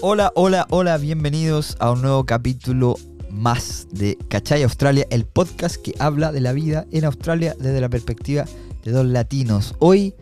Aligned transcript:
Hola, 0.00 0.30
hola, 0.36 0.64
hola, 0.70 0.96
bienvenidos 0.96 1.76
a 1.80 1.90
un 1.90 2.02
nuevo 2.02 2.24
capítulo 2.24 2.94
más 3.32 3.88
de 3.90 4.16
Cachai 4.28 4.62
Australia, 4.62 5.04
el 5.10 5.24
podcast 5.24 5.74
que 5.74 5.92
habla 5.98 6.30
de 6.30 6.40
la 6.40 6.52
vida 6.52 6.86
en 6.92 7.04
Australia 7.04 7.56
desde 7.58 7.80
la 7.80 7.88
perspectiva 7.88 8.44
de 8.84 8.92
dos 8.92 9.04
latinos. 9.04 9.74
Hoy 9.80 10.14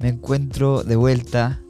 me 0.00 0.08
encuentro 0.08 0.82
de 0.82 0.96
vuelta 0.96 1.60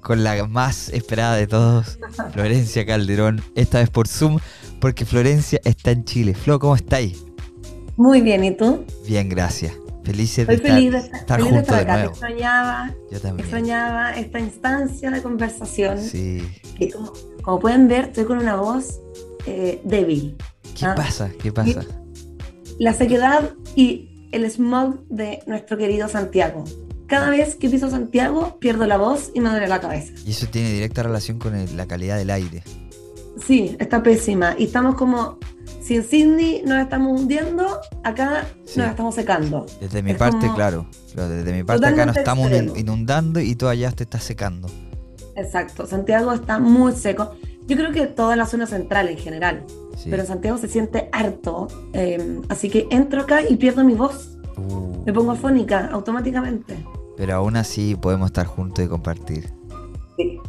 con 0.00 0.24
la 0.24 0.44
más 0.48 0.88
esperada 0.88 1.36
de 1.36 1.46
todos, 1.46 2.00
Florencia 2.32 2.84
Calderón, 2.84 3.42
esta 3.54 3.78
vez 3.78 3.90
por 3.90 4.08
Zoom, 4.08 4.40
porque 4.80 5.04
Florencia 5.04 5.60
está 5.62 5.92
en 5.92 6.04
Chile. 6.04 6.34
Flo, 6.34 6.58
¿cómo 6.58 6.74
estáis? 6.74 7.24
Muy 7.96 8.22
bien, 8.22 8.42
¿y 8.42 8.56
tú? 8.56 8.84
Bien, 9.06 9.28
gracias. 9.28 9.83
Felices 10.04 10.46
de 10.46 10.54
Estoy 10.54 10.70
estar, 10.70 10.76
feliz 10.78 10.92
de 10.92 10.98
estar, 10.98 11.20
estar 11.20 11.38
feliz 11.40 11.52
de 11.54 11.58
estar 11.60 11.76
de 11.76 11.82
acá. 11.82 11.92
Te 11.94 11.98
nuevo. 11.98 12.10
extrañaba, 12.12 12.94
Yo 13.10 13.20
también. 13.20 13.40
extrañaba 13.40 14.12
esta 14.12 14.38
instancia 14.40 15.10
de 15.10 15.22
conversación. 15.22 15.98
Sí. 16.00 16.42
Que 16.78 16.90
como, 16.90 17.12
como 17.42 17.58
pueden 17.60 17.88
ver, 17.88 18.06
estoy 18.06 18.24
con 18.24 18.38
una 18.38 18.56
voz 18.56 19.00
eh, 19.46 19.80
débil. 19.84 20.36
¿Qué 20.78 20.86
Ah. 20.86 20.94
pasa? 20.94 21.30
¿Qué 21.42 21.52
pasa? 21.52 21.82
La 22.78 22.92
sequedad 22.94 23.50
y 23.76 24.28
el 24.32 24.44
smog 24.50 25.06
de 25.08 25.40
nuestro 25.46 25.76
querido 25.78 26.08
Santiago. 26.08 26.64
Cada 27.06 27.30
vez 27.30 27.54
que 27.54 27.68
piso 27.68 27.90
Santiago, 27.90 28.58
pierdo 28.58 28.86
la 28.86 28.96
voz 28.96 29.30
y 29.34 29.40
me 29.40 29.50
duele 29.50 29.68
la 29.68 29.80
cabeza. 29.80 30.12
Y 30.26 30.30
eso 30.30 30.46
tiene 30.50 30.72
directa 30.72 31.02
relación 31.02 31.38
con 31.38 31.54
el- 31.54 31.76
la 31.76 31.86
calidad 31.86 32.16
del 32.16 32.30
aire. 32.30 32.62
Sí, 33.46 33.76
está 33.78 34.02
pésima. 34.02 34.54
Y 34.58 34.64
estamos 34.64 34.94
como, 34.94 35.38
si 35.84 35.96
en 35.96 36.04
Sydney 36.04 36.62
nos 36.64 36.78
estamos 36.80 37.20
hundiendo, 37.20 37.66
acá 38.02 38.46
Sí. 38.64 38.78
nos 38.80 38.88
estamos 38.88 39.14
secando. 39.14 39.66
Desde 39.80 40.02
mi 40.02 40.12
Es 40.12 40.16
parte, 40.16 40.38
como 40.46 40.54
claro. 40.54 40.86
Desde 41.14 41.52
mi 41.52 41.62
parte 41.62 41.86
acá 41.86 42.06
nos 42.06 42.16
estamos 42.16 42.50
extremo. 42.50 42.76
inundando 42.76 43.40
y 43.40 43.54
tú 43.54 43.68
allá 43.68 43.90
te 43.92 44.04
estás 44.04 44.24
secando. 44.24 44.68
Exacto, 45.36 45.86
Santiago 45.86 46.32
está 46.32 46.58
muy 46.58 46.92
seco. 46.92 47.32
Yo 47.66 47.76
creo 47.76 47.92
que 47.92 48.06
toda 48.06 48.36
la 48.36 48.46
zona 48.46 48.66
central 48.66 49.08
en 49.08 49.16
general, 49.18 49.64
Sí. 49.96 50.08
pero 50.10 50.24
Santiago 50.26 50.58
se 50.58 50.68
siente 50.68 51.08
harto. 51.12 51.68
eh, 51.92 52.40
así 52.48 52.68
que 52.68 52.86
entro 52.90 53.22
acá 53.22 53.40
y 53.48 53.56
pierdo 53.56 53.84
mi 53.84 53.94
voz. 53.94 54.30
Uh, 54.56 55.02
Me 55.04 55.12
pongo 55.12 55.32
afónica 55.32 55.86
automáticamente. 55.92 56.76
pero 57.16 57.34
aún 57.36 57.56
así 57.56 57.94
podemos 57.96 58.26
estar 58.26 58.46
juntos 58.46 58.84
y 58.84 58.88
compartir. 58.88 59.50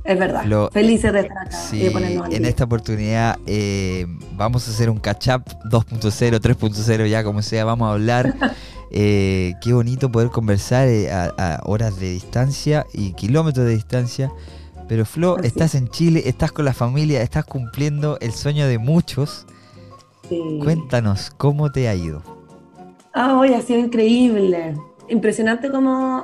Es 0.06 0.20
verdad. 0.20 0.46
Lo- 0.46 0.70
Felices 0.72 1.12
de 1.14 1.22
estar 1.22 1.48
acá 1.48 1.52
Sí, 1.52 1.86
en 2.32 2.46
esta 2.46 2.66
oportunidad 2.66 3.38
eh, 3.48 4.06
vamos 4.36 4.68
a 4.68 4.72
hacer 4.72 4.90
un 4.90 5.00
catch-up 5.00 5.44
2.0, 5.72 6.40
3.0, 6.40 7.08
ya 7.10 7.24
como 7.24 7.42
sea, 7.42 7.66
vamos 7.66 7.88
a 7.90 7.94
hablar. 7.94 8.36
Eh, 8.98 9.56
qué 9.62 9.74
bonito 9.74 10.10
poder 10.10 10.30
conversar 10.30 10.88
eh, 10.88 11.12
a, 11.12 11.26
a 11.38 11.60
horas 11.66 12.00
de 12.00 12.12
distancia 12.12 12.86
y 12.94 13.12
kilómetros 13.14 13.66
de 13.66 13.74
distancia. 13.74 14.32
Pero 14.88 15.06
Flo, 15.06 15.36
Así 15.38 15.48
estás 15.48 15.76
en 15.76 15.90
Chile, 15.90 16.22
estás 16.28 16.52
con 16.54 16.64
la 16.64 16.72
familia, 16.74 17.22
estás 17.22 17.44
cumpliendo 17.44 18.18
el 18.22 18.32
sueño 18.32 18.68
de 18.68 18.78
muchos. 18.78 19.48
Sí. 20.30 20.40
Cuéntanos, 20.64 21.32
¿cómo 21.36 21.72
te 21.74 21.90
ha 21.90 21.96
ido? 21.96 22.22
Ah, 23.14 23.38
hoy 23.38 23.54
ha 23.54 23.62
sido 23.62 23.80
increíble. 23.80 24.76
Impresionante 25.10 25.70
como, 25.72 26.24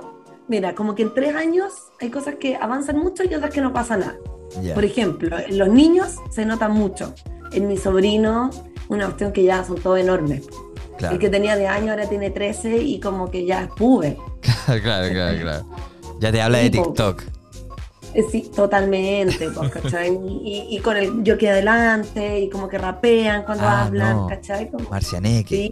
mira, 0.52 0.75
como 0.75 0.95
que 0.95 1.03
en 1.03 1.13
tres 1.13 1.33
años 1.33 1.71
hay 2.02 2.09
cosas 2.09 2.35
que 2.35 2.57
avanzan 2.57 2.97
mucho 2.97 3.23
y 3.23 3.33
otras 3.33 3.52
que 3.53 3.61
no 3.61 3.71
pasa 3.71 3.95
nada. 3.95 4.17
Por 4.73 4.83
ejemplo, 4.83 5.39
en 5.39 5.57
los 5.57 5.69
niños 5.69 6.17
se 6.30 6.45
nota 6.45 6.67
mucho. 6.67 7.13
En 7.53 7.69
mi 7.69 7.77
sobrino, 7.77 8.49
una 8.89 9.05
cuestión 9.05 9.31
que 9.31 9.44
ya 9.44 9.63
son 9.63 9.77
todos 9.77 9.97
enormes. 9.99 10.49
Claro. 10.97 11.16
El 11.16 11.22
que 11.22 11.29
tenía 11.29 11.55
de 11.55 11.67
años 11.67 11.91
ahora 11.91 12.09
tiene 12.09 12.31
13 12.31 12.77
y 12.79 12.99
como 12.99 13.31
que 13.31 13.45
ya 13.45 13.63
es 13.63 13.69
pube. 13.69 14.17
claro, 14.66 15.09
claro, 15.09 15.39
claro. 15.39 15.66
Ya 16.19 16.33
te 16.33 16.41
habla 16.41 16.57
de. 16.57 16.69
TikTok. 16.69 17.23
Eh, 18.13 18.23
Sí, 18.31 18.51
totalmente, 18.55 19.49
pues, 19.51 19.71
¿cachai? 19.73 20.19
Y, 20.43 20.79
con 20.79 20.97
el 20.97 21.23
yo 21.23 21.37
que 21.37 21.49
adelante 21.49 22.39
y 22.41 22.49
como 22.49 22.67
que 22.67 22.77
rapean 22.77 23.44
cuando 23.44 23.63
Ah, 23.66 23.85
hablan, 23.85 24.17
no. 24.17 24.27
¿cachai? 24.27 24.69
Como- 24.69 24.89
Marcianeque. 24.89 25.55
sí, 25.55 25.72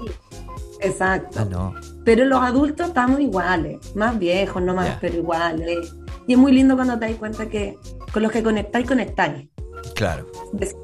exacto. 0.82 1.40
Ah, 1.42 1.46
no. 1.46 1.74
Pero 2.06 2.26
los 2.26 2.42
adultos 2.42 2.88
estamos 2.88 3.20
iguales, 3.20 3.78
más 3.96 4.18
viejos, 4.18 4.62
no 4.64 4.74
más, 4.74 4.88
Ya. 4.88 4.98
pero 5.02 5.16
iguales. 5.18 5.94
Y 6.28 6.34
es 6.34 6.40
muy 6.40 6.52
lindo 6.52 6.76
cuando 6.76 6.98
te 6.98 7.08
das 7.08 7.16
cuenta 7.16 7.48
que 7.50 7.78
con 8.14 8.24
los 8.24 8.32
que 8.32 8.42
conectáis, 8.44 8.88
conectáis. 8.88 9.48
Claro. 9.96 10.28
Es 10.60 10.76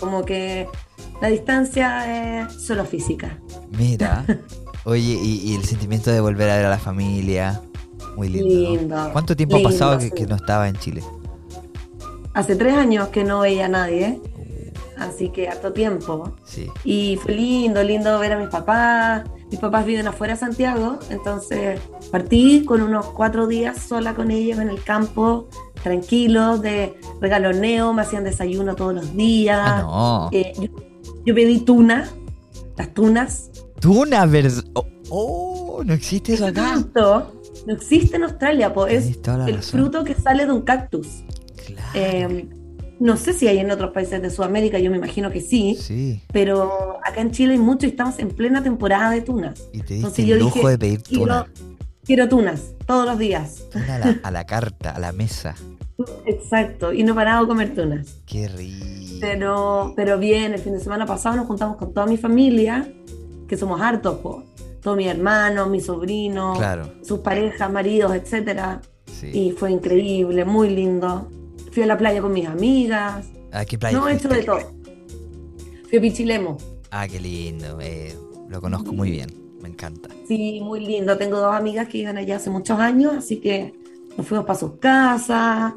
Como 0.00 0.24
que 0.24 0.66
la 1.20 1.28
distancia 1.28 2.42
es 2.46 2.52
solo 2.52 2.84
física. 2.84 3.38
Mira. 3.76 4.24
Oye, 4.84 5.00
y, 5.22 5.40
y 5.50 5.54
el 5.54 5.64
sentimiento 5.64 6.10
de 6.10 6.20
volver 6.20 6.50
a 6.50 6.56
ver 6.56 6.66
a 6.66 6.70
la 6.70 6.78
familia. 6.78 7.60
Muy 8.16 8.28
lindo. 8.28 9.08
¿Cuánto 9.12 9.34
tiempo 9.36 9.56
lindo, 9.56 9.68
ha 9.68 9.72
pasado 9.72 9.98
que, 9.98 10.04
sí. 10.04 10.10
que 10.12 10.26
no 10.26 10.36
estaba 10.36 10.68
en 10.68 10.76
Chile? 10.76 11.02
Hace 12.34 12.56
tres 12.56 12.74
años 12.74 13.08
que 13.08 13.22
no 13.24 13.40
veía 13.40 13.66
a 13.66 13.68
nadie, 13.68 14.20
así 14.98 15.28
que 15.30 15.48
harto 15.48 15.72
tiempo. 15.72 16.34
Sí. 16.44 16.68
Y 16.84 17.16
fue 17.22 17.34
lindo, 17.34 17.82
lindo 17.82 18.18
ver 18.18 18.32
a 18.32 18.38
mis 18.38 18.48
papás. 18.48 19.24
Mis 19.50 19.60
papás 19.60 19.86
viven 19.86 20.08
afuera 20.08 20.34
de 20.34 20.40
Santiago, 20.40 20.98
entonces 21.10 21.78
partí 22.10 22.64
con 22.64 22.82
unos 22.82 23.06
cuatro 23.06 23.46
días 23.46 23.78
sola 23.78 24.14
con 24.14 24.32
ellos 24.32 24.58
en 24.58 24.68
el 24.68 24.82
campo, 24.82 25.48
tranquilos, 25.80 26.60
de 26.60 26.98
regaloneo, 27.20 27.92
me 27.92 28.02
hacían 28.02 28.24
desayuno 28.24 28.74
todos 28.74 28.94
los 28.94 29.14
días. 29.16 29.60
Ah, 29.62 29.80
no. 29.82 30.28
Eh, 30.36 30.54
yo, 30.58 30.68
yo 31.24 31.34
pedí 31.36 31.60
tuna, 31.60 32.08
las 32.76 32.92
tunas. 32.94 33.50
Tuna 33.78 34.26
vers- 34.26 34.64
Oh, 34.74 34.86
oh, 35.10 35.84
no 35.84 35.92
existe 35.92 36.34
eso 36.34 36.46
acá. 36.46 36.72
Fruto 36.72 37.32
no 37.66 37.72
existe 37.74 38.16
en 38.16 38.24
Australia, 38.24 38.72
es 38.88 39.06
el 39.06 39.54
razón. 39.56 39.80
fruto 39.80 40.04
que 40.04 40.14
sale 40.14 40.46
de 40.46 40.52
un 40.52 40.62
cactus. 40.62 41.24
Claro. 41.66 41.90
Eh, 41.94 42.48
no 43.00 43.16
sé 43.16 43.32
si 43.32 43.48
hay 43.48 43.58
en 43.58 43.70
otros 43.70 43.90
países 43.92 44.22
de 44.22 44.30
Sudamérica, 44.30 44.78
yo 44.78 44.90
me 44.90 44.96
imagino 44.96 45.30
que 45.30 45.40
sí, 45.40 45.76
sí. 45.80 46.22
pero 46.32 46.98
acá 47.04 47.20
en 47.20 47.32
Chile 47.32 47.54
hay 47.54 47.58
mucho 47.58 47.86
y 47.86 47.90
estamos 47.90 48.18
en 48.18 48.28
plena 48.28 48.62
temporada 48.62 49.10
de 49.10 49.20
tunas. 49.20 49.62
Y 49.72 49.80
te 49.82 49.96
Entonces 49.96 50.20
el 50.20 50.26
yo 50.26 50.36
lujo 50.36 50.54
dije, 50.60 50.68
de 50.70 50.78
pedir. 50.78 51.02
Quiero, 51.02 51.46
quiero 52.04 52.28
tunas 52.28 52.72
todos 52.86 53.06
los 53.06 53.18
días. 53.18 53.64
Tuna 53.72 53.96
a 53.96 53.98
la, 53.98 54.20
a 54.22 54.30
la 54.30 54.44
carta, 54.46 54.90
a 54.90 54.98
la 55.00 55.12
mesa. 55.12 55.54
Exacto, 56.26 56.92
y 56.92 57.02
no 57.02 57.12
he 57.12 57.14
parado 57.14 57.42
de 57.42 57.48
comer 57.48 57.74
tunas. 57.74 58.18
Qué 58.26 58.48
rico. 58.48 58.86
Pero, 59.20 59.92
pero 59.96 60.18
bien, 60.18 60.52
el 60.52 60.60
fin 60.60 60.72
de 60.74 60.80
semana 60.80 61.06
pasado 61.06 61.36
nos 61.36 61.46
juntamos 61.46 61.76
con 61.76 61.92
toda 61.94 62.06
mi 62.06 62.16
familia, 62.16 62.88
que 63.48 63.56
somos 63.56 63.80
hartos, 63.80 64.18
po. 64.18 64.44
Todos 64.84 64.96
mis 64.98 65.06
hermanos, 65.08 65.68
mis 65.70 65.86
sobrinos, 65.86 66.58
Claro. 66.58 66.88
sus 67.02 67.20
parejas, 67.20 67.72
maridos, 67.72 68.14
etcétera. 68.14 68.80
Sí. 69.06 69.28
Y 69.32 69.50
fue 69.52 69.72
increíble, 69.72 70.44
muy 70.44 70.68
lindo. 70.70 71.28
Fui 71.72 71.82
a 71.82 71.86
la 71.86 71.96
playa 71.98 72.20
con 72.20 72.32
mis 72.32 72.46
amigas. 72.46 73.26
¿A 73.50 73.64
qué 73.64 73.78
playa 73.78 73.98
No, 73.98 74.06
he 74.08 74.14
hecho 74.14 74.28
de 74.28 74.42
todo. 74.42 74.58
Fui 75.88 75.98
a 75.98 76.00
Pichilemo. 76.00 76.58
Ah, 76.90 77.08
qué 77.08 77.18
lindo. 77.18 77.78
eh, 77.80 78.14
lo 78.48 78.60
conozco 78.60 78.92
muy 78.92 79.10
bien. 79.10 79.30
Me 79.62 79.70
encanta. 79.70 80.10
Sí, 80.28 80.60
muy 80.62 80.80
lindo. 80.84 81.16
Tengo 81.16 81.38
dos 81.40 81.54
amigas 81.54 81.88
que 81.88 81.98
iban 81.98 82.18
allá 82.18 82.36
hace 82.36 82.50
muchos 82.50 82.78
años, 82.78 83.14
así 83.16 83.40
que 83.40 83.72
nos 84.18 84.26
fuimos 84.26 84.46
para 84.46 84.58
sus 84.58 84.72
casas 84.78 85.72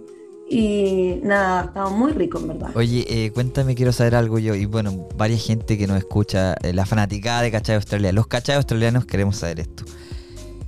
y 0.49 1.19
nada, 1.23 1.65
estaba 1.65 1.89
muy 1.89 2.13
rico 2.13 2.39
en 2.39 2.47
verdad. 2.47 2.69
Oye, 2.75 3.05
eh, 3.09 3.31
cuéntame, 3.31 3.75
quiero 3.75 3.91
saber 3.91 4.15
algo 4.15 4.39
yo. 4.39 4.55
Y 4.55 4.65
bueno, 4.65 5.07
varias 5.17 5.43
gente 5.45 5.77
que 5.77 5.87
nos 5.87 5.97
escucha, 5.97 6.53
eh, 6.63 6.73
la 6.73 6.85
fanaticada 6.85 7.41
de 7.41 7.51
Cachai 7.51 7.75
Australia. 7.75 8.13
Los 8.13 8.27
Cachai 8.27 8.55
Australianos 8.55 9.05
queremos 9.05 9.37
saber 9.37 9.59
esto. 9.59 9.83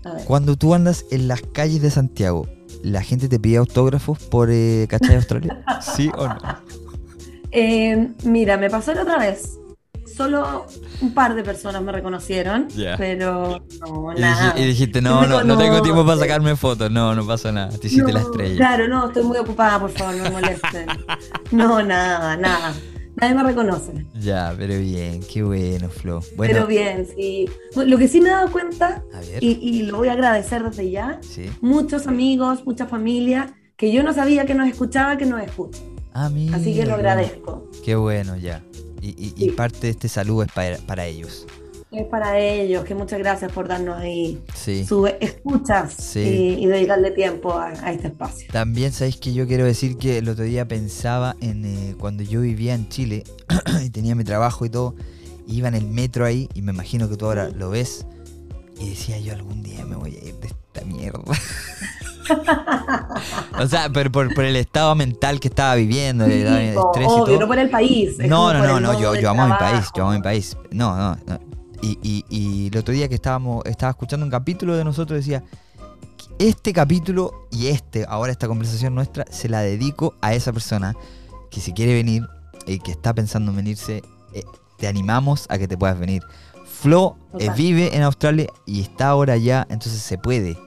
A 0.03 0.13
ver. 0.13 0.25
Cuando 0.25 0.57
tú 0.57 0.73
andas 0.73 1.05
en 1.11 1.27
las 1.27 1.41
calles 1.41 1.81
de 1.81 1.91
Santiago, 1.91 2.47
¿la 2.83 3.01
gente 3.01 3.29
te 3.29 3.39
pide 3.39 3.57
autógrafos 3.57 4.19
por 4.19 4.49
eh, 4.51 4.85
Cachai 4.89 5.15
Australia? 5.15 5.63
¿Sí 5.95 6.09
o 6.17 6.27
no? 6.27 6.37
Eh, 7.51 8.09
mira, 8.23 8.57
me 8.57 8.69
pasó 8.69 8.93
la 8.93 9.03
otra 9.03 9.17
vez. 9.17 9.59
Solo 10.23 10.65
un 10.99 11.13
par 11.13 11.33
de 11.33 11.43
personas 11.43 11.81
me 11.81 11.93
reconocieron, 11.93 12.67
Ya. 12.75 12.97
pero 12.97 13.63
no, 13.79 14.13
nada. 14.17 14.53
y 14.59 14.65
dijiste, 14.65 15.01
No 15.01 15.25
no, 15.25 15.45
no, 15.45 15.57
tengo 15.57 15.81
tiempo 15.81 16.05
para 16.05 16.19
sacarme 16.19 16.57
fotos. 16.57 16.91
No, 16.91 17.15
no 17.15 17.25
pasa 17.25 17.53
nada. 17.53 17.69
Te 17.69 17.87
hiciste 17.87 18.11
la 18.11 18.19
estrella. 18.19 18.57
Claro, 18.57 18.89
no, 18.89 19.07
estoy 19.07 19.23
muy 19.23 19.37
ocupada, 19.37 19.79
por 19.79 19.91
favor, 19.91 20.15
no 20.15 20.23
me 20.25 20.29
molesten. 20.31 20.87
No, 21.51 21.81
nada, 21.81 22.35
nada. 22.35 22.73
Nadie 23.15 23.33
me 23.33 23.43
reconoce. 23.43 24.05
Ya, 24.19 24.53
pero 24.57 24.77
bien, 24.77 25.21
qué 25.31 25.41
bueno, 25.41 25.87
Flo. 25.87 26.19
Bueno, 26.35 26.53
Pero 26.53 26.67
bien, 26.67 27.07
sí. 27.15 27.49
Lo 27.77 27.97
que 27.97 28.09
sí 28.09 28.19
me 28.19 28.27
he 28.27 28.31
dado 28.33 28.51
cuenta, 28.51 29.01
y, 29.39 29.51
y 29.61 29.83
lo 29.83 29.99
voy 29.99 30.09
a 30.09 30.13
agradecer 30.13 30.61
desde 30.65 30.91
ya, 30.91 31.19
Sí. 31.21 31.49
muchos 31.61 32.07
amigos, 32.07 32.65
mucha 32.65 32.87
familia, 32.87 33.55
que 33.77 33.93
yo 33.93 34.03
no 34.03 34.13
sabía 34.13 34.45
que 34.45 34.53
nos 34.53 34.67
escuchaba, 34.67 35.15
que 35.15 35.25
nos 35.25 35.41
escucha. 35.41 35.79
Ah. 36.13 36.29
Así 36.53 36.73
que 36.75 36.85
lo 36.85 36.95
agradezco. 36.95 37.69
Qué 37.85 37.95
bueno, 37.95 38.35
ya. 38.35 38.61
Y, 39.01 39.33
y- 39.37 39.51
parte 39.51 39.79
de 39.81 39.89
este 39.89 40.07
saludo 40.09 40.43
es 40.43 40.51
para, 40.51 40.77
para 40.79 41.05
ellos. 41.05 41.45
Es 41.91 42.05
para 42.05 42.37
ellos, 42.39 42.83
que 42.85 42.93
muchas 42.93 43.17
gracias 43.17 43.51
por 43.51 43.67
darnos 43.67 43.97
ahí 43.97 44.39
Sí. 44.53 44.85
sus 44.85 45.09
escuchas 45.19 45.93
Sí. 45.97 46.19
y, 46.19 46.63
y 46.63 46.67
dedicarle 46.67 47.09
tiempo 47.11 47.53
a, 47.53 47.69
a 47.69 47.91
este 47.91 48.07
espacio. 48.09 48.47
También 48.51 48.91
sabéis 48.91 49.17
que 49.17 49.33
yo 49.33 49.47
quiero 49.47 49.65
decir 49.65 49.97
que 49.97 50.19
el 50.19 50.29
otro 50.29 50.43
día 50.43 50.67
pensaba 50.67 51.35
en 51.41 51.65
eh, 51.65 51.95
cuando 51.99 52.21
yo 52.21 52.41
vivía 52.41 52.75
en 52.75 52.89
Chile 52.89 53.23
y 53.83 53.89
tenía 53.89 54.13
mi 54.13 54.23
trabajo 54.23 54.65
y 54.65 54.69
todo, 54.69 54.93
iba 55.47 55.67
en 55.67 55.73
el 55.73 55.87
metro 55.87 56.25
ahí 56.25 56.47
y 56.53 56.61
me 56.61 56.71
imagino 56.73 57.09
que 57.09 57.17
tú 57.17 57.25
ahora 57.25 57.49
lo 57.49 57.71
ves 57.71 58.05
y 58.79 58.89
decía 58.89 59.17
yo 59.19 59.33
algún 59.33 59.63
día 59.63 59.83
me 59.83 59.95
voy 59.95 60.15
a 60.15 60.25
ir 60.27 60.35
de 60.35 60.47
esta 60.47 60.85
mierda. 60.85 61.21
O 63.59 63.67
sea, 63.67 63.89
pero 63.89 64.11
por, 64.11 64.33
por 64.33 64.43
el 64.45 64.55
estado 64.55 64.95
mental 64.95 65.39
que 65.39 65.47
estaba 65.49 65.75
viviendo, 65.75 66.25
el 66.25 66.31
Sí, 66.31 66.75
po, 66.75 66.87
estrés 66.91 67.07
y 67.07 67.11
obvio, 67.11 67.25
todo. 67.25 67.39
no 67.41 67.47
por 67.47 67.59
el 67.59 67.69
país. 67.69 68.17
No, 68.19 68.53
no, 68.53 68.65
no, 68.65 68.77
el 68.77 68.83
no, 68.83 68.99
yo, 68.99 69.15
yo 69.15 69.29
amo 69.29 69.43
mi 69.45 69.51
país, 69.53 69.59
trabajo. 69.71 69.91
yo 69.95 70.03
amo 70.03 70.13
mi 70.13 70.21
país. 70.21 70.57
No, 70.71 70.95
no, 70.95 71.17
no. 71.25 71.39
Y, 71.81 71.97
y, 72.01 72.25
y 72.29 72.67
el 72.67 72.77
otro 72.77 72.93
día 72.93 73.07
que 73.07 73.15
estábamos, 73.15 73.63
estaba 73.65 73.91
escuchando 73.91 74.25
un 74.25 74.29
capítulo 74.31 74.75
de 74.75 74.83
nosotros, 74.83 75.19
decía, 75.19 75.43
este 76.37 76.73
capítulo 76.73 77.47
y 77.51 77.67
este, 77.67 78.05
ahora 78.07 78.31
esta 78.31 78.47
conversación 78.47 78.95
nuestra, 78.95 79.25
se 79.29 79.49
la 79.49 79.61
dedico 79.61 80.15
a 80.21 80.33
esa 80.33 80.51
persona 80.53 80.93
que 81.51 81.59
si 81.59 81.73
quiere 81.73 81.93
venir 81.93 82.25
y 82.65 82.79
que 82.79 82.91
está 82.91 83.13
pensando 83.13 83.51
en 83.51 83.57
venirse, 83.57 84.03
eh, 84.33 84.43
te 84.77 84.87
animamos 84.87 85.45
a 85.49 85.57
que 85.57 85.67
te 85.67 85.77
puedas 85.77 85.99
venir. 85.99 86.21
Flo 86.65 87.17
eh, 87.39 87.49
vive 87.57 87.95
en 87.95 88.03
Australia 88.03 88.47
y 88.65 88.81
está 88.81 89.09
ahora 89.09 89.33
allá, 89.33 89.65
entonces 89.69 90.01
se 90.01 90.17
puede. 90.17 90.57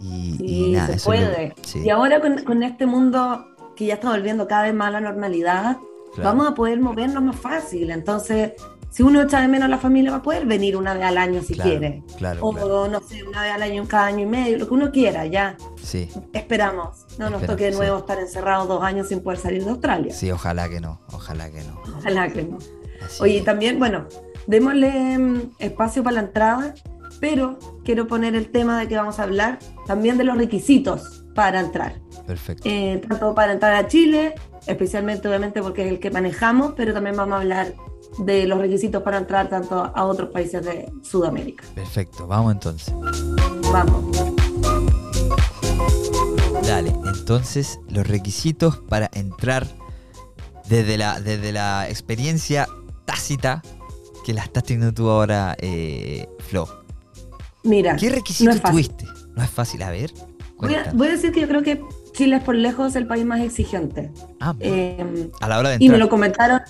Y, 0.00 0.72
nada, 0.72 0.98
se 0.98 1.04
puede. 1.04 1.54
sí, 1.62 1.80
Y 1.84 1.90
ahora 1.90 2.20
con, 2.20 2.42
con 2.44 2.62
este 2.62 2.86
mundo 2.86 3.46
que 3.76 3.86
ya 3.86 3.94
está 3.94 4.10
volviendo 4.10 4.46
cada 4.46 4.62
vez 4.64 4.74
más 4.74 4.88
a 4.88 4.92
la 4.92 5.00
normalidad, 5.00 5.76
claro. 6.14 6.30
vamos 6.30 6.48
a 6.48 6.54
poder 6.54 6.80
movernos 6.80 7.22
más 7.22 7.36
fácil. 7.36 7.90
Entonces, 7.90 8.52
si 8.90 9.02
uno 9.02 9.20
echa 9.22 9.40
de 9.42 9.48
menos 9.48 9.66
a 9.66 9.68
la 9.68 9.78
familia, 9.78 10.10
va 10.12 10.16
a 10.18 10.22
poder 10.22 10.46
venir 10.46 10.76
una 10.76 10.94
vez 10.94 11.02
al 11.04 11.18
año 11.18 11.42
si 11.42 11.54
Claro, 11.54 11.70
quiere. 11.70 12.02
Claro, 12.16 12.40
O 12.46 12.52
claro. 12.52 12.88
no 12.88 13.00
sé, 13.00 13.22
una 13.24 13.42
vez 13.42 13.52
al 13.52 13.62
año, 13.62 13.84
cada 13.86 14.06
año 14.06 14.20
y 14.20 14.26
medio, 14.26 14.56
lo 14.58 14.66
que 14.68 14.74
uno 14.74 14.90
quiera, 14.90 15.26
ya. 15.26 15.56
Sí, 15.82 16.08
Esperamos. 16.32 17.04
No 17.18 17.28
nos 17.30 17.42
Esperamos, 17.42 17.46
toque 17.46 17.64
de 17.64 17.72
sí. 17.72 17.78
nuevo 17.78 17.98
estar 17.98 18.18
encerrados 18.18 18.68
dos 18.68 18.82
años 18.82 19.08
sin 19.08 19.20
poder 19.20 19.38
salir 19.38 19.64
de 19.64 19.70
Australia. 19.70 20.12
sí, 20.14 20.30
ojalá 20.30 20.68
que 20.70 20.80
no, 20.80 21.00
ojalá 21.12 21.50
que 21.50 21.62
no. 21.64 21.80
Ojalá 21.98 22.28
que 22.28 22.42
no. 22.44 22.58
Así 23.04 23.22
Oye, 23.22 23.38
es. 23.38 23.44
también, 23.44 23.78
bueno, 23.78 24.06
démosle 24.46 25.18
mm, 25.18 25.40
espacio 25.58 26.02
para 26.02 26.14
la 26.14 26.20
entrada, 26.20 26.74
pero 27.20 27.58
quiero 27.84 28.06
poner 28.06 28.34
el 28.34 28.50
tema 28.50 28.78
de 28.78 28.88
que 28.88 28.96
vamos 28.96 29.18
a 29.18 29.24
hablar 29.24 29.58
también 29.86 30.18
de 30.18 30.24
los 30.24 30.36
requisitos 30.36 31.24
para 31.34 31.60
entrar. 31.60 32.00
Perfecto. 32.26 32.68
Eh, 32.68 33.02
tanto 33.08 33.34
para 33.34 33.52
entrar 33.52 33.74
a 33.74 33.86
Chile, 33.88 34.34
especialmente 34.66 35.28
obviamente 35.28 35.62
porque 35.62 35.86
es 35.86 35.92
el 35.92 36.00
que 36.00 36.10
manejamos, 36.10 36.72
pero 36.76 36.92
también 36.92 37.16
vamos 37.16 37.34
a 37.34 37.40
hablar 37.40 37.74
de 38.18 38.46
los 38.46 38.58
requisitos 38.58 39.02
para 39.02 39.18
entrar 39.18 39.48
tanto 39.48 39.92
a 39.94 40.04
otros 40.04 40.30
países 40.30 40.64
de 40.64 40.90
Sudamérica. 41.02 41.64
Perfecto, 41.74 42.26
vamos 42.26 42.52
entonces. 42.52 42.94
Vamos. 43.72 44.04
Dale, 46.66 46.92
entonces 47.04 47.78
los 47.88 48.06
requisitos 48.06 48.78
para 48.88 49.10
entrar 49.12 49.66
desde 50.68 50.96
la, 50.96 51.20
desde 51.20 51.52
la 51.52 51.88
experiencia 51.88 52.66
tácita 53.04 53.62
que 54.24 54.34
la 54.34 54.42
estás 54.42 54.64
teniendo 54.64 54.92
tú 54.92 55.08
ahora, 55.08 55.56
eh, 55.60 56.26
Flo. 56.40 56.85
Mira, 57.66 57.96
¿Qué 57.96 58.10
requisitos 58.10 58.62
no 58.62 58.70
tuviste? 58.70 59.04
No 59.36 59.42
es 59.42 59.50
fácil, 59.50 59.82
a 59.82 59.90
ver. 59.90 60.12
voy 60.58 60.74
a, 60.74 60.90
voy 60.94 61.08
a 61.08 61.10
decir 61.12 61.32
que 61.32 61.40
yo 61.40 61.48
creo 61.48 61.62
que 61.62 61.82
Chile 62.14 62.36
es 62.36 62.42
por 62.42 62.54
lejos 62.54 62.96
el 62.96 63.06
país 63.06 63.24
más 63.26 63.40
exigente. 63.40 64.10
Ah, 64.40 64.54
Eh, 64.60 65.28
a 65.40 65.48
la 65.48 65.58
hora 65.58 65.68
de 65.70 65.74
Y 65.76 65.78
me 65.80 65.84
entrar. 65.86 66.00
lo 66.00 66.08
comentaron, 66.08 66.60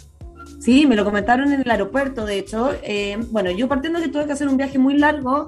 sí, 0.61 0.87
me 0.87 0.97
lo 0.97 1.05
comentaron 1.05 1.53
en 1.53 1.61
el 1.61 1.71
aeropuerto, 1.71 2.25
de 2.27 2.39
hecho. 2.39 2.71
Eh, 2.83 3.19
bueno, 3.31 3.51
yo 3.51 3.69
partiendo 3.69 4.01
que 4.01 4.09
tuve 4.09 4.27
que 4.27 4.33
hacer 4.33 4.49
un 4.49 4.57
viaje 4.57 4.79
muy 4.79 4.97
largo 4.99 5.47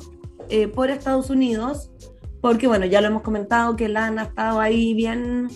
eh, 0.50 0.68
por 0.68 0.90
Estados 0.90 1.30
Unidos, 1.30 1.90
porque 2.40 2.68
bueno, 2.68 2.86
ya 2.86 3.00
lo 3.00 3.08
hemos 3.08 3.22
comentado 3.22 3.74
que 3.74 3.88
LAN 3.88 4.18
ha 4.20 4.24
estado 4.24 4.60
ahí 4.60 4.94
bien 4.94 5.48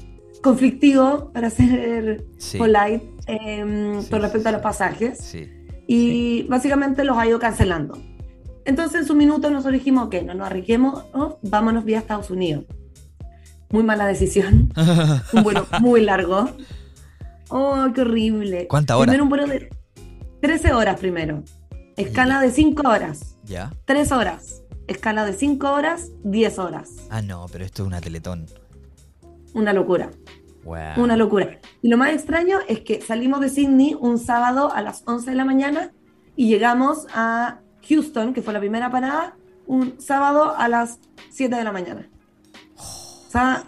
conflictivo, 0.42 1.30
para 1.32 1.50
ser 1.58 2.24
Sí, 2.38 2.58
polite, 2.58 3.08
eh, 3.28 4.00
Sí, 4.02 4.10
con 4.10 4.18
sí, 4.20 4.22
respecto 4.22 4.48
a 4.48 4.50
sí. 4.50 4.54
los 4.54 4.62
pasajes, 4.62 5.36
y 5.86 6.42
básicamente 6.48 7.04
los 7.04 7.16
ha 7.16 7.26
ido 7.26 7.38
cancelando. 7.38 7.96
Entonces 8.64 9.02
en 9.02 9.06
su 9.06 9.14
minuto 9.14 9.50
nosotros 9.50 9.74
dijimos, 9.74 10.06
ok, 10.06 10.16
no 10.24 10.34
nos 10.34 10.46
arriesguemos, 10.46 11.04
oh, 11.12 11.38
vámonos 11.42 11.84
vía 11.84 11.98
Estados 11.98 12.30
Unidos. 12.30 12.64
Muy 13.70 13.82
mala 13.82 14.06
decisión 14.06 14.72
un 15.32 15.42
vuelo 15.42 15.66
muy 15.80 16.02
largo. 16.02 16.50
Oh, 17.48 17.86
qué 17.94 18.02
horrible. 18.02 18.66
¿Cuántas 18.68 18.96
horas? 18.96 19.06
Primero 19.06 19.24
un 19.24 19.28
vuelo 19.28 19.46
de 19.46 19.70
13 20.40 20.72
horas 20.72 20.98
primero. 20.98 21.42
Escala 21.96 22.40
de 22.40 22.50
5 22.50 22.88
horas. 22.88 23.36
¿Ya? 23.44 23.72
3 23.84 24.12
horas. 24.12 24.62
Escala 24.86 25.24
de 25.24 25.32
5 25.32 25.70
horas, 25.70 26.10
10 26.24 26.58
horas. 26.58 26.90
Ah, 27.10 27.22
no, 27.22 27.46
pero 27.50 27.64
esto 27.64 27.82
es 27.82 27.86
una 27.86 28.00
teletón. 28.00 28.46
Una 29.54 29.72
locura. 29.72 30.10
Wow. 30.64 31.02
Una 31.02 31.16
locura. 31.16 31.58
Y 31.80 31.88
lo 31.88 31.96
más 31.96 32.12
extraño 32.12 32.58
es 32.68 32.80
que 32.80 33.00
salimos 33.00 33.40
de 33.40 33.48
Sydney 33.48 33.96
un 33.98 34.18
sábado 34.18 34.72
a 34.72 34.82
las 34.82 35.02
11 35.06 35.30
de 35.30 35.36
la 35.36 35.44
mañana 35.44 35.92
y 36.36 36.48
llegamos 36.48 37.06
a 37.14 37.60
Houston, 37.88 38.32
que 38.34 38.42
fue 38.42 38.52
la 38.52 38.60
primera 38.60 38.90
parada, 38.90 39.36
un 39.66 40.00
sábado 40.00 40.54
a 40.56 40.68
las 40.68 40.98
7 41.30 41.54
de 41.54 41.64
la 41.64 41.72
mañana. 41.72 42.08
O 42.76 43.30
sea, 43.30 43.64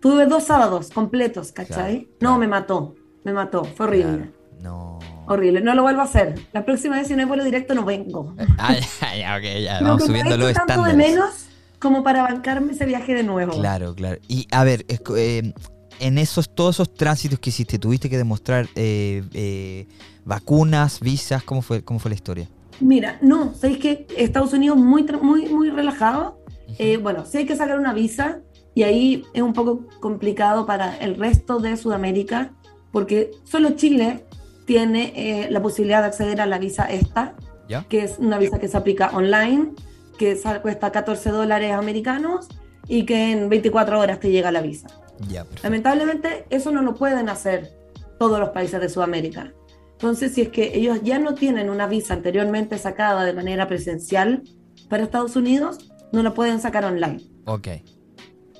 tuve 0.00 0.26
dos 0.26 0.44
sábados 0.44 0.90
completos, 0.90 1.52
¿cachai? 1.52 2.08
Claro, 2.18 2.34
No, 2.34 2.38
me 2.38 2.48
mató. 2.48 2.94
Me 3.24 3.32
mató. 3.32 3.64
Fue 3.64 3.86
horrible. 3.86 4.30
Claro, 4.60 4.60
No. 4.62 4.98
Horrible. 5.28 5.60
No 5.60 5.74
lo 5.74 5.82
vuelvo 5.82 6.00
a 6.02 6.04
hacer. 6.04 6.40
La 6.52 6.64
próxima 6.64 6.96
vez, 6.96 7.08
si 7.08 7.14
no 7.14 7.20
hay 7.20 7.26
vuelo 7.26 7.44
directo, 7.44 7.74
no 7.74 7.84
vengo. 7.84 8.34
Ah, 8.58 8.74
ya, 8.74 9.16
ya, 9.16 9.36
ok, 9.36 9.60
ya. 9.62 9.80
Vamos 9.82 10.04
subiendo 10.04 10.36
lo 10.36 10.44
los 10.46 10.54
tanto 10.54 10.82
de 10.84 10.90
estándares. 10.90 10.96
menos 10.96 11.30
como 11.78 12.02
para 12.02 12.22
bancarme 12.22 12.72
ese 12.72 12.86
viaje 12.86 13.12
de 13.14 13.22
nuevo. 13.24 13.52
Claro, 13.52 13.94
claro. 13.94 14.18
Y 14.28 14.46
a 14.52 14.64
ver, 14.64 14.84
es 14.88 15.00
eh, 15.16 15.52
en 15.98 16.18
esos 16.18 16.54
todos 16.54 16.76
esos 16.76 16.94
tránsitos 16.94 17.38
que 17.38 17.50
hiciste, 17.50 17.78
tuviste 17.78 18.08
que 18.08 18.16
demostrar 18.16 18.68
eh, 18.76 19.22
eh, 19.34 19.86
vacunas, 20.24 21.00
visas, 21.00 21.42
¿cómo 21.42 21.60
fue, 21.60 21.82
cómo 21.82 21.98
fue 21.98 22.10
la 22.10 22.14
historia? 22.14 22.48
Mira, 22.80 23.18
no, 23.22 23.54
¿sabéis 23.54 23.78
que 23.78 24.06
Estados 24.16 24.52
Unidos 24.52 24.76
muy, 24.76 25.04
muy, 25.22 25.46
muy 25.48 25.70
relajado? 25.70 26.40
Eh, 26.78 26.96
bueno, 26.96 27.24
sí 27.24 27.38
hay 27.38 27.46
que 27.46 27.56
sacar 27.56 27.78
una 27.78 27.92
visa 27.92 28.40
y 28.74 28.82
ahí 28.82 29.24
es 29.32 29.42
un 29.42 29.52
poco 29.52 29.86
complicado 30.00 30.66
para 30.66 30.96
el 30.98 31.16
resto 31.16 31.58
de 31.58 31.76
Sudamérica 31.76 32.52
porque 32.92 33.30
solo 33.44 33.70
Chile 33.70 34.24
tiene 34.66 35.12
eh, 35.16 35.50
la 35.50 35.62
posibilidad 35.62 36.00
de 36.00 36.08
acceder 36.08 36.40
a 36.40 36.46
la 36.46 36.58
visa 36.58 36.84
esta, 36.84 37.34
¿Ya? 37.68 37.84
que 37.88 38.02
es 38.02 38.18
una 38.18 38.38
visa 38.38 38.58
que 38.58 38.68
se 38.68 38.76
aplica 38.76 39.10
online, 39.14 39.72
que 40.18 40.38
cuesta 40.60 40.92
14 40.92 41.30
dólares 41.30 41.72
americanos 41.72 42.48
y 42.88 43.04
que 43.04 43.32
en 43.32 43.48
24 43.48 44.00
horas 44.00 44.20
te 44.20 44.30
llega 44.30 44.50
la 44.50 44.60
visa. 44.60 44.88
Ya. 45.28 45.46
Lamentablemente 45.62 46.46
eso 46.50 46.70
no 46.72 46.82
lo 46.82 46.94
pueden 46.94 47.28
hacer 47.28 47.70
todos 48.18 48.40
los 48.40 48.50
países 48.50 48.80
de 48.80 48.88
Sudamérica. 48.88 49.52
Entonces, 49.96 50.34
si 50.34 50.42
es 50.42 50.48
que 50.50 50.76
ellos 50.76 51.00
ya 51.02 51.18
no 51.18 51.34
tienen 51.34 51.70
una 51.70 51.86
visa 51.86 52.12
anteriormente 52.14 52.76
sacada 52.78 53.24
de 53.24 53.32
manera 53.32 53.66
presencial 53.66 54.42
para 54.90 55.02
Estados 55.02 55.36
Unidos, 55.36 55.90
no 56.12 56.22
la 56.22 56.34
pueden 56.34 56.60
sacar 56.60 56.84
online. 56.84 57.22
Ok. 57.46 57.68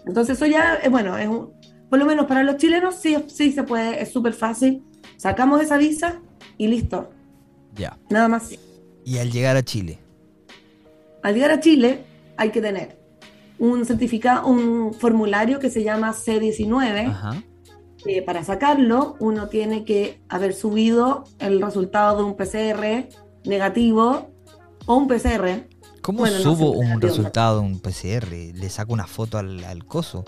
Entonces 0.06 0.36
eso 0.36 0.46
ya, 0.46 0.76
es 0.76 0.90
bueno, 0.90 1.18
es 1.18 1.28
un- 1.28 1.50
por 1.90 1.98
lo 1.98 2.06
menos 2.06 2.26
para 2.26 2.42
los 2.42 2.56
chilenos 2.56 2.94
sí, 2.96 3.16
sí 3.28 3.52
se 3.52 3.62
puede, 3.64 4.02
es 4.02 4.10
súper 4.12 4.32
fácil. 4.32 4.82
Sacamos 5.18 5.60
esa 5.62 5.76
visa 5.76 6.20
y 6.56 6.68
listo, 6.68 7.10
Ya. 7.74 7.98
nada 8.08 8.28
más. 8.28 8.50
Y 9.04 9.18
al 9.18 9.30
llegar 9.30 9.56
a 9.56 9.62
Chile. 9.62 9.98
Al 11.22 11.34
llegar 11.34 11.50
a 11.50 11.60
Chile 11.60 12.00
hay 12.36 12.50
que 12.50 12.60
tener 12.62 12.98
un 13.58 13.84
certificado, 13.84 14.46
un 14.48 14.94
formulario 14.94 15.58
que 15.58 15.70
se 15.70 15.82
llama 15.84 16.12
C19. 16.12 17.06
Ajá. 17.08 17.42
Para 18.24 18.44
sacarlo, 18.44 19.16
uno 19.20 19.48
tiene 19.48 19.84
que 19.84 20.20
haber 20.28 20.54
subido 20.54 21.24
el 21.38 21.60
resultado 21.60 22.18
de 22.18 22.24
un 22.24 22.36
PCR 22.36 23.08
negativo 23.44 24.30
o 24.86 24.96
un 24.96 25.08
PCR. 25.08 25.68
¿Cómo 26.02 26.20
Bueno, 26.20 26.38
subo 26.38 26.70
un 26.70 27.00
resultado 27.00 27.60
de 27.60 27.66
un 27.66 27.80
PCR? 27.80 28.30
¿Le 28.54 28.68
saco 28.68 28.92
una 28.92 29.06
foto 29.06 29.38
al, 29.38 29.64
al 29.64 29.84
coso? 29.86 30.24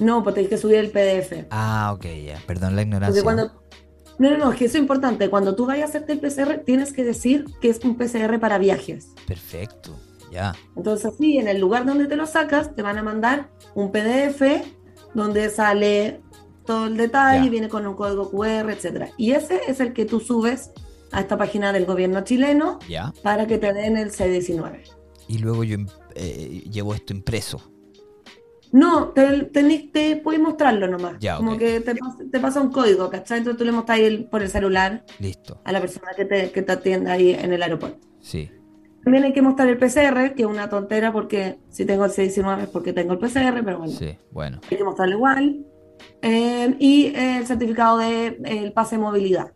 No, 0.00 0.24
porque 0.24 0.40
hay 0.40 0.46
que 0.48 0.58
subir 0.58 0.76
el 0.76 0.90
PDF. 0.90 1.46
Ah, 1.50 1.92
ok, 1.94 2.06
ya. 2.26 2.42
Perdón 2.46 2.76
la 2.76 2.82
ignorancia. 2.82 3.22
Cuando... 3.22 3.52
No, 4.18 4.30
no, 4.30 4.38
no, 4.38 4.52
es 4.52 4.58
que 4.58 4.64
eso 4.66 4.76
es 4.76 4.82
importante. 4.82 5.28
Cuando 5.28 5.54
tú 5.54 5.66
vayas 5.66 5.86
a 5.86 5.98
hacerte 5.98 6.12
el 6.12 6.20
PCR, 6.20 6.64
tienes 6.64 6.92
que 6.92 7.04
decir 7.04 7.46
que 7.60 7.68
es 7.68 7.80
un 7.84 7.96
PCR 7.96 8.38
para 8.38 8.58
viajes. 8.58 9.08
Perfecto. 9.26 9.92
Ya. 10.32 10.54
Entonces, 10.76 11.14
sí, 11.18 11.38
en 11.38 11.48
el 11.48 11.60
lugar 11.60 11.84
donde 11.84 12.06
te 12.06 12.16
lo 12.16 12.26
sacas, 12.26 12.74
te 12.74 12.82
van 12.82 12.98
a 12.98 13.02
mandar 13.02 13.50
un 13.74 13.92
PDF 13.92 14.42
donde 15.14 15.48
sale 15.48 16.20
todo 16.66 16.86
el 16.86 16.96
detalle, 16.96 17.44
Ya. 17.44 17.50
viene 17.50 17.68
con 17.68 17.86
un 17.86 17.94
código 17.94 18.30
QR, 18.30 18.70
etcétera. 18.72 19.10
Y 19.16 19.32
ese 19.32 19.60
es 19.68 19.80
el 19.80 19.92
que 19.92 20.04
tú 20.04 20.20
subes 20.20 20.70
a 21.12 21.20
esta 21.20 21.36
página 21.36 21.72
del 21.72 21.84
gobierno 21.86 22.22
chileno 22.24 22.78
Ya. 22.88 23.12
para 23.22 23.46
que 23.46 23.58
te 23.58 23.72
den 23.72 23.96
el 23.96 24.10
C19. 24.10 24.80
Y 25.28 25.38
luego 25.38 25.64
yo 25.64 25.76
im- 25.78 25.90
eh, 26.14 26.62
llevo 26.70 26.94
esto 26.94 27.12
impreso. 27.12 27.60
No, 28.72 29.10
te, 29.10 29.44
te 29.44 30.16
puedes 30.16 30.40
mostrarlo 30.40 30.88
nomás. 30.88 31.14
Ya, 31.20 31.36
Como 31.36 31.56
que 31.56 31.80
te, 31.80 31.94
te 32.32 32.40
pasa 32.40 32.60
un 32.60 32.72
código, 32.72 33.08
¿cachai? 33.08 33.38
Entonces 33.38 33.58
tú 33.58 33.64
le 33.64 33.70
mostras 33.70 34.00
el- 34.00 34.24
por 34.24 34.42
el 34.42 34.48
celular 34.48 35.04
Listo. 35.20 35.60
a 35.64 35.70
la 35.70 35.80
persona 35.80 36.08
que 36.16 36.24
te, 36.24 36.50
que 36.50 36.62
te 36.62 36.72
atiende 36.72 37.10
ahí 37.12 37.30
en 37.30 37.52
el 37.52 37.62
aeropuerto. 37.62 38.06
Sí. 38.20 38.50
También 39.04 39.22
hay 39.24 39.32
que 39.32 39.42
mostrar 39.42 39.68
el 39.68 39.78
PCR, 39.78 40.34
que 40.34 40.42
es 40.42 40.48
una 40.48 40.68
tontera 40.68 41.12
porque 41.12 41.58
si 41.68 41.84
tengo 41.84 42.04
el 42.06 42.10
C19 42.10 42.62
es 42.62 42.68
porque 42.68 42.92
tengo 42.92 43.12
el 43.12 43.18
PCR, 43.20 43.62
pero 43.62 43.78
bueno, 43.78 43.92
Sí. 43.92 44.16
Bueno. 44.32 44.60
hay 44.68 44.76
que 44.76 44.82
mostrarlo 44.84 45.14
igual. 45.16 45.64
Eh, 46.22 46.76
y 46.78 47.06
el 47.14 47.46
certificado 47.46 47.98
de 47.98 48.38
el 48.44 48.72
pase 48.72 48.96
de 48.96 49.02
movilidad, 49.02 49.52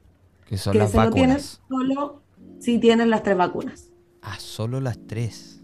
Que 0.47 0.59
son 0.59 0.73
que 0.73 0.79
las 0.81 0.91
se 0.91 0.97
lo 0.99 1.11
tienes 1.11 1.61
vacunas. 1.69 1.89
solo 1.97 2.23
si 2.59 2.79
tienes 2.79 3.07
las 3.09 3.23
tres 3.23 3.37
vacunas. 3.37 3.91
Ah, 4.23 4.37
solo 4.39 4.81
las 4.81 4.99
tres. 5.07 5.63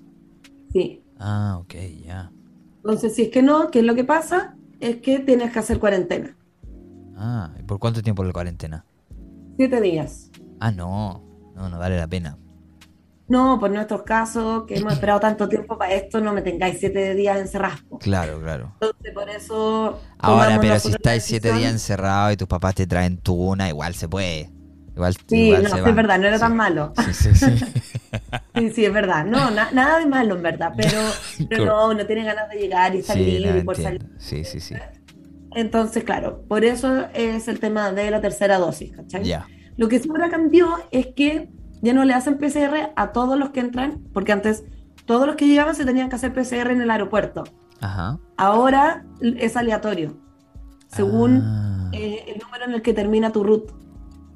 Sí. 0.72 1.02
Ah, 1.18 1.58
ok, 1.60 1.74
ya. 2.04 2.32
Entonces, 2.76 3.14
si 3.14 3.22
es 3.22 3.28
que 3.30 3.42
no, 3.42 3.70
¿qué 3.70 3.80
es 3.80 3.84
lo 3.84 3.94
que 3.94 4.04
pasa? 4.04 4.56
es 4.80 4.96
que 4.96 5.18
tienes 5.20 5.52
que 5.52 5.58
hacer 5.58 5.78
cuarentena. 5.78 6.36
Ah, 7.16 7.50
¿y 7.58 7.62
por 7.62 7.78
cuánto 7.78 8.02
tiempo 8.02 8.22
la 8.24 8.32
cuarentena? 8.32 8.84
Siete 9.56 9.80
días. 9.80 10.30
Ah, 10.60 10.70
no, 10.72 11.22
no, 11.54 11.68
no 11.70 11.78
vale 11.78 11.96
la 11.96 12.06
pena. 12.08 12.36
No, 13.26 13.58
por 13.58 13.70
nuestros 13.70 14.02
casos, 14.02 14.64
que 14.66 14.76
hemos 14.76 14.92
esperado 14.92 15.18
tanto 15.20 15.48
tiempo 15.48 15.78
para 15.78 15.94
esto, 15.94 16.20
no 16.20 16.32
me 16.34 16.42
tengáis 16.42 16.78
siete 16.78 17.14
días 17.14 17.38
encerrados. 17.38 17.80
Claro, 18.00 18.38
claro. 18.40 18.72
Entonces, 18.80 19.12
por 19.14 19.30
eso. 19.30 20.00
Ahora, 20.18 20.60
pero 20.60 20.78
si 20.78 20.90
estáis 20.90 21.22
siete 21.22 21.52
días 21.52 21.72
encerrados 21.72 22.34
y 22.34 22.36
tus 22.36 22.48
papás 22.48 22.74
te 22.74 22.86
traen 22.86 23.16
tuna, 23.18 23.68
igual 23.68 23.94
se 23.94 24.08
puede. 24.08 24.50
Igual, 24.94 25.14
Sí, 25.26 25.36
igual 25.46 25.62
no, 25.62 25.68
se 25.70 25.74
sí, 25.82 25.88
es 25.88 25.94
verdad, 25.96 26.18
no 26.20 26.26
era 26.26 26.36
Sí. 26.36 26.40
tan 26.42 26.56
malo. 26.56 26.92
Sí, 27.04 27.12
sí, 27.14 27.34
sí. 27.34 27.46
Sí, 28.54 28.70
sí, 28.70 28.84
es 28.84 28.92
verdad. 28.92 29.24
No, 29.24 29.50
na- 29.50 29.70
nada 29.72 29.98
de 29.98 30.06
malo, 30.06 30.36
en 30.36 30.42
verdad. 30.42 30.72
Pero, 30.76 31.00
pero 31.48 31.64
no, 31.64 31.88
uno 31.88 32.06
tiene 32.06 32.24
ganas 32.24 32.48
de 32.50 32.56
llegar 32.58 32.94
y 32.94 33.02
salir 33.02 33.44
no, 33.46 33.58
y 33.58 33.62
por 33.64 33.74
entiendo. 33.76 34.06
salir. 34.06 34.18
Sí, 34.20 34.44
sí, 34.44 34.60
sí. 34.60 34.74
Entonces, 35.52 36.04
claro, 36.04 36.42
por 36.48 36.64
eso 36.64 37.06
es 37.14 37.48
el 37.48 37.58
tema 37.60 37.90
de 37.92 38.10
la 38.10 38.20
tercera 38.20 38.58
dosis, 38.58 38.92
¿cachai? 38.94 39.24
Ya. 39.24 39.46
Lo 39.76 39.88
que 39.88 39.98
sí 39.98 40.08
ahora 40.08 40.28
cambió 40.30 40.68
es 40.90 41.08
que 41.16 41.48
ya 41.84 41.92
no 41.92 42.04
le 42.04 42.14
hacen 42.14 42.38
PCR 42.38 42.90
a 42.96 43.12
todos 43.12 43.38
los 43.38 43.50
que 43.50 43.60
entran, 43.60 44.00
porque 44.12 44.32
antes 44.32 44.64
todos 45.06 45.26
los 45.26 45.36
que 45.36 45.46
llegaban 45.46 45.74
se 45.74 45.84
tenían 45.84 46.08
que 46.08 46.16
hacer 46.16 46.32
PCR 46.32 46.72
en 46.72 46.80
el 46.80 46.90
aeropuerto. 46.90 47.44
Ajá. 47.80 48.18
Ahora 48.36 49.04
es 49.20 49.56
aleatorio, 49.56 50.16
según 50.88 51.42
Ah. 51.44 51.90
eh, 51.92 52.24
el 52.34 52.40
número 52.42 52.64
en 52.64 52.72
el 52.72 52.82
que 52.82 52.94
termina 52.94 53.30
tu 53.30 53.44
root. 53.44 53.70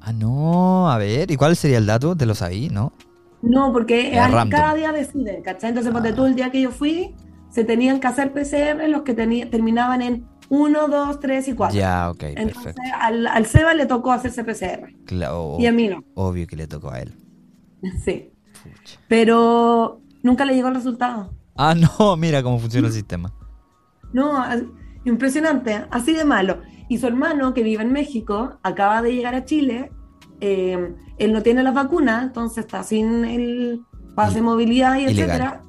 Ah, 0.01 0.13
no, 0.13 0.89
a 0.89 0.97
ver, 0.97 1.29
¿y 1.31 1.35
cuál 1.35 1.55
sería 1.55 1.77
el 1.77 1.85
dato? 1.85 2.15
¿Te 2.15 2.25
lo 2.25 2.35
sabí, 2.35 2.69
no? 2.69 2.93
No, 3.41 3.71
porque 3.73 4.11
cada 4.49 4.73
día 4.75 4.91
deciden, 4.91 5.41
¿cachai? 5.43 5.69
Entonces, 5.69 5.91
ponte 5.93 6.09
Ah. 6.09 6.15
tú, 6.15 6.25
el 6.25 6.35
día 6.35 6.51
que 6.51 6.61
yo 6.61 6.71
fui, 6.71 7.15
se 7.49 7.63
tenían 7.63 7.99
que 7.99 8.07
hacer 8.07 8.31
PCR 8.31 8.87
los 8.89 9.01
que 9.01 9.13
terminaban 9.13 10.01
en 10.01 10.25
1, 10.49 10.87
2, 10.87 11.19
3 11.19 11.47
y 11.47 11.53
4. 11.53 11.77
Ya, 11.77 12.09
ok, 12.11 12.23
Entonces, 12.23 12.73
perfecto. 12.75 12.81
al, 13.01 13.27
al 13.27 13.45
Seba 13.45 13.73
le 13.73 13.85
tocó 13.85 14.11
hacerse 14.11 14.43
PCR 14.43 14.93
Claro, 15.05 15.55
y 15.59 15.65
a 15.67 15.71
mí 15.71 15.87
no. 15.87 16.03
obvio 16.15 16.47
que 16.47 16.55
le 16.55 16.67
tocó 16.67 16.91
a 16.91 16.99
él. 17.01 17.13
Sí. 18.03 18.31
Pucha. 18.63 18.99
Pero 19.07 20.01
nunca 20.23 20.45
le 20.45 20.53
llegó 20.55 20.67
el 20.67 20.75
resultado. 20.75 21.33
Ah, 21.55 21.75
no, 21.75 22.15
mira 22.17 22.41
cómo 22.43 22.59
funciona 22.59 22.87
el 22.87 22.93
sistema. 22.93 23.33
No, 24.13 24.43
impresionante, 25.05 25.85
así 25.91 26.13
de 26.13 26.25
malo. 26.25 26.61
Y 26.89 26.97
su 26.97 27.07
hermano, 27.07 27.53
que 27.53 27.61
vive 27.63 27.83
en 27.83 27.91
México, 27.91 28.57
acaba 28.63 29.01
de 29.01 29.13
llegar 29.13 29.35
a 29.35 29.45
Chile. 29.45 29.91
eh, 30.41 30.95
él 31.17 31.33
no 31.33 31.43
tiene 31.43 31.63
las 31.63 31.73
vacunas, 31.73 32.23
entonces 32.23 32.59
está 32.65 32.81
sin 32.83 33.25
el 33.25 33.81
pase 34.15 34.35
de 34.35 34.41
movilidad 34.41 34.97
y 34.97 35.03
etcétera. 35.05 35.61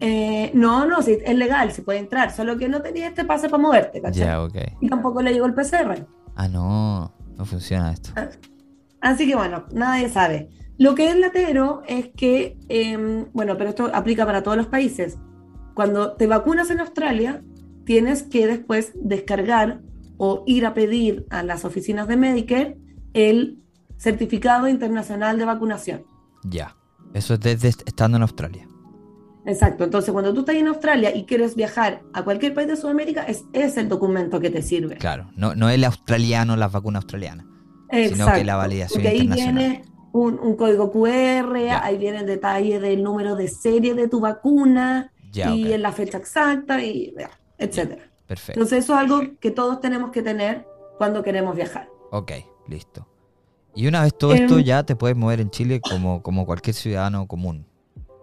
Eh, 0.00 0.50
no, 0.54 0.86
no, 0.86 1.00
sí, 1.02 1.18
es 1.24 1.36
legal, 1.36 1.72
se 1.72 1.82
puede 1.82 1.98
entrar, 1.98 2.30
solo 2.34 2.56
que 2.58 2.68
no 2.68 2.82
tenía 2.82 3.08
este 3.08 3.24
pase 3.24 3.48
para 3.48 3.62
moverte, 3.62 4.00
¿cachai? 4.02 4.24
Ya, 4.26 4.42
ok. 4.42 4.56
Y 4.80 4.88
tampoco 4.88 5.22
le 5.22 5.32
llegó 5.32 5.46
el 5.46 5.54
PCR. 5.54 6.06
Ah, 6.34 6.48
no, 6.48 7.12
no 7.36 7.44
funciona 7.44 7.92
esto. 7.92 8.10
Así 9.00 9.26
que 9.28 9.36
bueno, 9.36 9.64
nadie 9.72 10.08
sabe. 10.08 10.50
Lo 10.78 10.94
que 10.94 11.08
es 11.10 11.16
latero 11.16 11.82
es 11.86 12.08
que, 12.16 12.56
eh, 12.68 13.26
bueno, 13.32 13.56
pero 13.56 13.70
esto 13.70 13.90
aplica 13.94 14.26
para 14.26 14.42
todos 14.42 14.56
los 14.56 14.66
países. 14.66 15.18
Cuando 15.74 16.12
te 16.12 16.26
vacunas 16.26 16.70
en 16.70 16.80
Australia, 16.80 17.42
tienes 17.84 18.22
que 18.24 18.46
después 18.46 18.92
descargar 18.94 19.80
o 20.18 20.42
ir 20.46 20.66
a 20.66 20.74
pedir 20.74 21.26
a 21.30 21.42
las 21.42 21.64
oficinas 21.64 22.08
de 22.08 22.16
Medicare 22.16 22.78
el 23.14 23.58
certificado 23.98 24.68
internacional 24.68 25.38
de 25.38 25.44
vacunación. 25.44 26.04
Ya. 26.44 26.76
Eso 27.14 27.34
es 27.34 27.40
desde 27.40 27.68
est- 27.68 27.82
estando 27.86 28.16
en 28.16 28.22
Australia. 28.22 28.66
Exacto, 29.46 29.84
entonces 29.84 30.12
cuando 30.12 30.34
tú 30.34 30.40
estás 30.40 30.56
en 30.56 30.66
Australia 30.66 31.14
y 31.14 31.24
quieres 31.24 31.54
viajar 31.54 32.02
a 32.12 32.24
cualquier 32.24 32.52
país 32.52 32.66
de 32.68 32.76
Sudamérica, 32.76 33.22
es, 33.22 33.44
es 33.52 33.76
el 33.76 33.88
documento 33.88 34.40
que 34.40 34.50
te 34.50 34.60
sirve. 34.60 34.96
Claro, 34.96 35.30
no, 35.36 35.54
no 35.54 35.70
el 35.70 35.84
australiano, 35.84 36.56
las 36.56 36.72
vacunas 36.72 37.04
australianas. 37.04 37.46
Exacto, 37.90 38.38
que 38.38 38.44
la 38.44 38.56
validación 38.56 38.96
porque 39.02 39.08
ahí 39.08 39.20
internacional. 39.20 39.54
viene 39.54 39.82
un, 40.18 40.38
un 40.38 40.56
código 40.56 40.90
QR, 40.90 41.56
ahí 41.82 41.98
viene 41.98 42.18
el 42.20 42.26
detalle 42.26 42.80
del 42.80 43.02
número 43.02 43.36
de 43.36 43.48
serie 43.48 43.94
de 43.94 44.08
tu 44.08 44.20
vacuna 44.20 45.12
y 45.32 45.72
en 45.72 45.82
la 45.82 45.92
fecha 45.92 46.18
exacta, 46.18 46.82
y 46.82 47.14
etcétera. 47.58 48.10
Perfecto. 48.26 48.60
Entonces 48.60 48.84
eso 48.84 48.94
es 48.94 48.98
algo 49.00 49.20
que 49.40 49.50
todos 49.50 49.80
tenemos 49.80 50.10
que 50.10 50.22
tener 50.22 50.66
cuando 50.98 51.22
queremos 51.22 51.54
viajar. 51.54 51.88
Ok, 52.10 52.32
listo. 52.68 53.06
Y 53.74 53.86
una 53.86 54.02
vez 54.02 54.16
todo 54.16 54.32
esto 54.32 54.58
Em. 54.58 54.64
ya 54.64 54.82
te 54.84 54.96
puedes 54.96 55.16
mover 55.16 55.40
en 55.40 55.50
Chile 55.50 55.82
como, 55.82 56.22
como 56.22 56.46
cualquier 56.46 56.74
ciudadano 56.74 57.26
común. 57.26 57.66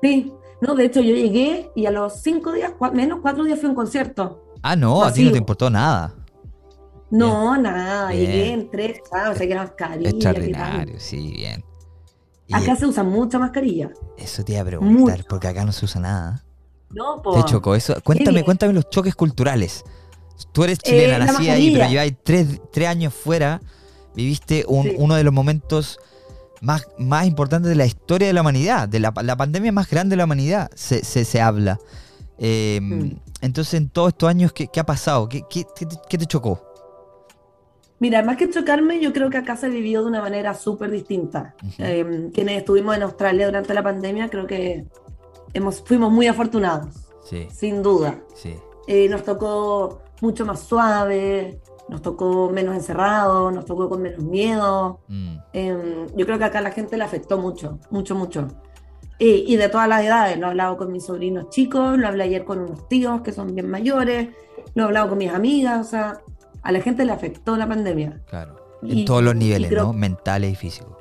Sí, 0.02 0.34
no, 0.62 0.74
de 0.76 0.86
hecho 0.86 1.02
yo 1.02 1.14
llegué 1.16 1.70
y 1.76 1.86
a 1.86 1.92
los 1.92 2.22
cinco 2.22 2.52
días, 2.52 2.74
menos 2.94 3.20
cuatro 3.22 3.44
días 3.44 3.60
fui 3.60 3.68
a 3.68 3.70
un 3.70 3.76
concierto. 3.76 4.44
Ah, 4.64 4.76
no, 4.76 5.04
a 5.04 5.14
ti 5.14 5.24
no 5.24 5.32
te 5.32 5.38
importó 5.38 5.70
nada. 5.70 6.16
No, 7.12 7.56
nada, 7.58 8.10
Bien. 8.10 8.26
llegué, 8.26 8.54
entré, 8.54 9.02
saqué 9.36 9.54
la 9.54 9.64
mascarilla. 9.64 10.10
qué 10.10 10.18
tal. 10.20 10.36
Extraordinario, 10.36 11.00
sí, 11.00 11.32
bien. 11.32 11.64
Acá 12.54 12.76
se 12.76 12.86
usa 12.86 13.04
mucha 13.04 13.40
mascarilla. 13.40 13.92
eso 14.18 14.44
te 14.44 14.54
iba 14.54 14.62
a 14.62 14.66
preguntar, 14.66 15.18
mucho. 15.18 15.26
porque 15.30 15.48
acá 15.48 15.66
no 15.66 15.72
se 15.72 15.86
usa 15.86 16.02
nada. 16.02 16.44
No, 16.90 17.22
po. 17.22 17.34
Te 17.36 17.50
chocó 17.50 17.74
eso. 17.76 17.96
Cuéntame, 18.04 18.44
cuéntame 18.44 18.74
los 18.74 18.90
choques 18.90 19.16
culturales. 19.16 19.84
Tú 20.52 20.64
eres 20.64 20.78
chilena, 20.80 21.16
Eh, 21.16 21.20
nacida 21.20 21.54
ahí, 21.54 21.74
pero 21.74 21.90
lleváis 21.90 22.14
tres, 22.24 22.62
tres 22.72 22.88
años 22.88 23.14
fuera. 23.14 23.62
Viviste 24.16 24.66
un- 24.68 24.84
Sí. 24.84 24.96
uno 24.98 25.16
de 25.16 25.24
los 25.24 25.34
momentos 25.34 26.00
más, 26.62 26.88
más 27.00 27.26
importantes 27.26 27.70
de 27.70 27.76
la 27.76 27.86
historia 27.86 28.28
de 28.28 28.34
la 28.34 28.42
humanidad, 28.42 28.88
de 28.88 29.00
la, 29.00 29.14
la 29.24 29.36
pandemia 29.36 29.72
más 29.72 29.90
grande 29.90 30.14
de 30.14 30.18
la 30.18 30.26
humanidad, 30.26 30.70
se, 30.76 31.04
se, 31.04 31.26
se 31.26 31.42
habla. 31.42 31.80
Eh, 32.38 32.80
Mm. 32.82 33.12
Entonces, 33.42 33.74
en 33.74 33.90
todos 33.90 34.10
estos 34.10 34.30
años, 34.30 34.54
¿qué, 34.54 34.68
qué 34.68 34.80
ha 34.80 34.86
pasado? 34.86 35.28
¿Qué, 35.28 35.44
qué, 35.50 35.66
qué 36.10 36.18
te 36.18 36.26
chocó? 36.26 36.73
Mira, 38.04 38.22
más 38.22 38.36
que 38.36 38.50
chocarme, 38.50 39.00
yo 39.00 39.14
creo 39.14 39.30
que 39.30 39.38
acá 39.38 39.56
se 39.56 39.70
vivió 39.70 40.02
de 40.02 40.08
una 40.10 40.20
manera 40.22 40.54
súper 40.54 40.92
distinta. 40.92 41.56
Ujú. 41.64 41.74
Eh, 41.80 42.30
quienes 42.34 42.58
estuvimos 42.58 42.98
en 42.98 43.04
Australia 43.04 43.46
durante 43.46 43.74
la 43.74 43.82
pandemia, 43.82 44.30
creo 44.30 44.46
que 44.46 44.86
hemos, 45.54 45.82
fuimos 45.82 46.12
muy 46.12 46.28
afortunados, 46.28 47.08
Sí, 47.24 47.48
sin 47.50 47.82
duda. 47.82 48.20
sí. 48.36 48.56
Eh, 48.88 49.08
nos 49.08 49.24
tocó 49.24 50.02
mucho 50.20 50.46
más 50.46 50.60
suave, 50.60 51.62
nos 51.88 52.02
tocó 52.02 52.50
menos 52.50 52.76
encerrado, 52.76 53.50
nos 53.52 53.64
tocó 53.64 53.88
con 53.88 54.02
menos 54.02 54.22
miedo. 54.22 55.00
Mm, 55.08 55.36
Eh, 55.54 56.06
yo 56.18 56.26
creo 56.26 56.38
que 56.38 56.44
acá 56.44 56.60
la 56.60 56.72
gente 56.72 56.98
le 56.98 57.06
afectó 57.06 57.38
mucho, 57.38 57.80
mucho, 57.90 58.16
mucho. 58.16 58.50
Y, 59.18 59.46
y 59.48 59.56
de 59.56 59.70
todas 59.70 59.88
las 59.88 60.04
edades, 60.04 60.38
lo 60.38 60.48
he 60.48 60.50
hablado 60.50 60.76
con 60.76 60.92
mis 60.92 61.06
sobrinos 61.06 61.48
chicos, 61.50 61.98
lo 61.98 62.08
hablé 62.10 62.26
ayer 62.26 62.44
con 62.44 62.60
unos 62.60 62.90
tíos 62.90 63.22
que 63.22 63.32
son 63.32 63.56
bien 63.56 63.70
mayores, 63.70 64.28
lo 64.76 64.84
he 64.84 64.86
hablado 64.88 65.08
con 65.10 65.18
mis 65.20 65.32
amigas, 65.32 65.88
o 65.88 65.90
sea, 65.90 66.20
a 66.63 66.72
la 66.72 66.82
gente 66.82 67.05
le 67.05 67.12
afectó 67.12 67.55
la 67.58 67.67
pandemia. 67.67 68.22
claro. 68.29 68.62
Y- 68.82 69.00
en 69.01 69.05
todos 69.05 69.24
los 69.24 69.36
niveles, 69.36 69.70
creo- 69.70 69.84
¿no? 69.86 69.93
Mentales 69.93 70.51
y 70.51 70.55
físicos. 70.55 70.98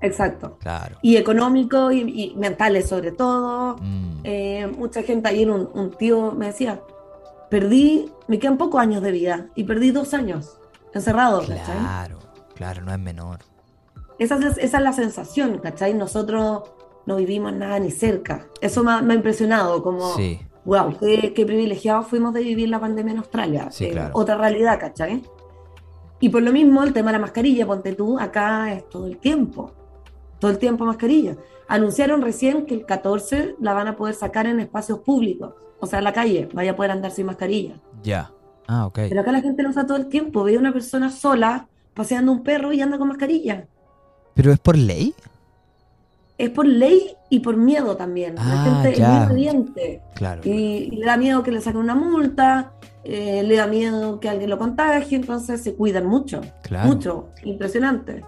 Exacto. 0.00 0.56
Claro. 0.60 0.96
Y 1.02 1.16
económicos 1.16 1.92
y, 1.92 1.98
y 2.00 2.34
mentales 2.36 2.88
sobre 2.88 3.12
todo. 3.12 3.76
Mm, 3.80 4.20
Eh, 4.24 4.72
mucha 4.78 5.02
gente, 5.02 5.28
ayer 5.28 5.50
un, 5.50 5.68
un 5.74 5.90
tío 5.90 6.32
me 6.32 6.46
decía, 6.46 6.80
perdí, 7.50 8.10
me 8.28 8.38
quedan 8.38 8.56
pocos 8.56 8.80
años 8.80 9.02
de 9.02 9.12
vida 9.12 9.46
y 9.54 9.64
perdí 9.64 9.90
dos 9.90 10.14
años 10.14 10.56
encerrado, 10.94 11.40
¿cachai? 11.40 11.78
claro, 11.78 12.18
claro, 12.54 12.82
no 12.82 12.92
es 12.92 12.98
menor. 12.98 13.38
Esa 14.18 14.36
es, 14.36 14.58
esa 14.58 14.78
es 14.78 14.82
la 14.82 14.92
sensación, 14.92 15.58
¿cachai? 15.58 15.94
Nosotros 15.94 16.62
no 17.06 17.16
vivimos 17.16 17.52
nada 17.52 17.78
ni 17.78 17.90
cerca. 17.90 18.46
Eso 18.60 18.82
me 18.82 18.92
ha, 18.92 19.02
me 19.02 19.12
ha 19.14 19.16
impresionado, 19.16 19.82
como, 19.82 20.14
Sí, 20.16 20.40
wow, 20.64 20.96
qué, 20.98 21.32
qué 21.34 21.46
privilegiados 21.46 22.06
fuimos 22.06 22.32
de 22.34 22.42
vivir 22.42 22.68
la 22.68 22.80
pandemia 22.80 23.12
en 23.12 23.18
Australia. 23.18 23.70
Sí, 23.70 23.86
Eh, 23.86 23.90
claro. 23.90 24.10
Otra 24.14 24.36
realidad, 24.36 24.78
¿cachai? 24.78 25.22
Y 26.20 26.28
por 26.28 26.42
lo 26.42 26.52
mismo, 26.52 26.82
el 26.82 26.92
tema 26.92 27.10
de 27.10 27.18
la 27.18 27.20
mascarilla, 27.20 27.66
ponte 27.66 27.94
tú, 27.94 28.18
acá 28.18 28.72
es 28.72 28.88
todo 28.88 29.06
el 29.06 29.16
tiempo. 29.16 29.72
Todo 30.38 30.50
el 30.50 30.58
tiempo 30.58 30.84
mascarilla. 30.84 31.36
Anunciaron 31.68 32.20
recién 32.22 32.66
que 32.66 32.74
el 32.74 32.84
14 32.84 33.56
la 33.60 33.72
van 33.72 33.88
a 33.88 33.96
poder 33.96 34.14
sacar 34.14 34.46
en 34.46 34.60
espacios 34.60 34.98
públicos, 35.00 35.54
o 35.78 35.86
sea, 35.86 35.98
en 36.00 36.04
la 36.04 36.12
calle, 36.12 36.48
vaya 36.52 36.72
a 36.72 36.76
poder 36.76 36.90
andar 36.90 37.10
sin 37.10 37.26
mascarilla. 37.26 37.74
ya. 38.02 38.30
Ah, 38.72 38.86
ok. 38.86 39.00
Pero 39.08 39.20
acá 39.22 39.32
la 39.32 39.40
gente 39.40 39.64
lo 39.64 39.70
usa 39.70 39.84
todo 39.84 39.96
el 39.96 40.06
tiempo. 40.06 40.44
Ve 40.44 40.54
a 40.54 40.58
una 40.60 40.72
persona 40.72 41.10
sola 41.10 41.66
paseando 41.92 42.30
un 42.30 42.44
perro 42.44 42.72
y 42.72 42.80
anda 42.80 42.98
con 42.98 43.08
mascarilla. 43.08 43.66
¿Pero 44.34 44.52
es 44.52 44.60
por 44.60 44.78
ley? 44.78 45.12
Es 46.42 46.50
por 46.50 46.66
ley 46.66 47.14
y 47.28 47.40
por 47.40 47.56
miedo 47.56 47.96
también. 47.96 48.34
La 48.36 48.42
Ah, 48.42 48.64
gente 48.82 48.98
ya. 48.98 49.22
es 49.24 49.28
muy 49.28 49.32
obediente. 49.48 50.02
Claro. 50.14 50.40
Y, 50.44 50.50
y 50.50 50.96
le 50.96 51.06
da 51.06 51.16
miedo 51.16 51.42
que 51.42 51.52
le 51.52 51.60
saquen 51.60 51.80
una 51.80 51.94
multa, 51.94 52.72
eh, 53.04 53.42
le 53.44 53.56
da 53.56 53.66
miedo 53.66 54.18
que 54.20 54.28
alguien 54.28 54.48
lo 54.50 54.58
contagie, 54.58 55.16
entonces 55.16 55.62
se 55.62 55.74
cuidan 55.74 56.06
mucho. 56.06 56.40
Claro. 56.62 56.88
Mucho. 56.88 57.28
Impresionante. 57.44 58.24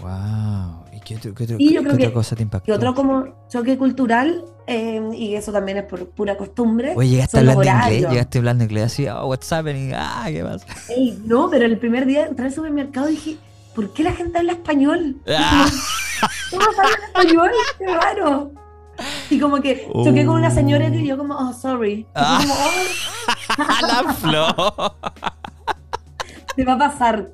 Wow. 0.00 0.84
¿Y 0.92 1.00
qué, 1.00 1.16
otro- 1.16 1.34
qué 1.34 1.44
otro- 1.44 1.56
Y 1.58 1.72
yo 1.74 1.80
qué 1.80 1.84
creo 1.86 1.94
otra 1.94 2.08
que- 2.08 2.12
cosa 2.12 2.36
te 2.36 2.42
impactó? 2.42 2.70
Y 2.70 2.74
otro 2.74 2.94
como 2.94 3.46
choque 3.48 3.78
cultural, 3.78 4.44
eh, 4.66 5.00
y 5.14 5.34
eso 5.34 5.52
también 5.52 5.78
es 5.78 5.84
por 5.84 6.08
pura 6.10 6.36
costumbre. 6.36 6.92
Oye, 6.96 7.08
llegaste 7.10 7.38
hablando 7.38 7.62
inglés, 7.62 8.10
llegaste 8.10 8.38
hablando 8.38 8.64
inglés 8.64 8.84
así, 8.84 9.06
oh, 9.08 9.26
what's 9.28 9.52
happening? 9.52 9.92
Ah, 9.94 10.24
¿qué 10.26 10.42
pasa? 10.42 10.66
Ey, 10.88 11.18
no, 11.24 11.48
pero 11.50 11.64
el 11.66 11.78
primer 11.78 12.04
día 12.06 12.26
entré 12.26 12.46
al 12.46 12.52
supermercado 12.52 13.08
y 13.08 13.12
dije, 13.12 13.36
¿por 13.74 13.92
qué 13.92 14.02
la 14.02 14.12
gente 14.12 14.38
habla 14.38 14.52
español? 14.52 15.16
Ah. 15.28 15.68
¿Cómo 16.54 16.70
hablan 16.80 17.02
español? 17.06 17.50
¡Qué 17.78 17.86
raro! 17.86 18.52
Y 19.28 19.40
como 19.40 19.60
que 19.60 19.88
choqué 20.04 20.24
con 20.24 20.36
una 20.36 20.50
señora 20.50 20.90
que 20.90 21.04
yo 21.04 21.18
como, 21.18 21.34
oh, 21.36 21.52
sorry. 21.52 21.92
Y 22.00 22.06
Ah. 22.14 22.38
como, 22.40 22.54
"Oh". 22.54 24.04
la 24.06 24.12
flor. 24.14 24.94
Te 26.54 26.64
va 26.64 26.74
a 26.74 26.78
pasar. 26.78 27.30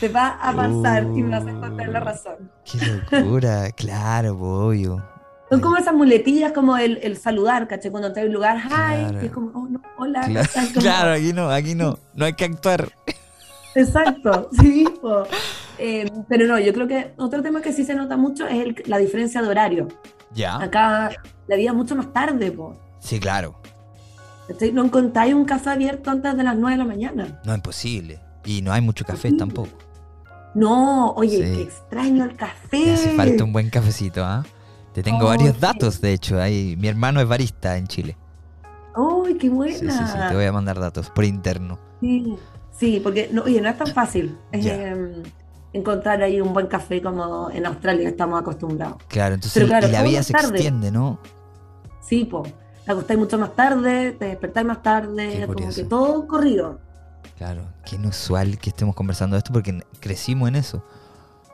Te 0.00 0.08
va 0.08 0.28
a 0.40 0.52
pasar 0.54 1.02
y 1.04 1.22
me 1.22 1.30
vas 1.38 1.46
a 1.46 1.50
encontrar 1.50 1.88
la 1.88 2.00
razón. 2.00 2.50
Qué 2.64 3.00
locura, 3.10 3.70
claro, 3.72 4.36
obvio. 4.38 5.02
Son 5.50 5.60
como 5.60 5.76
esas 5.76 5.94
muletillas, 5.94 6.52
como 6.52 6.76
el, 6.78 6.98
el 7.02 7.16
saludar, 7.18 7.68
¿caché? 7.68 7.90
Cuando 7.90 8.08
entras 8.08 8.22
en 8.24 8.30
un 8.30 8.34
lugar, 8.34 8.56
hi, 8.64 8.68
Claro. 8.68 9.22
y 9.22 9.26
es 9.26 9.32
como, 9.32 9.50
oh, 9.54 9.68
no, 9.68 9.82
hola. 9.98 10.22
Claro, 10.80 11.12
aquí 11.12 11.32
no, 11.32 11.50
aquí 11.50 11.74
no. 11.74 11.98
No 12.14 12.24
hay 12.24 12.32
que 12.32 12.44
actuar. 12.46 12.90
Exacto, 13.74 14.48
sí. 14.60 14.84
po. 15.00 15.24
Eh, 15.84 16.10
pero 16.28 16.46
no, 16.46 16.58
yo 16.60 16.72
creo 16.72 16.86
que 16.86 17.12
otro 17.16 17.42
tema 17.42 17.60
que 17.60 17.72
sí 17.72 17.84
se 17.84 17.94
nota 17.94 18.16
mucho 18.16 18.46
es 18.46 18.60
el- 18.64 18.82
la 18.86 18.98
diferencia 18.98 19.42
de 19.42 19.48
horario. 19.48 19.88
Ya. 20.32 20.56
Acá 20.62 21.10
la 21.48 21.56
vida 21.56 21.70
es 21.70 21.76
mucho 21.76 21.96
más 21.96 22.12
tarde, 22.12 22.52
po. 22.52 22.76
Sí, 23.00 23.18
claro. 23.18 23.56
No 24.72 24.84
encontráis 24.84 25.34
un 25.34 25.44
café 25.44 25.70
abierto 25.70 26.10
antes 26.10 26.36
de 26.36 26.42
las 26.42 26.56
9 26.56 26.72
de 26.76 26.78
la 26.78 26.84
mañana. 26.84 27.40
No, 27.44 27.54
imposible. 27.54 28.20
Y 28.44 28.62
no 28.62 28.72
hay 28.72 28.80
mucho 28.80 29.04
café 29.04 29.30
Sí. 29.30 29.36
tampoco. 29.36 29.70
No, 30.54 31.12
oye, 31.14 31.38
Sí. 31.46 31.54
qué 31.56 31.62
extraño 31.62 32.24
el 32.24 32.36
café. 32.36 32.92
Hace 32.92 33.10
falta 33.16 33.44
un 33.44 33.52
buen 33.52 33.70
cafecito, 33.70 34.24
¿ah? 34.24 34.44
Te 34.92 35.02
tengo 35.02 35.24
Oh, 35.24 35.28
varios 35.28 35.58
datos, 35.58 36.00
de 36.00 36.12
hecho. 36.12 36.38
Ahí, 36.40 36.76
mi 36.78 36.88
hermano 36.88 37.20
es 37.20 37.26
barista 37.28 37.76
en 37.78 37.86
Chile. 37.86 38.16
¡Uy, 38.96 39.38
qué 39.38 39.48
buena! 39.48 39.74
sí, 39.74 39.88
sí, 40.12 40.18
te 40.28 40.34
voy 40.34 40.44
a 40.44 40.52
mandar 40.52 40.78
datos 40.78 41.08
por 41.08 41.24
interno. 41.24 41.78
Sí, 42.00 42.36
sí, 42.70 43.00
porque 43.02 43.30
no, 43.32 43.42
oye, 43.44 43.60
no 43.62 43.70
es 43.70 43.78
tan 43.78 43.86
fácil 43.86 44.36
Ya. 44.52 44.74
eh, 44.74 45.22
encontrar 45.72 46.22
ahí 46.22 46.40
un 46.40 46.52
buen 46.52 46.66
café 46.66 47.00
como 47.02 47.50
en 47.50 47.64
Australia 47.66 48.08
estamos 48.08 48.40
acostumbrados. 48.40 48.96
Claro, 49.08 49.34
entonces 49.34 49.54
Pero 49.54 49.66
claro, 49.68 49.88
y 49.88 49.90
la 49.92 50.02
vida 50.02 50.22
se 50.22 50.32
tarde. 50.32 50.48
extiende, 50.48 50.90
¿no? 50.90 51.18
Sí, 52.00 52.24
po. 52.24 52.42
Te 52.84 52.90
acostáis 52.92 53.18
mucho 53.18 53.38
más 53.38 53.54
tarde, 53.54 54.12
te 54.12 54.24
despertáis 54.26 54.66
más 54.66 54.82
tarde, 54.82 55.46
como 55.46 55.68
que 55.72 55.84
todo 55.84 56.26
corrido. 56.26 56.80
Claro, 57.38 57.62
qué 57.84 57.96
inusual 57.96 58.58
que 58.58 58.70
estemos 58.70 58.94
conversando 58.94 59.34
de 59.34 59.38
esto 59.38 59.52
porque 59.52 59.82
crecimos 60.00 60.48
en 60.48 60.56
eso. 60.56 60.84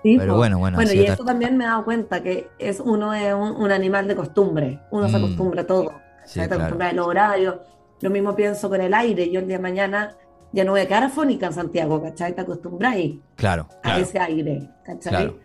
Sí, 0.03 0.17
Pero 0.19 0.33
po. 0.33 0.39
bueno, 0.39 0.59
bueno, 0.59 0.77
Bueno, 0.77 0.93
y 0.93 1.05
eso 1.05 1.25
también 1.25 1.57
me 1.57 1.65
he 1.65 1.67
dado 1.67 1.85
cuenta 1.85 2.23
que 2.23 2.49
es 2.59 2.81
uno 2.81 3.13
es 3.15 3.35
un, 3.35 3.57
un 3.57 3.71
animal 3.73 4.07
de 4.09 4.17
costumbre. 4.17 4.81
Uno 4.91 5.09
se 5.09 5.19
Mm. 5.19 5.25
acostumbra 5.25 5.63
a 5.63 5.67
todo. 5.67 5.93
Sí, 6.25 6.41
te 6.41 6.47
claro. 6.47 6.63
acostumbras 6.63 6.93
a 6.93 6.95
los 6.97 7.07
horarios. 7.07 7.57
Lo 8.01 8.11
mismo 8.11 8.35
pienso 8.35 8.69
con 8.69 8.81
el 8.81 8.95
aire. 8.95 9.29
Yo 9.31 9.41
el 9.41 9.47
día 9.49 9.57
de 9.57 9.63
mañana 9.63 10.15
ya 10.53 10.65
no 10.65 10.73
voy 10.73 10.81
a 10.81 10.87
quedar 10.89 11.05
afónica 11.05 11.47
en 11.47 11.53
Santiago, 11.53 12.03
¿cachai? 12.03 12.35
Te 12.35 12.41
acostumbráis 12.41 13.17
Claro, 13.37 13.69
a 13.79 13.81
claro, 13.83 14.03
ese 14.03 14.19
aire, 14.19 14.69
¿cachai? 14.85 15.11
Claro. 15.13 15.39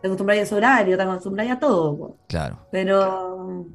Te 0.00 0.06
acostumbráis 0.08 0.40
a 0.40 0.44
ese 0.44 0.54
horario, 0.54 0.96
te 0.96 1.02
acostumbráis 1.02 1.50
a 1.50 1.58
todo. 1.58 2.16
claro. 2.28 2.58
Pero, 2.70 3.66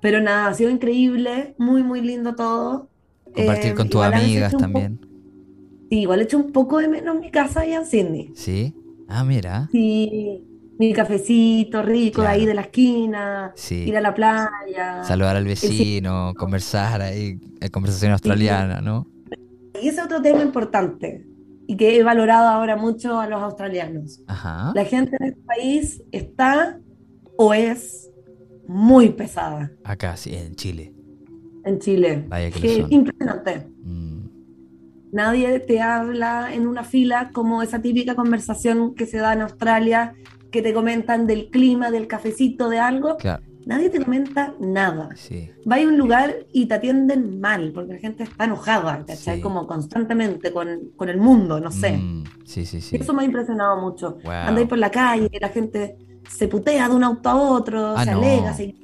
pero 0.00 0.20
nada, 0.20 0.48
ha 0.48 0.54
sido 0.54 0.70
increíble, 0.70 1.54
muy, 1.58 1.82
muy 1.82 2.00
lindo 2.00 2.34
todo. 2.34 2.88
Compartir 3.34 3.72
Eh, 3.72 3.74
con 3.74 3.88
tus 3.88 4.02
amigas 4.02 4.56
también. 4.56 5.00
Sí, 5.90 6.00
igual 6.00 6.20
he 6.20 6.24
hecho 6.24 6.36
un 6.38 6.52
poco 6.52 6.78
de 6.78 6.88
menos 6.88 7.18
mi 7.18 7.30
casa 7.30 7.60
allá 7.60 7.76
en 7.78 7.86
Sydney. 7.86 8.32
¿Sí? 8.34 8.74
Ah, 9.08 9.24
mira. 9.24 9.68
Sí, 9.72 10.44
mi 10.78 10.92
cafecito 10.92 11.82
rico 11.82 12.22
ahí 12.22 12.44
de 12.46 12.54
la 12.54 12.62
esquina, 12.62 13.52
Sí. 13.54 13.84
ir 13.88 13.96
a 13.96 14.00
la 14.00 14.14
playa. 14.14 15.02
Saludar 15.04 15.36
al 15.36 15.44
sí. 15.44 15.48
vecino, 15.48 16.34
conversar 16.36 17.00
ahí, 17.02 17.38
eh, 17.60 17.70
conversación 17.70 18.12
australiana, 18.12 18.80
¿no? 18.80 19.06
Y 19.82 19.88
ese 19.88 20.00
es 20.00 20.04
otro 20.06 20.20
tema 20.22 20.42
importante 20.42 21.26
y 21.66 21.76
que 21.76 21.98
he 21.98 22.02
valorado 22.02 22.48
ahora 22.48 22.76
mucho 22.76 23.20
a 23.20 23.26
los 23.28 23.42
australianos. 23.42 24.22
Ajá. 24.26 24.72
La 24.74 24.84
gente 24.84 25.16
en 25.20 25.26
este 25.28 25.40
país 25.42 26.02
está 26.12 26.80
o 27.36 27.52
es 27.54 28.10
muy 28.66 29.10
pesada 29.10 29.70
Acá, 29.84 30.16
sí, 30.16 30.34
en 30.34 30.54
Chile. 30.54 30.92
en 31.64 31.78
Chile. 31.78 32.24
Vaya 32.28 32.50
que 32.50 32.60
Que 32.60 32.86
impresionante. 32.88 33.66
Mm, 33.82 34.18
Nadie 35.12 35.60
te 35.60 35.80
habla 35.80 36.52
en 36.54 36.66
una 36.66 36.84
fila 36.84 37.30
como 37.32 37.62
esa 37.62 37.80
típica 37.80 38.14
conversación 38.14 38.94
que 38.94 39.06
se 39.06 39.16
da 39.18 39.32
en 39.32 39.40
Australia, 39.42 40.14
que 40.50 40.60
te 40.60 40.74
comentan 40.74 41.26
del 41.26 41.48
clima, 41.50 41.90
del 41.90 42.06
cafecito, 42.06 42.68
de 42.68 42.78
algo. 42.78 43.16
claro, 43.16 43.42
Nadie 43.68 43.90
te 43.90 44.02
comenta 44.02 44.54
nada. 44.60 45.10
sí. 45.14 45.50
Vas 45.66 45.80
a 45.80 45.82
un 45.86 45.98
lugar 45.98 46.34
y 46.52 46.66
te 46.66 46.74
atienden 46.74 47.38
mal, 47.38 47.70
porque 47.74 47.92
la 47.92 47.98
gente 47.98 48.22
está 48.24 48.44
enojada, 48.44 49.04
¿cachai? 49.06 49.36
Sí. 49.36 49.40
Como 49.42 49.66
constantemente 49.66 50.50
con, 50.52 50.68
con 50.96 51.08
el 51.10 51.18
mundo, 51.18 51.60
no 51.60 51.70
sé. 51.70 51.92
Mm, 51.98 52.24
sí, 52.46 52.64
sí, 52.64 52.80
sí. 52.80 52.96
Eso 52.96 53.12
me 53.12 53.22
ha 53.22 53.24
impresionado 53.26 53.78
mucho. 53.80 54.16
Wow. 54.24 54.32
Andáis 54.32 54.66
por 54.68 54.78
la 54.78 54.90
calle, 54.90 55.28
la 55.40 55.50
gente 55.50 55.96
se 56.28 56.48
putea 56.48 56.88
de 56.88 56.94
un 56.94 57.04
auto 57.04 57.28
a 57.28 57.34
otro, 57.36 57.94
Ah, 57.96 58.04
se 58.04 58.12
no. 58.12 58.18
alega, 58.18 58.54
se. 58.54 58.74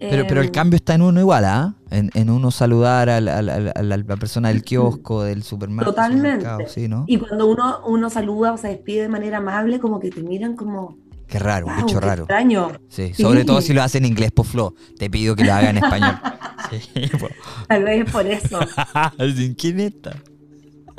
Pero, 0.00 0.26
pero 0.26 0.40
el 0.40 0.48
Em, 0.48 0.52
cambio 0.52 0.76
está 0.76 0.94
en 0.94 1.02
uno 1.02 1.20
igual, 1.20 1.44
¿ah? 1.44 1.74
En, 1.90 2.10
en 2.14 2.28
uno 2.28 2.50
saludar 2.50 3.08
al- 3.08 3.28
al- 3.28 3.48
al- 3.48 3.72
a 3.74 3.82
la, 3.82 3.96
la 3.96 4.16
persona 4.16 4.48
del 4.48 4.62
kiosco, 4.64 5.22
del 5.22 5.42
supermer- 5.44 5.84
Totalmente. 5.84 6.40
supermercado, 6.40 6.68
sí, 6.68 6.88
¿no? 6.88 7.04
Y 7.06 7.18
cuando 7.18 7.46
uno, 7.46 7.78
uno 7.86 8.10
saluda 8.10 8.52
o 8.52 8.56
se 8.58 8.68
despide 8.68 9.02
de 9.02 9.08
manera 9.08 9.38
amable, 9.38 9.78
como 9.78 10.00
que 10.00 10.10
te 10.10 10.20
miran 10.22 10.56
como, 10.56 10.98
Qué 11.34 11.40
raro, 11.40 11.66
un 11.66 11.74
wow, 11.74 11.84
bicho 11.84 11.98
raro. 11.98 12.22
extraño. 12.22 12.70
Sí, 12.88 13.12
Sí. 13.12 13.20
sobre 13.24 13.44
todo 13.44 13.60
si 13.60 13.72
lo 13.72 13.82
hace 13.82 13.98
en 13.98 14.04
inglés, 14.04 14.30
por 14.30 14.46
Flo. 14.46 14.76
Te 14.96 15.10
pido 15.10 15.34
que 15.34 15.42
lo 15.44 15.52
haga 15.52 15.70
en 15.70 15.78
español. 15.78 16.14
Sí, 16.70 17.08
po. 17.18 17.28
Tal 17.68 17.82
vez 17.82 18.06
es 18.06 18.12
por 18.12 18.24
eso. 18.26 18.58
¿Quién 19.58 19.80
es 19.80 19.94
esta? 19.94 20.16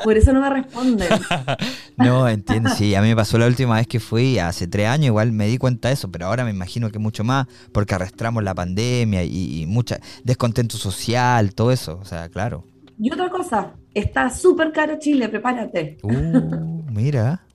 Por 0.04 0.18
eso 0.18 0.34
no 0.34 0.42
me 0.42 0.50
responden. 0.50 1.08
No, 1.98 2.28
entiendo, 2.28 2.70
sí, 2.72 2.94
a 2.96 3.02
mí 3.02 3.08
me 3.08 3.16
pasó 3.16 3.38
la 3.38 3.48
última 3.48 3.76
vez 3.76 3.88
que 3.88 4.02
fui, 4.02 4.38
hace 4.38 4.68
tres 4.68 4.88
años, 4.90 5.06
igual 5.08 5.32
me 5.32 5.48
di 5.48 5.58
cuenta 5.58 5.88
de 5.88 5.94
eso, 5.94 6.12
pero 6.12 6.26
ahora 6.26 6.44
me 6.44 6.50
imagino 6.50 6.92
que 6.92 7.00
mucho 7.00 7.24
más, 7.24 7.48
porque 7.72 7.96
arrastramos 7.96 8.44
la 8.44 8.54
pandemia 8.54 9.24
y, 9.24 9.62
y 9.62 9.66
mucha 9.66 10.00
descontento 10.26 10.76
social, 10.78 11.56
todo 11.56 11.72
eso, 11.72 11.98
o 12.02 12.06
sea, 12.06 12.28
claro. 12.28 12.66
Y 13.00 13.10
otra 13.14 13.30
cosa, 13.30 13.72
está 13.94 14.30
súper 14.30 14.74
caro 14.74 14.98
Chile, 15.00 15.30
prepárate. 15.30 15.98
Uh, 16.04 16.84
mira, 16.92 17.46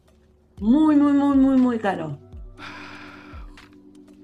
Muy, 0.59 0.97
muy, 0.97 1.13
muy, 1.13 1.37
muy, 1.37 1.57
muy 1.59 1.79
caro. 1.79 2.19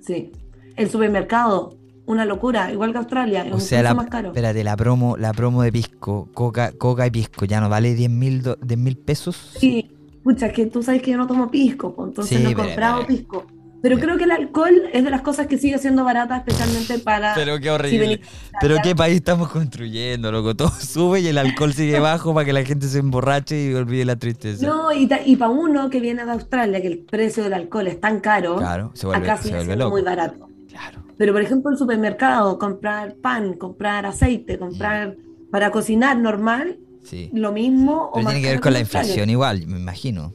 Sí. 0.07 0.31
El 0.77 0.89
supermercado, 0.91 1.75
una 2.07 2.25
locura, 2.25 2.71
igual 2.73 2.93
que 2.93 2.99
Australia, 2.99 3.45
es 3.47 3.53
o 3.53 3.59
sea, 3.61 3.83
la, 3.83 3.95
más 3.95 4.07
caro. 4.09 4.29
espérate, 4.29 4.63
la 4.63 4.77
promo, 4.77 5.17
la 5.17 5.33
promo 5.33 5.63
de 5.63 5.73
pisco, 5.73 6.29
coca, 6.35 6.73
coca 6.73 7.07
y 7.07 7.11
pisco, 7.11 7.45
ya 7.47 7.61
no 7.61 7.69
vale 7.69 7.95
10 7.95 8.11
mil 8.11 8.43
do- 8.43 8.57
10 8.63 8.79
mil 8.79 8.97
pesos. 8.97 9.35
Sí, 9.59 9.91
pucha, 10.23 10.53
que 10.53 10.67
tú 10.67 10.83
sabes 10.83 11.03
que 11.03 11.11
yo 11.13 11.17
no 11.17 11.27
tomo 11.27 11.51
pisco, 11.51 11.95
entonces 11.99 12.37
Sí, 12.39 12.45
no 12.45 12.51
he 12.51 12.55
comprado 12.55 13.07
pisco. 13.07 13.47
Pero 13.89 14.01
creo 14.01 14.19
que 14.19 14.25
el 14.25 14.33
alcohol 14.33 14.83
es 14.93 15.05
de 15.05 15.11
las 15.11 15.21
cosas 15.21 15.47
que 15.47 15.59
sigue 15.59 15.79
siendo 15.79 16.03
barata, 16.03 16.39
especialmente 16.39 16.99
para... 16.99 17.35
Pero 17.37 17.61
qué 17.61 17.71
horrible. 17.71 18.21
Pero 18.61 18.79
qué 18.83 18.97
país 18.97 19.15
estamos 19.15 19.49
construyendo, 19.49 20.33
loco. 20.33 20.57
Todo 20.57 20.71
sube 20.81 21.21
y 21.21 21.29
el 21.29 21.39
alcohol 21.39 21.73
sigue 21.73 22.01
bajo 22.01 22.35
para 22.35 22.45
que 22.45 22.53
la 22.53 22.65
gente 22.65 22.89
se 22.89 22.99
emborrache 22.99 23.71
y 23.71 23.75
olvide 23.75 24.05
la 24.05 24.17
tristeza. 24.17 24.67
No, 24.67 24.93
y, 24.93 25.07
para 25.37 25.51
uno 25.53 25.89
que 25.89 26.01
viene 26.01 26.25
de 26.25 26.33
Australia, 26.33 26.81
que 26.81 26.89
el 26.89 26.99
precio 26.99 27.45
del 27.45 27.55
alcohol 27.55 27.87
es 27.87 28.01
tan 28.01 28.19
caro, 28.19 28.57
Claro, 28.57 28.91
se 28.95 29.07
vuelve, 29.07 29.25
acá 29.25 29.37
se 29.37 29.45
sigue 29.45 29.57
vuelve 29.59 29.77
loco. 29.77 29.91
muy 29.91 30.03
barato. 30.03 30.49
Claro. 30.69 31.05
Pero 31.17 31.33
por 31.33 31.43
ejemplo, 31.43 31.71
el 31.71 31.79
supermercado, 31.79 32.59
comprar 32.59 33.15
pan, 33.15 33.55
comprar 33.55 34.05
aceite, 34.05 34.59
comprar 34.59 35.17
para 35.53 35.71
cocinar 35.71 36.19
normal, 36.19 36.81
Sí. 37.05 37.31
lo 37.33 37.53
mismo 37.53 38.11
Pero 38.13 38.27
tiene 38.27 38.43
que 38.43 38.49
ver 38.49 38.61
con 38.61 38.73
la 38.73 38.81
inflación 38.81 39.31
igual, 39.31 39.65
me 39.69 39.79
imagino. 39.79 40.33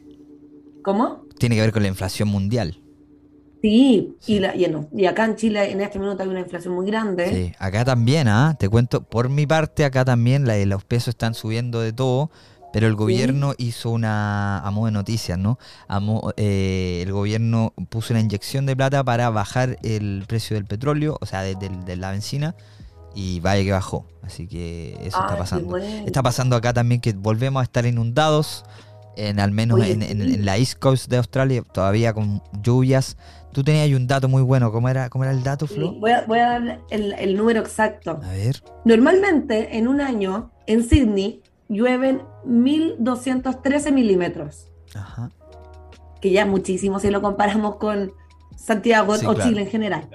¿Cómo? 0.83 1.25
Tiene 1.37 1.55
que 1.55 1.61
ver 1.61 1.73
con 1.73 1.81
la 1.81 1.89
inflación 1.89 2.29
mundial. 2.29 2.80
Sí, 3.61 4.15
y, 4.25 4.39
la, 4.39 4.55
y, 4.55 4.67
no, 4.67 4.87
y 4.91 5.05
acá 5.05 5.25
en 5.25 5.35
Chile 5.35 5.71
en 5.71 5.81
este 5.81 5.99
minuto 5.99 6.23
hay 6.23 6.29
una 6.29 6.39
inflación 6.39 6.73
muy 6.73 6.85
grande. 6.87 7.29
Sí, 7.29 7.53
acá 7.59 7.85
también, 7.85 8.27
¿ah? 8.27 8.55
Te 8.59 8.67
cuento, 8.67 9.03
por 9.03 9.29
mi 9.29 9.45
parte, 9.45 9.85
acá 9.85 10.03
también 10.03 10.47
la- 10.47 10.57
los 10.65 10.83
pesos 10.83 11.09
están 11.09 11.35
subiendo 11.35 11.79
de 11.79 11.93
todo, 11.93 12.31
pero 12.73 12.87
el 12.87 12.95
gobierno 12.95 13.53
hizo 13.59 13.91
una, 13.91 14.59
a 14.59 14.71
modo 14.71 14.87
de 14.87 14.93
noticias, 14.93 15.37
¿no? 15.37 15.59
A 15.87 15.99
eh, 16.37 17.01
el 17.05 17.11
gobierno 17.11 17.73
puso 17.89 18.13
una 18.13 18.21
inyección 18.21 18.65
de 18.65 18.75
plata 18.75 19.03
para 19.03 19.29
bajar 19.29 19.77
el 19.83 20.23
precio 20.27 20.55
del 20.55 20.65
petróleo, 20.65 21.17
o 21.21 21.25
sea, 21.27 21.41
de, 21.43 21.53
de- 21.55 21.69
de 21.69 21.95
la 21.97 22.11
benzina, 22.11 22.55
y 23.13 23.41
vaya 23.41 23.63
que 23.63 23.71
bajó. 23.73 24.07
Así 24.23 24.47
que 24.47 24.93
eso 25.03 25.17
Ay, 25.19 25.23
está 25.25 25.37
pasando. 25.37 25.67
bueno. 25.69 25.85
Está 26.07 26.23
pasando 26.23 26.55
acá 26.55 26.73
también 26.73 26.99
que 27.01 27.13
volvemos 27.13 27.59
a 27.59 27.63
estar 27.63 27.85
inundados, 27.85 28.63
en 29.17 29.41
al 29.41 29.51
menos 29.51 29.81
Oye, 29.81 29.91
en, 29.91 30.01
en- 30.01 30.21
sí. 30.25 30.33
en 30.35 30.45
la 30.45 30.57
East 30.57 30.79
Coast 30.79 31.09
de 31.09 31.17
Australia, 31.17 31.61
todavía 31.73 32.13
con 32.13 32.41
lluvias. 32.63 33.17
Tú 33.53 33.63
tenías 33.63 33.83
ahí 33.85 33.95
un 33.95 34.07
dato 34.07 34.27
muy 34.29 34.41
bueno, 34.41 34.71
¿cómo 34.71 34.87
era, 34.89 35.09
cómo 35.09 35.23
era 35.25 35.33
el 35.33 35.43
dato, 35.43 35.67
Sí, 35.67 35.75
Flo? 35.75 35.93
voy, 35.93 36.11
a, 36.11 36.25
voy 36.25 36.39
a 36.39 36.45
dar 36.59 36.79
el, 36.89 37.13
el 37.13 37.35
número 37.35 37.59
exacto. 37.59 38.19
A 38.23 38.31
ver. 38.31 38.63
Normalmente 38.85 39.77
en 39.77 39.87
un 39.87 39.99
año 40.01 40.51
en 40.67 40.83
Sydney 40.87 41.41
llueven 41.67 42.21
1.213 42.45 43.91
milímetros, 43.91 44.69
Ajá. 44.95 45.29
que 46.21 46.31
ya 46.31 46.41
es 46.43 46.47
muchísimo 46.47 46.99
si 46.99 47.09
lo 47.09 47.21
comparamos 47.21 47.75
con 47.77 48.11
Santiago 48.55 49.15
Sí, 49.17 49.25
o 49.25 49.33
claro. 49.33 49.49
Chile 49.49 49.61
en 49.63 49.67
general. 49.69 50.09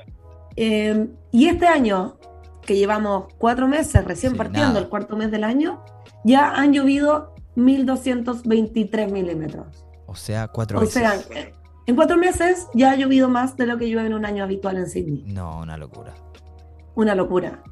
Eh, 0.57 1.09
y 1.33 1.49
este 1.49 1.66
año, 1.66 2.18
que 2.62 2.77
llevamos 2.77 3.27
cuatro 3.38 3.68
meses, 3.68 4.05
recién 4.05 4.33
Sí, 4.33 4.38
partiendo 4.38 4.68
nada. 4.68 4.81
el 4.81 4.88
cuarto 4.88 5.16
mes 5.16 5.31
del 5.31 5.44
año, 5.44 5.83
ya 6.25 6.51
han 6.53 6.72
llovido 6.72 7.35
1.223 7.57 9.11
milímetros. 9.11 9.85
O 10.07 10.14
sea, 10.14 10.49
cuatro 10.49 10.79
O 10.79 10.81
veces. 10.83 10.94
sea, 10.94 11.18
en 11.87 11.96
cuatro 11.96 12.16
meses 12.16 12.66
ya 12.75 12.90
ha 12.92 12.96
llovido 12.96 13.29
más 13.29 13.57
de 13.57 13.66
lo 13.66 13.79
que 13.79 13.88
llueve 13.88 14.09
en 14.09 14.14
un 14.14 14.25
año 14.25 14.44
habitual 14.44 14.77
en 14.77 14.88
Sydney. 14.88 15.25
No, 15.27 15.61
una 15.61 15.77
locura. 15.77 16.14
Una 16.94 17.14
locura. 17.14 17.62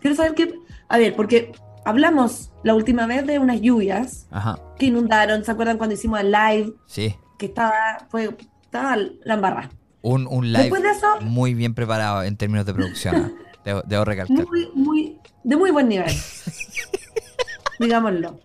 Quiero 0.00 0.16
saber 0.16 0.34
qué. 0.34 0.54
A 0.88 0.98
ver, 0.98 1.14
porque 1.14 1.52
hablamos 1.84 2.50
la 2.64 2.74
última 2.74 3.06
vez 3.06 3.26
de 3.26 3.38
unas 3.38 3.60
lluvias 3.60 4.26
Ajá. 4.30 4.58
que 4.78 4.86
inundaron. 4.86 5.44
¿Se 5.44 5.50
acuerdan 5.52 5.78
cuando 5.78 5.94
hicimos 5.94 6.20
el 6.20 6.32
live? 6.32 6.72
Sí. 6.86 7.14
Que 7.38 7.46
estaba, 7.46 8.06
fue, 8.08 8.36
estaba 8.62 8.96
la 8.96 9.34
embarrada. 9.34 9.70
Un, 10.02 10.26
un 10.26 10.46
live 10.52 10.62
Después 10.64 10.82
de 10.82 10.90
eso, 10.90 11.20
muy 11.20 11.54
bien 11.54 11.74
preparado 11.74 12.24
en 12.24 12.36
términos 12.36 12.66
de 12.66 12.74
producción. 12.74 13.16
¿ah? 13.16 13.32
Debo, 13.64 13.82
debo 13.86 14.04
recalcar. 14.04 14.44
muy, 14.48 14.68
muy, 14.74 15.18
de 15.44 15.56
muy 15.56 15.70
buen 15.70 15.88
nivel. 15.88 16.10
Digámoslo. 17.78 18.40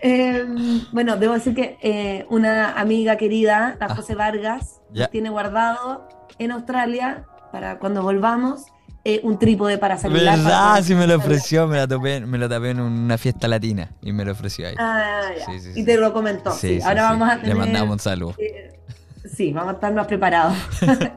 Eh, 0.00 0.46
bueno, 0.92 1.16
debo 1.16 1.34
decir 1.34 1.54
que 1.54 1.76
eh, 1.82 2.26
una 2.30 2.72
amiga 2.78 3.16
querida, 3.16 3.76
la 3.80 3.86
Ah. 3.86 3.94
José 3.96 4.14
Vargas, 4.14 4.80
tiene 5.10 5.28
guardado 5.30 6.08
en 6.38 6.52
Australia 6.52 7.24
para 7.52 7.78
cuando 7.78 8.02
volvamos 8.02 8.66
eh, 9.04 9.20
un 9.22 9.38
trípode 9.38 9.78
para 9.78 9.96
celular. 9.96 10.24
para 10.24 10.36
¿Verdad? 10.36 10.70
poder- 10.70 10.84
Sí 10.84 10.94
me 10.94 11.06
lo 11.06 11.16
ofreció, 11.16 11.66
me, 11.66 11.76
la 11.78 11.86
topé, 11.88 12.20
me 12.20 12.36
lo 12.38 12.48
tapé 12.48 12.70
en 12.70 12.80
una 12.80 13.16
fiesta 13.18 13.48
latina 13.48 13.90
y 14.02 14.12
me 14.12 14.24
lo 14.24 14.32
ofreció 14.32 14.68
ahí. 14.68 14.74
Ah, 14.78 15.22
ya. 15.38 15.46
Sí, 15.46 15.60
sí, 15.60 15.72
y 15.80 15.84
te 15.84 15.96
lo 15.96 16.12
comentó. 16.12 16.50
Ahora 16.84 17.02
vamos 17.04 17.28
a 17.28 17.34
Le 17.36 17.40
tener. 17.42 17.56
mandamos 17.56 17.90
un 17.94 17.98
saludo. 18.00 18.34
eh, 18.38 18.78
sí, 19.34 19.52
vamos 19.52 19.70
a 19.70 19.74
estar 19.74 19.92
más 19.94 20.06
preparados. 20.06 20.54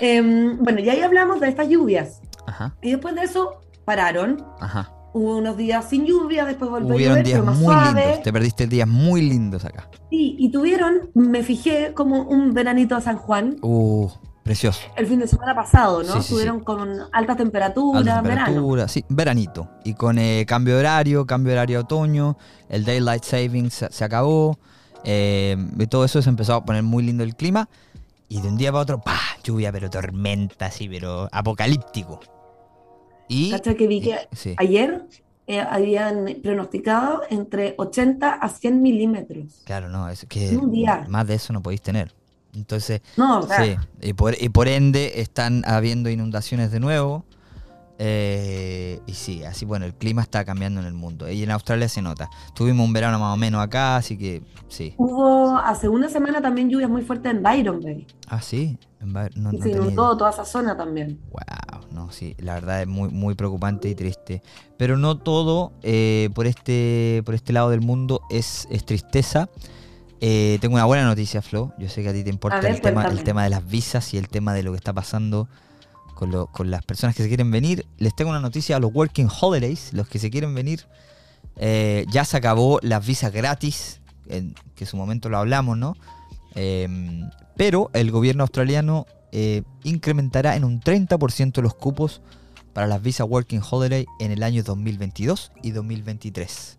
Em, 0.00 0.56
bueno, 0.62 0.78
ya 0.80 0.92
ahí 0.92 1.00
hablamos 1.02 1.40
de 1.40 1.48
estas 1.48 1.68
lluvias. 1.68 2.20
Ajá, 2.46 2.74
Y 2.80 2.92
después 2.92 3.14
de 3.14 3.22
eso 3.22 3.60
pararon. 3.84 4.44
ajá. 4.60 4.90
Hubo 5.12 5.36
unos 5.38 5.56
días 5.56 5.86
sin 5.88 6.06
lluvia, 6.06 6.44
después 6.44 6.70
volvió 6.70 6.92
a 6.92 6.94
Hubieron 6.94 7.14
llover, 7.18 7.26
días 7.26 7.44
más 7.44 7.56
muy 7.58 7.64
suave. 7.74 8.00
lindos. 8.04 8.22
Te 8.22 8.32
perdiste 8.32 8.66
días 8.66 8.88
muy 8.88 9.22
lindos 9.22 9.64
acá. 9.64 9.88
Sí, 10.08 10.36
y 10.38 10.50
tuvieron, 10.52 11.10
me 11.14 11.42
fijé, 11.42 11.92
como 11.94 12.22
un 12.22 12.52
veranito 12.54 12.94
de 12.94 13.02
San 13.02 13.16
Juan 13.16 13.56
Uh, 13.62 14.08
precioso. 14.44 14.80
el 14.96 15.06
fin 15.06 15.18
de 15.18 15.26
semana 15.26 15.54
pasado, 15.54 16.02
¿no? 16.04 16.12
Sí, 16.14 16.20
sí, 16.20 16.22
sí. 16.28 16.34
Tuvieron 16.34 16.60
con 16.60 16.88
altas 17.12 17.36
temperaturas, 17.36 18.00
Alta 18.06 18.22
verano. 18.22 18.44
temperatura, 18.46 18.86
sí, 18.88 19.04
veranito. 19.08 19.68
Y 19.84 19.94
con 19.94 20.18
eh, 20.18 20.44
cambio 20.46 20.74
de 20.74 20.80
horario, 20.80 21.26
cambio 21.26 21.52
de 21.52 21.58
horario 21.58 21.78
de 21.78 21.84
otoño, 21.84 22.36
el 22.68 22.84
Daylight 22.84 23.24
Savings 23.24 23.74
se, 23.74 23.92
se 23.92 24.04
acabó. 24.04 24.58
eh, 25.04 25.56
y 25.78 25.86
todo 25.88 26.04
eso 26.04 26.22
se 26.22 26.28
empezó 26.28 26.54
a 26.54 26.64
poner 26.64 26.82
muy 26.84 27.02
lindo 27.02 27.24
el 27.24 27.34
clima. 27.34 27.68
Y 28.28 28.40
de 28.42 28.48
un 28.48 28.56
día 28.56 28.70
para 28.70 28.82
otro, 28.82 29.00
¡pah! 29.00 29.18
Lluvia, 29.42 29.72
pero 29.72 29.90
tormenta, 29.90 30.66
así, 30.66 30.88
pero 30.88 31.28
apocalíptico. 31.32 32.20
Y. 33.30 33.52
Vi 33.86 34.00
que 34.00 34.10
y- 34.10 34.36
sí. 34.36 34.54
ayer 34.58 35.06
eh, 35.46 35.60
habían 35.60 36.26
pronosticado 36.42 37.22
entre 37.30 37.74
80 37.78 38.34
a 38.34 38.48
100 38.48 38.82
milímetros. 38.82 39.62
Claro, 39.64 39.88
no, 39.88 40.08
es 40.08 40.26
que 40.28 40.56
un 40.56 40.70
día. 40.70 41.04
más 41.08 41.26
de 41.26 41.34
eso 41.34 41.52
no 41.52 41.62
podéis 41.62 41.82
tener. 41.82 42.12
Entonces, 42.54 43.00
No, 43.16 43.38
o 43.40 43.42
sea, 43.46 43.64
sí, 43.64 43.76
y 44.02 44.12
por, 44.12 44.34
y 44.40 44.48
por 44.48 44.66
ende 44.68 45.20
están 45.20 45.62
habiendo 45.66 46.10
inundaciones 46.10 46.72
de 46.72 46.80
nuevo. 46.80 47.24
eh, 48.02 48.98
y 49.06 49.12
sí, 49.12 49.44
así 49.44 49.64
bueno, 49.64 49.84
el 49.86 49.94
clima 49.94 50.22
está 50.22 50.44
cambiando 50.44 50.80
en 50.80 50.86
el 50.86 50.94
mundo. 50.94 51.30
Y 51.30 51.42
en 51.42 51.50
Australia 51.50 51.88
se 51.88 52.00
nota. 52.02 52.28
Tuvimos 52.54 52.86
un 52.86 52.92
verano 52.92 53.18
más 53.18 53.34
o 53.34 53.36
menos 53.36 53.62
acá, 53.62 53.96
así 53.96 54.16
que 54.16 54.42
sí. 54.68 54.94
hubo 54.96 55.56
hace 55.58 55.88
una 55.88 56.08
semana 56.08 56.40
también 56.40 56.68
lluvias 56.70 56.90
muy 56.90 57.02
fuertes 57.02 57.30
en 57.32 57.42
Byron 57.42 57.80
Bay. 57.80 58.06
Ah, 58.28 58.40
sí. 58.40 58.78
En 59.00 59.12
no, 59.12 59.28
no 59.52 59.62
se 59.62 59.70
inundó 59.70 60.16
toda 60.16 60.30
esa 60.30 60.44
zona 60.44 60.76
también. 60.76 61.20
Wow, 61.30 61.79
no, 61.92 62.10
sí, 62.12 62.34
la 62.38 62.54
verdad 62.54 62.82
es 62.82 62.86
muy, 62.88 63.08
muy 63.10 63.34
preocupante 63.34 63.88
y 63.88 63.94
triste. 63.94 64.42
Pero 64.76 64.96
no 64.96 65.16
todo 65.18 65.72
eh, 65.82 66.30
por, 66.34 66.46
este, 66.46 67.22
por 67.24 67.34
este 67.34 67.52
lado 67.52 67.70
del 67.70 67.80
mundo 67.80 68.22
es, 68.30 68.66
es 68.70 68.84
tristeza. 68.84 69.48
Eh, 70.20 70.58
tengo 70.60 70.74
una 70.74 70.84
buena 70.84 71.04
noticia, 71.04 71.42
Flo. 71.42 71.72
Yo 71.78 71.88
sé 71.88 72.02
que 72.02 72.10
a 72.10 72.12
ti 72.12 72.22
te 72.22 72.30
importa 72.30 72.58
ver, 72.60 72.70
el, 72.76 72.80
tema, 72.90 73.02
el 73.18 73.22
tema 73.24 73.44
de 73.44 73.50
las 73.50 73.66
visas 73.66 74.12
y 74.14 74.18
el 74.18 74.28
tema 74.28 74.54
de 74.54 74.62
lo 74.62 74.72
que 74.72 74.76
está 74.76 74.92
pasando 74.92 75.48
con, 76.14 76.30
lo- 76.30 76.46
con 76.46 76.70
las 76.70 76.82
personas 76.84 77.16
que 77.16 77.22
se 77.22 77.28
quieren 77.28 77.50
venir. 77.50 77.86
Les 77.98 78.14
tengo 78.14 78.30
una 78.30 78.40
noticia 78.40 78.76
a 78.76 78.80
los 78.80 78.92
Working 78.94 79.28
Holidays, 79.40 79.92
los 79.92 80.06
que 80.08 80.18
se 80.18 80.30
quieren 80.30 80.54
venir. 80.54 80.86
Eh, 81.56 82.04
ya 82.12 82.24
se 82.24 82.36
acabó 82.36 82.78
las 82.82 83.04
visas 83.06 83.32
gratis, 83.32 84.00
en, 84.28 84.54
que 84.74 84.84
en 84.84 84.90
su 84.90 84.96
momento 84.96 85.28
lo 85.28 85.38
hablamos, 85.38 85.76
¿no? 85.78 85.96
Eh, 86.54 86.88
pero 87.56 87.90
el 87.94 88.10
gobierno 88.10 88.42
australiano 88.44 89.06
eh, 89.32 89.62
incrementará 89.84 90.56
en 90.56 90.64
un 90.64 90.80
30% 90.80 91.60
los 91.62 91.74
cupos 91.74 92.20
para 92.72 92.86
las 92.86 93.02
visas 93.02 93.26
Working 93.28 93.60
Holiday 93.68 94.06
en 94.20 94.30
el 94.32 94.42
año 94.42 94.62
2022 94.62 95.52
y 95.62 95.70
2023. 95.72 96.78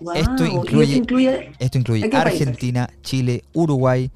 Guau, 0.00 0.16
Esto 0.16 0.44
incluye- 0.46 0.96
incluye 0.96 1.52
Esto 1.58 1.78
incluye 1.78 2.04
¿En 2.04 2.10
qué 2.10 2.16
países? 2.16 2.40
Argentina, 2.42 2.90
Chile, 3.02 3.44
Uruguay, 3.52 4.10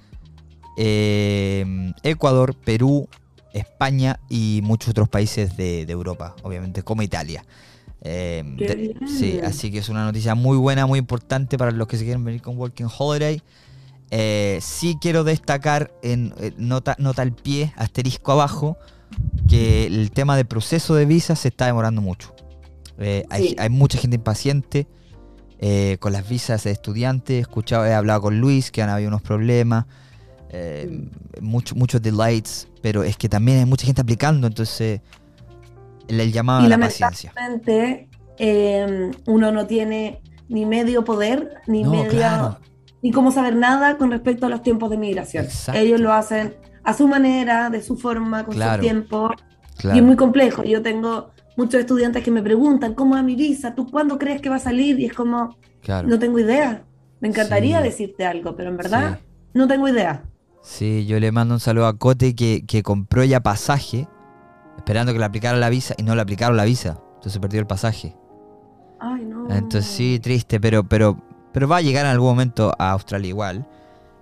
eh, 0.77 1.93
Ecuador, 2.03 2.55
Perú, 2.55 3.09
España 3.53 4.19
y 4.29 4.61
muchos 4.63 4.91
otros 4.91 5.09
países 5.09 5.57
de, 5.57 5.87
de 5.87 5.93
Europa, 5.93 6.35
obviamente, 6.43 6.83
como 6.83 7.03
Italia. 7.03 7.45
Eh, 8.03 8.43
de- 8.59 8.75
bien. 8.75 9.09
sí, 9.09 9.41
así 9.43 9.71
que 9.71 9.79
es 9.79 9.89
una 9.89 10.05
noticia 10.05 10.35
muy 10.35 10.57
buena, 10.59 10.87
muy 10.87 10.99
importante 10.99 11.57
para 11.59 11.71
los 11.71 11.89
que 11.89 11.97
se 11.97 12.05
quieren 12.05 12.23
venir 12.25 12.43
con 12.43 12.57
Working 12.59 12.89
Holiday. 12.99 13.41
Eh, 14.11 14.59
sí 14.63 14.97
quiero 15.01 15.25
destacar 15.25 15.93
en 16.03 16.33
eh, 16.39 16.53
nota, 16.57 16.95
nota 16.99 17.23
al 17.23 17.33
pie, 17.33 17.73
asterisco 17.77 18.33
abajo, 18.33 18.77
que 19.49 19.87
el 19.87 20.11
tema 20.13 20.37
de 20.37 20.45
proceso 20.45 20.95
de 20.95 21.07
visa 21.07 21.35
se 21.37 21.49
está 21.49 21.67
demorando 21.67 22.01
mucho. 22.03 22.35
Eh, 22.99 23.25
hay, 23.31 23.49
Sí. 23.49 23.57
hay 23.59 23.69
mucha 23.69 23.99
gente 23.99 24.17
impaciente 24.17 24.87
con 26.01 26.13
las 26.13 26.29
visas 26.29 26.65
de 26.65 26.71
estudiantes. 26.71 27.37
He 27.37 27.41
escuchado, 27.41 27.87
he 27.87 27.95
hablado 27.95 28.21
con 28.23 28.39
Luis 28.41 28.71
que 28.71 28.83
han 28.83 28.91
habido 28.91 29.09
unos 29.09 29.23
problemas, 29.23 29.87
mucho- 31.41 31.75
muchos 31.75 32.01
delights, 32.03 32.69
pero 32.83 33.03
es 33.03 33.17
que 33.17 33.29
también 33.29 33.59
hay 33.61 33.65
mucha 33.65 33.87
gente 33.87 34.03
aplicando, 34.03 34.47
entonces 34.47 35.01
el, 36.09 36.33
llamado 36.33 36.63
Y 36.63 36.67
a 36.67 36.69
la 36.69 36.79
paciencia. 36.79 37.33
uno 39.27 39.53
no 39.53 39.67
tiene 39.67 40.21
ni 40.49 40.65
medio 40.67 41.05
poder, 41.05 41.55
ni 41.67 41.83
No, 41.83 41.91
medio, 41.93 42.09
claro. 42.11 42.59
Ni 43.07 43.13
cómo 43.13 43.31
saber 43.31 43.55
nada 43.55 43.99
con 43.99 44.11
respecto 44.11 44.47
a 44.47 44.49
los 44.49 44.63
tiempos 44.63 44.91
de 44.91 44.97
migración. 44.99 45.45
Exacto. 45.45 45.81
Ellos 45.81 46.01
lo 46.01 46.13
hacen 46.13 46.57
a 46.83 46.93
su 46.93 47.07
manera, 47.07 47.71
de 47.71 47.81
su 47.81 47.97
forma, 47.97 48.45
con 48.45 48.55
Claro, 48.55 48.83
su 48.83 48.89
tiempo. 48.89 49.31
Y 49.85 49.99
es 49.99 50.03
muy 50.03 50.17
complejo. 50.17 50.65
Yo 50.65 50.83
tengo 50.83 51.31
muchos 51.57 51.79
estudiantes 51.79 52.25
que 52.25 52.33
me 52.33 52.43
preguntan, 52.43 52.95
¿cómo 52.95 53.17
es 53.17 53.23
mi 53.23 53.37
visa? 53.37 53.77
¿Tú 53.77 53.87
cuándo 53.89 54.19
crees 54.19 54.41
que 54.43 54.49
va 54.49 54.57
a 54.57 54.59
salir? 54.59 54.99
Y 54.99 55.05
es 55.05 55.13
como, 55.13 55.57
claro. 55.83 56.09
no 56.09 56.19
tengo 56.19 56.41
idea. 56.41 56.83
Me 57.21 57.29
encantaría 57.29 57.79
Sí. 57.79 57.85
decirte 57.85 58.27
algo, 58.27 58.57
pero 58.57 58.71
en 58.71 58.77
verdad 58.77 59.19
Sí. 59.21 59.25
no 59.55 59.69
tengo 59.69 59.87
idea. 59.89 60.25
Sí, 60.63 61.07
yo 61.07 61.21
le 61.21 61.31
mando 61.31 61.55
un 61.55 61.61
saludo 61.61 61.87
a 61.87 61.97
Cote 61.97 62.35
que, 62.35 62.65
que 62.67 62.83
compró 62.83 63.23
ya 63.23 63.39
pasaje, 63.41 64.09
esperando 64.79 65.13
que 65.13 65.21
le 65.21 65.25
aplicara 65.27 65.57
la 65.59 65.69
visa 65.71 65.95
y 65.97 66.03
no 66.03 66.17
le 66.17 66.23
aplicaron 66.23 66.57
la 66.57 66.65
visa. 66.65 66.99
Entonces 67.15 67.39
perdió 67.39 67.61
el 67.61 67.69
pasaje. 67.69 68.17
Ay, 68.99 69.25
no. 69.25 69.49
Entonces 69.49 69.87
sí, 69.87 70.19
triste, 70.21 70.59
pero, 70.59 70.83
pero, 70.83 71.23
pero 71.57 71.67
va 71.67 71.79
a 71.79 71.81
llegar 71.81 72.05
en 72.05 72.11
algún 72.13 72.29
momento 72.29 72.71
a 72.79 72.91
Australia 72.91 73.29
igual. 73.31 73.67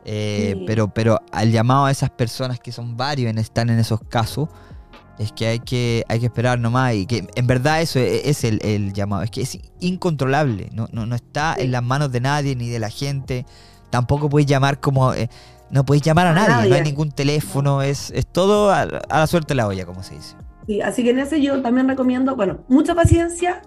Eh, 0.04 0.54
Sí. 0.56 0.64
pero, 0.68 0.86
pero 0.86 1.18
al 1.32 1.50
llamado 1.50 1.86
a 1.86 1.90
esas 1.90 2.10
personas 2.10 2.60
que 2.60 2.70
son 2.70 2.96
varios 2.96 3.28
en, 3.28 3.38
están 3.38 3.70
en 3.70 3.80
esos 3.80 3.98
casos, 4.08 4.48
es 5.18 5.32
que 5.32 5.48
hay 5.48 5.58
que, 5.58 6.04
hay 6.08 6.20
que 6.20 6.26
esperar 6.26 6.60
nomás. 6.60 6.94
Y 6.94 7.06
que 7.06 7.26
en 7.34 7.46
verdad 7.48 7.80
eso 7.80 7.98
es, 7.98 8.22
es 8.24 8.44
el, 8.44 8.60
el 8.64 8.92
llamado. 8.92 9.22
Es 9.24 9.32
que 9.32 9.40
es 9.42 9.58
incontrolable. 9.80 10.68
No, 10.72 10.88
no, 10.92 11.06
no 11.06 11.16
está 11.16 11.54
Sí. 11.56 11.62
en 11.62 11.72
las 11.72 11.82
manos 11.82 12.12
de 12.12 12.20
nadie 12.20 12.54
ni 12.54 12.68
de 12.68 12.78
la 12.78 12.88
gente. 12.90 13.46
Tampoco 13.90 14.28
podéis 14.28 14.46
llamar 14.46 14.78
como. 14.78 15.12
eh, 15.14 15.28
no 15.70 15.84
podéis 15.84 16.04
llamar 16.04 16.28
a, 16.28 16.30
A 16.30 16.34
nadie, 16.34 16.68
no 16.70 16.76
hay 16.76 16.82
ningún 16.82 17.10
teléfono, 17.10 17.82
es, 17.82 18.12
es 18.12 18.26
todo 18.28 18.70
a, 18.70 18.82
a 18.82 19.18
la 19.18 19.26
suerte 19.26 19.54
de 19.54 19.56
la 19.56 19.66
olla, 19.66 19.84
como 19.86 20.04
se 20.04 20.14
dice. 20.14 20.36
Sí, 20.66 20.80
así 20.80 21.02
que 21.02 21.10
en 21.10 21.18
ese 21.18 21.42
yo 21.42 21.60
también 21.62 21.88
recomiendo, 21.88 22.36
bueno, 22.36 22.58
mucha 22.68 22.94
paciencia, 22.94 23.62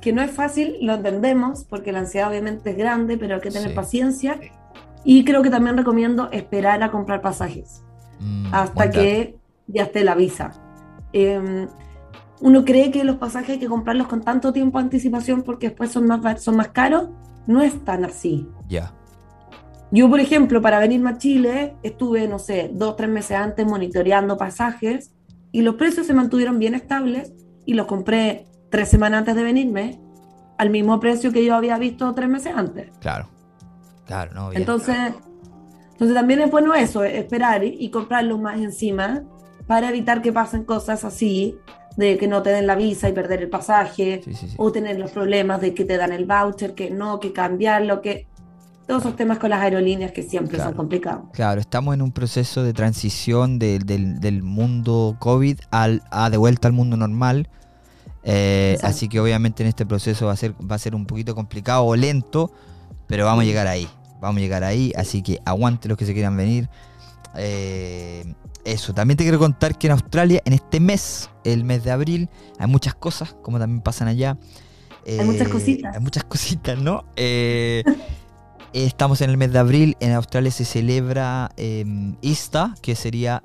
que 0.00 0.12
no 0.12 0.22
es 0.22 0.30
fácil, 0.30 0.76
lo 0.82 0.94
entendemos, 0.94 1.64
porque 1.64 1.92
la 1.92 2.00
ansiedad 2.00 2.28
obviamente 2.30 2.70
es 2.70 2.76
grande, 2.76 3.18
pero 3.18 3.36
hay 3.36 3.40
que 3.40 3.50
tener 3.50 3.70
Sí. 3.70 3.74
paciencia. 3.74 4.38
Y 5.04 5.24
creo 5.24 5.42
que 5.42 5.50
también 5.50 5.76
recomiendo 5.76 6.30
esperar 6.32 6.82
a 6.82 6.90
comprar 6.90 7.20
pasajes 7.22 7.82
Mm, 8.18 8.46
hasta 8.52 8.90
que 8.90 9.36
ya 9.66 9.84
esté 9.84 10.02
la 10.04 10.14
visa. 10.14 10.52
Eh, 11.12 11.66
uno 12.40 12.64
cree 12.64 12.90
que 12.90 13.04
los 13.04 13.16
pasajes 13.16 13.50
hay 13.50 13.58
que 13.58 13.66
comprarlos 13.68 14.08
con 14.08 14.22
tanto 14.22 14.52
tiempo 14.52 14.78
de 14.78 14.84
anticipación 14.84 15.42
porque 15.42 15.68
después 15.68 15.90
son 15.90 16.06
más, 16.06 16.42
son 16.42 16.56
más 16.56 16.68
caros. 16.68 17.08
No 17.46 17.62
es 17.62 17.84
tan 17.84 18.04
así. 18.04 18.48
Ya. 18.68 18.92
Yo, 19.92 20.10
por 20.10 20.18
ejemplo, 20.20 20.60
para 20.60 20.78
venirme 20.80 21.10
a 21.10 21.18
Chile, 21.18 21.76
estuve, 21.82 22.26
no 22.26 22.38
sé, 22.38 22.70
dos 22.74 22.96
tres 22.96 23.08
meses 23.08 23.36
antes 23.36 23.64
monitoreando 23.66 24.36
pasajes 24.36 25.12
y 25.52 25.62
los 25.62 25.76
precios 25.76 26.06
se 26.06 26.12
mantuvieron 26.14 26.58
bien 26.58 26.74
estables 26.74 27.32
y 27.64 27.74
los 27.74 27.86
compré 27.86 28.46
tres 28.70 28.88
semanas 28.88 29.18
antes 29.20 29.34
de 29.36 29.42
venirme 29.44 30.00
al 30.58 30.70
mismo 30.70 30.98
precio 31.00 31.32
que 31.32 31.44
yo 31.44 31.54
había 31.54 31.78
visto 31.78 32.12
tres 32.14 32.28
meses 32.28 32.52
antes. 32.56 32.90
Claro. 33.00 33.28
Claro, 34.06 34.32
no, 34.34 34.48
bien. 34.50 34.62
Entonces, 34.62 34.96
entonces 35.92 36.14
también 36.14 36.40
es 36.40 36.50
bueno 36.50 36.74
eso, 36.74 37.02
esperar 37.04 37.64
y, 37.64 37.90
comprarlos 37.90 38.40
más 38.40 38.58
encima 38.60 39.22
para 39.66 39.88
evitar 39.90 40.22
que 40.22 40.32
pasen 40.32 40.64
cosas 40.64 41.04
así, 41.04 41.56
de 41.96 42.16
que 42.18 42.28
no 42.28 42.42
te 42.42 42.50
den 42.50 42.66
la 42.66 42.76
visa 42.76 43.08
y 43.08 43.12
perder 43.12 43.42
el 43.42 43.48
pasaje, 43.48 44.20
Sí, 44.24 44.34
sí, 44.34 44.48
sí. 44.48 44.54
o 44.58 44.70
tener 44.70 44.98
los 44.98 45.10
problemas 45.10 45.60
de 45.60 45.74
que 45.74 45.84
te 45.84 45.96
dan 45.96 46.12
el 46.12 46.24
voucher, 46.26 46.74
que 46.74 46.90
no, 46.90 47.18
que 47.20 47.32
cambiarlo, 47.32 48.00
que 48.02 48.28
todos 48.86 49.02
esos 49.02 49.16
temas 49.16 49.38
con 49.38 49.50
las 49.50 49.60
aerolíneas 49.62 50.12
que 50.12 50.22
siempre 50.22 50.54
Claro. 50.56 50.70
son 50.70 50.76
complicados. 50.76 51.24
Claro, 51.32 51.60
estamos 51.60 51.94
en 51.94 52.02
un 52.02 52.12
proceso 52.12 52.62
de 52.62 52.72
transición 52.72 53.58
de- 53.58 53.80
del, 53.80 54.20
del 54.20 54.42
mundo 54.44 55.16
COVID 55.18 55.58
al, 55.72 56.02
a 56.10 56.30
de 56.30 56.36
vuelta 56.36 56.68
al 56.68 56.74
mundo 56.74 56.96
normal. 56.96 57.48
Eh, 58.28 58.76
así 58.82 59.08
que 59.08 59.20
obviamente 59.20 59.62
en 59.62 59.68
este 59.68 59.86
proceso 59.86 60.26
va 60.26 60.32
a, 60.32 60.36
ser, 60.36 60.52
va 60.54 60.74
a 60.74 60.78
ser 60.80 60.96
un 60.96 61.06
poquito 61.06 61.34
complicado 61.36 61.84
o 61.84 61.94
lento, 61.94 62.50
pero 63.06 63.24
vamos 63.24 63.42
a 63.42 63.44
llegar 63.46 63.68
ahí. 63.68 63.88
Vamos 64.20 64.38
a 64.38 64.40
llegar 64.40 64.64
ahí, 64.64 64.92
así 64.96 65.22
que 65.22 65.38
aguante 65.44 65.88
los 65.88 65.96
que 65.96 66.06
se 66.06 66.12
quieran 66.12 66.36
venir. 66.36 66.68
Eh, 67.36 68.34
eso, 68.64 68.92
también 68.92 69.16
te 69.16 69.22
quiero 69.22 69.38
contar 69.38 69.78
que 69.78 69.86
en 69.86 69.92
Australia, 69.92 70.42
en 70.44 70.54
este 70.54 70.80
mes, 70.80 71.30
el 71.44 71.62
mes 71.62 71.84
de 71.84 71.92
abril, 71.92 72.28
hay 72.58 72.66
muchas 72.66 72.96
cosas, 72.96 73.36
como 73.42 73.60
también 73.60 73.80
pasan 73.80 74.08
allá. 74.08 74.36
Hay 75.06 75.24
muchas 75.24 75.46
Eh, 75.46 75.50
cositas. 75.50 75.94
Hay 75.94 76.02
muchas 76.02 76.24
cositas, 76.28 76.76
¿no? 76.78 77.04
Eh, 77.14 77.84
estamos 78.72 79.20
en 79.20 79.30
el 79.30 79.36
mes 79.36 79.52
de 79.52 79.60
abril, 79.60 79.96
en 80.00 80.12
Australia 80.14 80.50
se 80.50 80.64
celebra 80.64 81.52
Ista, 82.22 82.74
que 82.82 82.96
sería... 82.96 83.40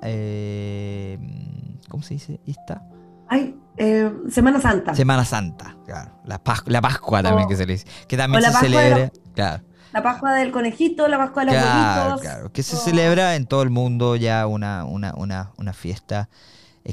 ¿Cómo 1.88 2.02
se 2.02 2.14
dice? 2.14 2.40
Ista. 2.46 2.82
Ay, 3.28 3.54
eh, 3.76 4.12
Semana 4.30 4.60
Santa. 4.60 4.94
Semana 4.94 5.24
Santa, 5.24 5.76
claro. 5.86 6.12
La, 6.24 6.42
Pas- 6.42 6.62
la 6.66 6.80
Pascua 6.80 7.22
también 7.22 7.46
O- 7.46 7.48
que 7.48 7.56
se 7.56 7.66
le 7.66 7.74
dice. 7.74 7.86
Que 8.06 8.16
también 8.16 8.42
la 8.42 8.48
se 8.48 8.52
Pascua 8.54 8.68
celebra. 8.70 9.12
Claro, 9.34 9.62
La 9.92 10.02
Pascua 10.02 10.32
del 10.34 10.52
conejito, 10.52 11.06
la 11.08 11.18
Pascua 11.18 11.44
de 11.44 11.52
los 11.52 11.60
claro, 11.62 12.00
huevitos. 12.02 12.20
claro. 12.22 12.52
Que 12.52 12.62
se 12.62 12.76
o- 12.76 12.78
celebra 12.78 13.34
en 13.36 13.46
todo 13.46 13.62
el 13.62 13.70
mundo 13.70 14.16
ya 14.16 14.46
una, 14.46 14.84
una, 14.84 15.14
una, 15.16 15.50
una 15.58 15.72
fiesta 15.72 16.28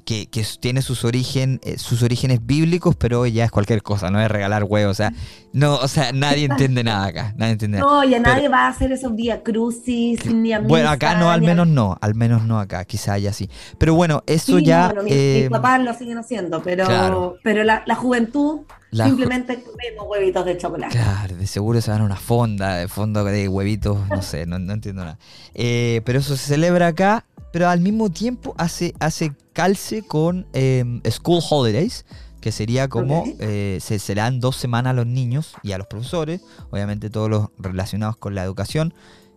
que, 0.05 0.27
que 0.27 0.45
tiene 0.59 0.81
sus, 0.81 1.03
origen, 1.03 1.59
eh, 1.63 1.77
sus 1.77 2.03
orígenes 2.03 2.45
bíblicos, 2.45 2.95
pero 2.95 3.25
ya 3.25 3.45
es 3.45 3.51
cualquier 3.51 3.81
cosa, 3.81 4.11
no 4.11 4.21
es 4.21 4.29
regalar 4.29 4.63
huevos. 4.63 4.91
O 4.91 4.93
sea, 4.93 5.13
no, 5.51 5.75
o 5.75 5.87
sea, 5.87 6.11
nadie 6.11 6.45
entiende 6.45 6.83
nada 6.83 7.07
acá. 7.07 7.33
Nadie 7.37 7.53
entiende 7.53 7.79
nada. 7.79 7.89
No, 7.91 8.03
ya 8.03 8.17
Pero- 8.21 8.35
nadie 8.35 8.49
va 8.49 8.65
a 8.65 8.69
hacer 8.69 8.91
esos 8.91 9.15
vía 9.15 9.41
crucis, 9.41 10.25
ni 10.25 10.53
a 10.53 10.59
Bueno, 10.59 10.85
misa, 10.85 10.91
acá 10.91 11.15
no, 11.15 11.31
al 11.31 11.41
menos 11.41 11.67
no, 11.67 11.97
al 12.01 12.13
menos 12.15 12.43
no 12.45 12.59
acá, 12.59 12.85
quizá 12.85 13.13
haya 13.13 13.33
sí. 13.33 13.49
Pero 13.77 13.95
bueno, 13.95 14.23
eso 14.27 14.57
Sí, 14.59 14.65
ya... 14.65 14.87
bueno, 14.87 15.03
mis, 15.03 15.13
eh, 15.13 15.39
mis 15.43 15.49
papás 15.49 15.81
lo 15.83 15.93
siguen 15.93 16.17
haciendo, 16.19 16.61
pero, 16.61 16.85
claro. 16.85 17.35
pero 17.43 17.63
la, 17.63 17.83
la 17.87 17.95
juventud 17.95 18.61
la 18.91 19.05
simplemente 19.05 19.63
comemos 19.63 20.05
huevitos 20.07 20.45
de 20.45 20.57
chocolate. 20.57 20.95
Claro, 20.95 21.35
de 21.35 21.47
seguro 21.47 21.81
se 21.81 21.91
van 21.91 22.01
a 22.01 22.05
una 22.05 22.15
fonda, 22.15 22.77
de 22.77 22.87
fondo 22.87 23.23
de 23.23 23.47
huevitos, 23.47 24.07
no 24.09 24.21
sé, 24.21 24.45
no, 24.45 24.59
no 24.59 24.73
entiendo 24.73 25.03
nada. 25.03 25.19
Eh, 25.53 26.01
pero 26.05 26.19
eso 26.19 26.35
se 26.35 26.47
celebra 26.47 26.87
acá, 26.87 27.25
pero 27.51 27.69
al 27.69 27.81
mismo 27.81 28.09
tiempo 28.09 28.55
hace, 28.57 28.93
hace 28.99 29.33
calce 29.53 30.01
con 30.01 30.47
eh, 30.53 30.83
School 31.09 31.41
Holidays, 31.49 32.05
que 32.41 32.51
sería 32.51 32.87
como 32.87 33.25
eh, 33.39 33.77
se, 33.81 33.99
se 33.99 34.15
le 34.15 34.21
dan 34.21 34.39
dos 34.39 34.55
semanas 34.55 34.91
a 34.91 34.93
los 34.93 35.05
niños 35.05 35.55
y 35.61 35.73
a 35.73 35.77
los 35.77 35.87
profesores, 35.87 36.41
obviamente 36.71 37.09
todos 37.09 37.29
los 37.29 37.49
relacionados 37.59 38.17
con 38.17 38.33
la 38.33 38.43
educación, 38.43 38.93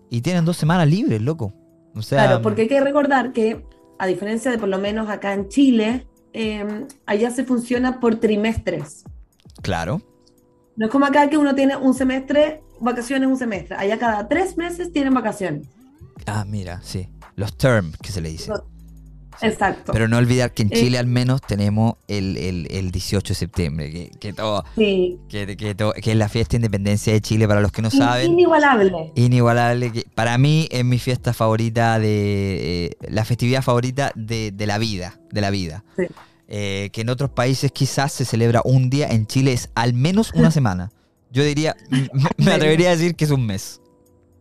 y 0.08 0.20
tienen 0.20 0.44
dos 0.44 0.56
semanas 0.56 0.88
libres, 0.88 1.20
loco. 1.20 1.52
O 1.94 2.02
sea, 2.02 2.24
Claro, 2.26 2.42
porque 2.42 2.62
hay 2.62 2.68
que 2.68 2.80
recordar 2.80 3.32
que, 3.32 3.64
a 3.98 4.06
diferencia 4.06 4.50
de 4.50 4.58
por 4.58 4.68
lo 4.68 4.78
menos 4.78 5.08
acá 5.08 5.34
en 5.34 5.48
Chile, 5.48 6.06
eh, 6.32 6.86
allá 7.06 7.30
se 7.30 7.44
funciona 7.44 8.00
por 8.00 8.16
trimestres. 8.16 9.04
Claro, 9.62 10.02
No 10.76 10.86
es 10.86 10.92
como 10.92 11.06
acá 11.06 11.28
que 11.30 11.38
uno 11.38 11.54
tiene 11.54 11.76
un 11.76 11.94
semestre, 11.94 12.62
vacaciones 12.80 13.28
un 13.28 13.36
semestre. 13.36 13.76
Allá 13.76 13.98
cada 13.98 14.28
tres 14.28 14.56
meses 14.56 14.92
tienen 14.92 15.14
vacaciones. 15.14 15.66
ah, 16.26 16.44
mira, 16.46 16.80
sí, 16.82 17.08
los 17.36 17.56
terms 17.56 17.96
que 17.98 18.12
se 18.12 18.20
le 18.20 18.28
dice. 18.30 18.50
Los- 18.50 18.62
Exacto. 19.40 19.92
Pero 19.92 20.06
no 20.08 20.18
olvidar 20.18 20.52
que 20.52 20.62
en 20.62 20.68
Eh, 20.72 20.76
Chile 20.76 20.98
al 20.98 21.06
menos 21.06 21.40
tenemos 21.40 21.94
el, 22.06 22.36
el, 22.36 22.68
el 22.70 22.90
18 22.92 23.30
de 23.32 23.34
septiembre, 23.34 23.90
que, 23.90 24.10
que 24.20 24.32
todo, 24.32 24.62
sí. 24.76 25.18
que, 25.28 25.56
que 25.56 25.74
que 25.74 26.10
es 26.12 26.16
la 26.16 26.28
fiesta 26.28 26.52
de 26.52 26.56
independencia 26.58 27.12
de 27.12 27.20
Chile 27.22 27.48
para 27.48 27.60
los 27.60 27.72
que 27.72 27.82
no 27.82 27.88
In- 27.90 27.98
saben. 27.98 28.30
Inigualable. 28.30 29.10
Inigualable. 29.16 29.90
Que 29.90 30.04
para 30.14 30.36
mí 30.38 30.68
es 30.70 30.84
mi 30.84 30.98
fiesta 30.98 31.32
favorita 31.32 31.98
de. 31.98 32.86
eh, 32.86 32.90
la 33.08 33.24
festividad 33.24 33.62
favorita 33.62 34.12
de, 34.14 34.52
de 34.52 34.66
la 34.66 34.78
vida. 34.78 35.18
De 35.32 35.40
la 35.40 35.50
vida. 35.50 35.82
Sí. 35.96 36.04
Eh, 36.54 36.90
que 36.92 37.00
en 37.00 37.08
otros 37.08 37.30
países 37.30 37.72
quizás 37.72 38.12
se 38.12 38.26
celebra 38.26 38.60
un 38.66 38.90
día, 38.90 39.08
en 39.08 39.26
Chile 39.26 39.54
es 39.54 39.70
al 39.74 39.94
menos 39.94 40.32
una 40.34 40.50
semana. 40.58 40.90
Yo 41.30 41.42
diría, 41.44 41.74
me 42.36 42.52
atrevería 42.52 42.88
a 42.88 42.92
decir 42.92 43.14
que 43.16 43.24
es 43.24 43.30
un 43.30 43.46
mes. 43.46 43.80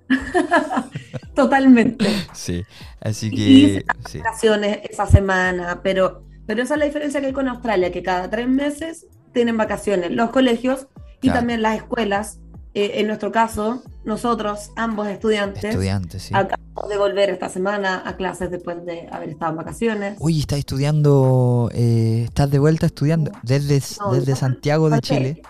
Totalmente. 1.36 2.06
Sí. 2.34 2.64
Así 3.00 3.30
que. 3.32 3.86
sí. 4.10 4.18
vacaciones 4.20 4.80
esa 4.90 5.06
semana, 5.08 5.80
pero, 5.84 6.24
pero 6.46 6.64
esa 6.64 6.74
es 6.76 6.80
la 6.80 6.86
diferencia 6.86 7.22
que 7.22 7.28
hay 7.28 7.34
con 7.34 7.48
Australia, 7.48 7.92
que 7.92 8.04
cada 8.04 8.30
tres 8.30 8.48
meses 8.48 9.06
tienen 9.34 9.56
vacaciones 9.58 10.12
los 10.12 10.30
colegios 10.32 10.88
y 11.22 11.28
Claro. 11.28 11.40
también 11.40 11.62
las 11.62 11.78
escuelas. 11.78 12.40
Eh, 12.74 13.02
en 13.02 13.08
nuestro 13.08 13.32
caso, 13.34 13.84
nosotros, 14.06 14.72
ambos 14.78 15.08
estudiantes, 15.08 15.64
Estudiantes, 15.64 16.24
sí. 16.24 16.34
acabamos 16.34 16.88
de 16.90 16.98
volver 16.98 17.30
esta 17.30 17.50
semana 17.50 18.02
a 18.06 18.16
clases 18.16 18.50
después 18.50 18.86
de 18.86 19.10
haber 19.12 19.30
estado 19.30 19.52
en 19.52 19.58
vacaciones. 19.58 20.18
Oye, 20.22 20.40
estás 20.40 20.60
estudiando, 20.60 21.70
eh, 21.74 22.24
estás 22.26 22.50
de 22.50 22.60
vuelta 22.60 22.86
estudiando 22.86 23.32
desde, 23.44 23.82
No, 24.00 24.14
desde 24.14 24.36
Santiago 24.38 24.86
de 24.90 24.92
falté. 24.92 25.08
Chile. 25.08 25.42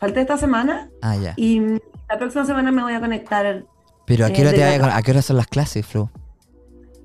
Falté 0.00 0.22
esta 0.22 0.38
semana 0.38 0.88
Ah, 1.02 1.16
ya. 1.16 1.34
y 1.36 1.60
la 1.60 2.18
próxima 2.18 2.46
semana 2.46 2.72
me 2.72 2.82
voy 2.82 2.94
a 2.94 3.00
conectar. 3.00 3.64
Pero 4.06 4.24
¿a 4.26 4.30
qué 4.30 4.40
eh, 4.42 4.46
hora 4.46 4.50
te 4.56 4.60
vaya 4.64 4.78
la- 4.78 4.96
a 4.96 5.02
qué 5.02 5.10
hora 5.10 5.22
son 5.22 5.36
las 5.36 5.46
clases, 5.48 5.84
Flo? 5.86 6.10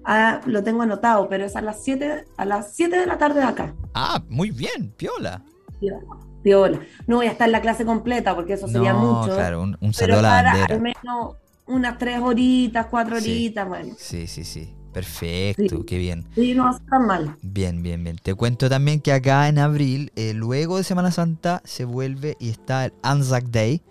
a- 0.05 0.39
lo 0.45 0.63
tengo 0.63 0.83
anotado, 0.83 1.27
pero 1.27 1.43
es 1.45 1.55
a 1.57 1.61
las 1.61 1.83
7 1.83 2.23
a 2.37 2.45
las 2.45 2.73
7 2.73 2.97
de 2.97 3.05
la 3.05 3.17
tarde 3.17 3.41
de 3.41 3.45
acá. 3.45 3.73
Ah, 3.93 4.23
muy 4.29 4.51
bien, 4.51 4.93
piola. 4.95 5.41
Piola. 5.81 5.99
No 7.07 7.17
voy 7.17 7.27
a 7.27 7.31
estar 7.31 7.47
en 7.47 7.51
la 7.51 7.61
clase 7.61 7.85
completa 7.85 8.35
porque 8.35 8.53
eso 8.53 8.67
sería 8.67 8.93
no, 8.93 9.21
mucho. 9.21 9.35
claro, 9.35 9.61
un, 9.61 9.69
un 9.81 9.91
pero 9.91 9.93
saludo 9.93 10.19
a 10.19 10.21
la 10.21 10.29
para 10.29 10.51
bandera. 10.53 10.75
al 10.75 10.81
menos 10.81 11.35
unas 11.67 11.97
3 11.97 12.19
horitas, 12.21 12.85
4 12.89 13.19
Sí. 13.19 13.31
horitas, 13.31 13.67
bueno. 13.67 13.93
Sí, 13.97 14.27
sí, 14.27 14.43
sí. 14.43 14.73
Perfecto, 14.93 15.77
Sí. 15.79 15.83
qué 15.85 15.97
bien. 15.99 16.25
Sí, 16.33 16.55
no 16.55 16.71
ser 16.73 16.81
tan 16.89 17.05
mal. 17.05 17.35
Bien, 17.43 17.83
bien, 17.83 18.03
bien. 18.03 18.17
Te 18.17 18.33
cuento 18.33 18.67
también 18.69 18.99
que 18.99 19.11
acá 19.13 19.47
en 19.47 19.59
abril, 19.59 20.11
eh, 20.15 20.33
luego 20.33 20.77
de 20.77 20.83
Semana 20.83 21.11
Santa, 21.11 21.61
se 21.65 21.85
vuelve 21.85 22.35
y 22.39 22.49
está 22.49 22.85
el 22.85 22.93
Anzac 23.03 23.45
Day, 23.45 23.83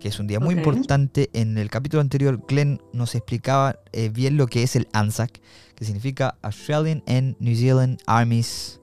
que 0.00 0.08
es 0.08 0.18
un 0.18 0.26
día 0.26 0.40
muy 0.40 0.54
importante. 0.54 1.28
En 1.34 1.58
el 1.58 1.68
capítulo 1.68 2.00
anterior, 2.00 2.40
Glenn 2.48 2.80
nos 2.94 3.14
explicaba 3.14 3.76
eh, 3.92 4.08
bien 4.08 4.36
lo 4.38 4.46
que 4.46 4.62
es 4.62 4.76
el 4.76 4.88
Anzac, 4.92 5.40
que 5.74 5.84
significa 5.84 6.36
Australian 6.42 7.02
and 7.06 7.36
New 7.38 7.54
Zealand 7.54 7.98
Armies 8.06 8.80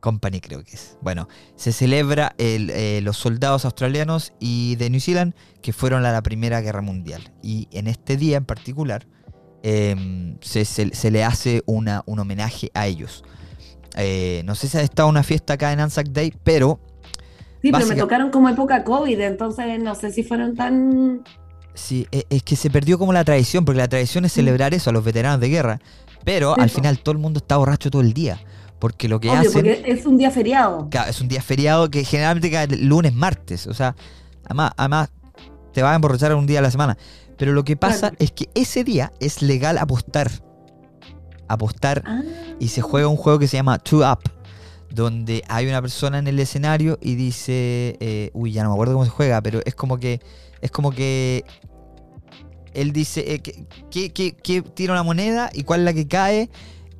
Company, 0.00 0.40
creo 0.40 0.62
que 0.64 0.72
es. 0.76 0.96
Bueno, 1.02 1.28
se 1.56 1.72
celebra 1.72 2.34
el, 2.38 2.70
eh, 2.70 3.00
los 3.02 3.16
soldados 3.16 3.64
australianos 3.64 4.32
y 4.40 4.76
de 4.76 4.90
New 4.90 5.00
Zealand 5.00 5.34
que 5.62 5.72
fueron 5.72 6.04
a 6.04 6.12
la 6.12 6.22
Primera 6.22 6.60
Guerra 6.60 6.82
Mundial. 6.82 7.32
Y 7.42 7.68
en 7.72 7.86
este 7.88 8.16
día 8.16 8.36
en 8.36 8.44
particular 8.44 9.06
eh, 9.62 10.36
se, 10.40 10.64
se- 10.64 10.94
se 10.94 11.10
le 11.10 11.24
hace 11.24 11.62
una, 11.66 12.02
un 12.06 12.18
homenaje 12.20 12.70
a 12.74 12.86
ellos. 12.86 13.24
Eh, 13.96 14.42
no 14.44 14.54
sé 14.54 14.68
si 14.68 14.78
ha 14.78 14.82
estado 14.82 15.08
una 15.08 15.22
fiesta 15.24 15.54
acá 15.54 15.72
en 15.72 15.80
Anzac 15.80 16.08
Day, 16.10 16.32
pero 16.44 16.78
Sí, 17.60 17.72
pero 17.72 17.86
me 17.86 17.96
tocaron 17.96 18.30
como 18.30 18.48
época 18.48 18.84
COVID, 18.84 19.18
entonces 19.20 19.82
no 19.82 19.96
sé 19.96 20.12
si 20.12 20.22
fueron 20.22 20.54
tan... 20.54 21.24
sí, 21.74 22.06
e- 22.12 22.24
es 22.30 22.44
que 22.44 22.54
se 22.54 22.70
perdió 22.70 23.00
como 23.00 23.12
la 23.12 23.24
tradición, 23.24 23.64
porque 23.64 23.78
la 23.80 23.88
tradición 23.88 24.24
es 24.24 24.32
celebrar 24.32 24.74
eso 24.74 24.90
a 24.90 24.92
los 24.92 25.02
veteranos 25.04 25.40
de 25.40 25.48
guerra. 25.48 25.80
Pero 26.24 26.54
Sí, 26.54 26.60
al 26.60 26.70
final 26.70 26.98
todo 27.00 27.12
el 27.12 27.18
mundo 27.18 27.38
está 27.38 27.56
borracho 27.56 27.90
todo 27.90 28.02
el 28.02 28.12
día. 28.12 28.38
Porque 28.78 29.08
lo 29.08 29.18
que 29.20 29.28
Obvio, 29.28 29.40
hacen... 29.40 29.52
porque 29.52 29.82
es 29.86 30.06
un 30.06 30.16
día 30.18 30.30
feriado. 30.30 30.88
Claro, 30.90 31.10
es 31.10 31.20
un 31.20 31.28
día 31.28 31.42
feriado 31.42 31.90
que 31.90 32.04
generalmente 32.04 32.50
cae 32.50 32.64
el 32.70 32.86
lunes, 32.86 33.12
martes. 33.12 33.66
O 33.66 33.74
sea, 33.74 33.96
además, 34.44 34.72
además 34.76 35.10
te 35.72 35.82
vas 35.82 35.92
a 35.92 35.96
emborrachar 35.96 36.34
un 36.34 36.46
día 36.46 36.60
a 36.60 36.62
la 36.62 36.70
semana. 36.70 36.96
Pero 37.36 37.52
lo 37.52 37.64
que 37.64 37.76
pasa 37.76 38.10
Claro. 38.10 38.16
es 38.20 38.32
que 38.32 38.48
ese 38.54 38.84
día 38.84 39.12
es 39.20 39.42
legal 39.42 39.78
apostar. 39.78 40.30
Apostar 41.48 42.02
Ah, 42.06 42.22
y 42.60 42.68
se 42.68 42.82
juega 42.82 43.08
un 43.08 43.16
juego 43.16 43.38
que 43.38 43.48
se 43.48 43.56
llama 43.56 43.78
Two 43.78 44.00
Up. 44.08 44.18
Donde 44.90 45.42
hay 45.48 45.66
una 45.66 45.80
persona 45.82 46.18
en 46.18 46.26
el 46.28 46.38
escenario 46.40 46.98
y 47.00 47.14
dice. 47.14 47.96
eh, 48.00 48.30
uy, 48.32 48.52
ya 48.52 48.62
no 48.62 48.70
me 48.70 48.74
acuerdo 48.74 48.94
cómo 48.94 49.04
se 49.04 49.10
juega, 49.10 49.40
pero 49.42 49.60
es 49.64 49.74
como 49.74 49.98
que. 49.98 50.20
Es 50.62 50.70
como 50.70 50.90
que. 50.92 51.44
Él 52.74 52.92
dice 52.92 53.34
eh, 53.34 53.38
que, 53.40 53.64
que- 53.90 54.10
que- 54.12 54.32
que 54.36 54.62
tira 54.62 54.92
una 54.92 55.02
moneda 55.02 55.50
y 55.52 55.64
cuál 55.64 55.80
es 55.80 55.84
la 55.84 55.92
que 55.92 56.06
cae. 56.08 56.50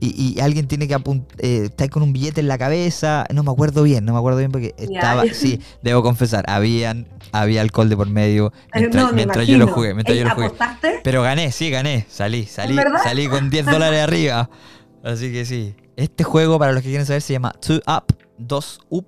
Y, 0.01 0.35
y 0.37 0.41
alguien 0.41 0.69
tiene 0.69 0.87
que 0.87 0.95
apuntar. 0.95 1.37
está 1.45 1.89
con 1.89 2.03
un 2.03 2.13
billete 2.13 2.41
en 2.41 2.49
la 2.49 2.57
cabeza. 2.59 3.27
No 3.35 3.43
me 3.43 3.51
acuerdo 3.51 3.83
bien, 3.83 4.05
no 4.05 4.13
me 4.13 4.19
acuerdo 4.19 4.39
bien 4.39 4.53
porque 4.53 4.75
estaba. 4.79 5.25
Sí, 5.33 5.61
debo 5.83 6.03
confesar, 6.03 6.45
habían, 6.49 7.09
había 7.33 7.61
alcohol 7.63 7.89
de 7.89 7.97
por 7.97 8.09
medio 8.09 8.53
eh, 8.75 8.79
mientras, 8.81 9.05
no, 9.05 9.11
me 9.11 9.17
mientras 9.17 9.47
yo 9.47 9.59
lo 9.59 9.67
jugué. 9.69 9.95
Mientras 9.95 10.17
yo 10.17 10.25
lo 10.25 10.31
jugué. 10.35 10.47
¿Apostaste? 10.47 11.01
Pero 11.03 11.23
gané, 11.23 11.51
sí, 11.53 11.71
gané. 11.71 12.07
Salí, 12.09 12.47
salí, 12.47 12.77
salí 13.03 13.27
con 13.29 13.51
10 13.51 13.67
dólares 13.67 14.01
arriba. 14.01 14.49
Así 15.03 15.33
que 15.33 15.45
sí. 15.45 15.75
Este 15.97 16.23
juego, 16.23 16.59
para 16.59 16.73
los 16.73 16.83
que 16.83 16.89
quieren 16.91 17.07
saber, 17.07 17.23
se 17.23 17.33
llama 17.33 17.53
Two 17.61 17.81
Up, 17.87 18.17
2 18.39 18.81
Up. 18.91 19.07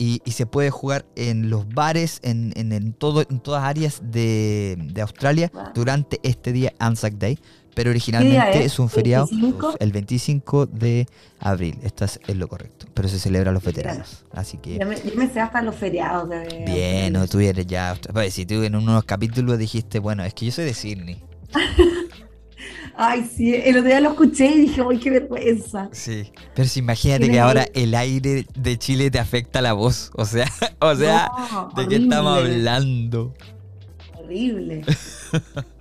Y, 0.00 0.22
y 0.24 0.30
se 0.30 0.46
puede 0.46 0.70
jugar 0.70 1.06
en 1.16 1.50
los 1.50 1.68
bares, 1.68 2.20
en, 2.22 2.52
en, 2.54 2.72
en 2.72 2.92
todo, 2.92 3.22
en 3.28 3.40
todas 3.40 3.64
áreas 3.64 4.00
de, 4.02 4.76
de 4.78 5.00
Australia 5.02 5.50
Wow. 5.52 5.64
durante 5.74 6.20
este 6.22 6.52
día 6.52 6.72
Anzac 6.78 7.14
Day. 7.14 7.38
Pero 7.78 7.90
originalmente 7.90 8.58
es? 8.58 8.72
es? 8.72 8.78
un 8.80 8.90
feriado 8.90 9.28
¿25? 9.28 9.76
el 9.78 9.92
25 9.92 10.66
de 10.66 11.06
abril. 11.38 11.78
Esto 11.84 12.06
es, 12.06 12.18
es 12.26 12.34
lo 12.34 12.48
correcto. 12.48 12.86
Pero 12.92 13.08
se 13.08 13.20
celebra 13.20 13.50
a 13.50 13.54
los 13.54 13.62
veteranos. 13.62 14.24
Así 14.32 14.58
que 14.58 14.78
Ya 14.78 14.84
me, 14.84 14.96
me 15.14 15.30
sé 15.30 15.38
hasta 15.38 15.62
los 15.62 15.76
feriados 15.76 16.28
de... 16.28 16.64
bien, 16.66 17.12
no, 17.12 17.28
tú 17.28 17.38
eres 17.38 17.68
ya. 17.68 17.96
pues, 18.12 18.34
si 18.34 18.46
tú 18.46 18.64
en 18.64 18.74
unos 18.74 19.04
capítulos 19.04 19.58
dijiste, 19.58 20.00
bueno, 20.00 20.24
es 20.24 20.34
que 20.34 20.46
yo 20.46 20.50
soy 20.50 20.64
de 20.64 20.74
Sydney. 20.74 21.22
Ay, 22.96 23.30
sí, 23.32 23.54
el 23.54 23.76
otro 23.76 23.88
día 23.90 24.00
lo 24.00 24.10
escuché 24.10 24.46
y 24.46 24.58
dije, 24.62 24.82
¡ay, 24.90 24.98
qué 24.98 25.10
vergüenza! 25.10 25.88
Sí. 25.92 26.32
Pero 26.56 26.66
si 26.66 26.80
imagínate 26.80 27.30
que 27.30 27.38
ahora 27.38 27.64
el 27.74 27.94
aire 27.94 28.44
de 28.56 28.76
Chile 28.76 29.08
te 29.12 29.20
afecta 29.20 29.62
la 29.62 29.72
voz. 29.72 30.10
O 30.16 30.24
sea, 30.24 30.48
o 30.80 30.96
sea, 30.96 31.30
¿de 31.76 31.86
qué 31.86 31.94
estamos 31.94 32.38
hablando? 32.38 33.34
Horrible. 34.16 34.84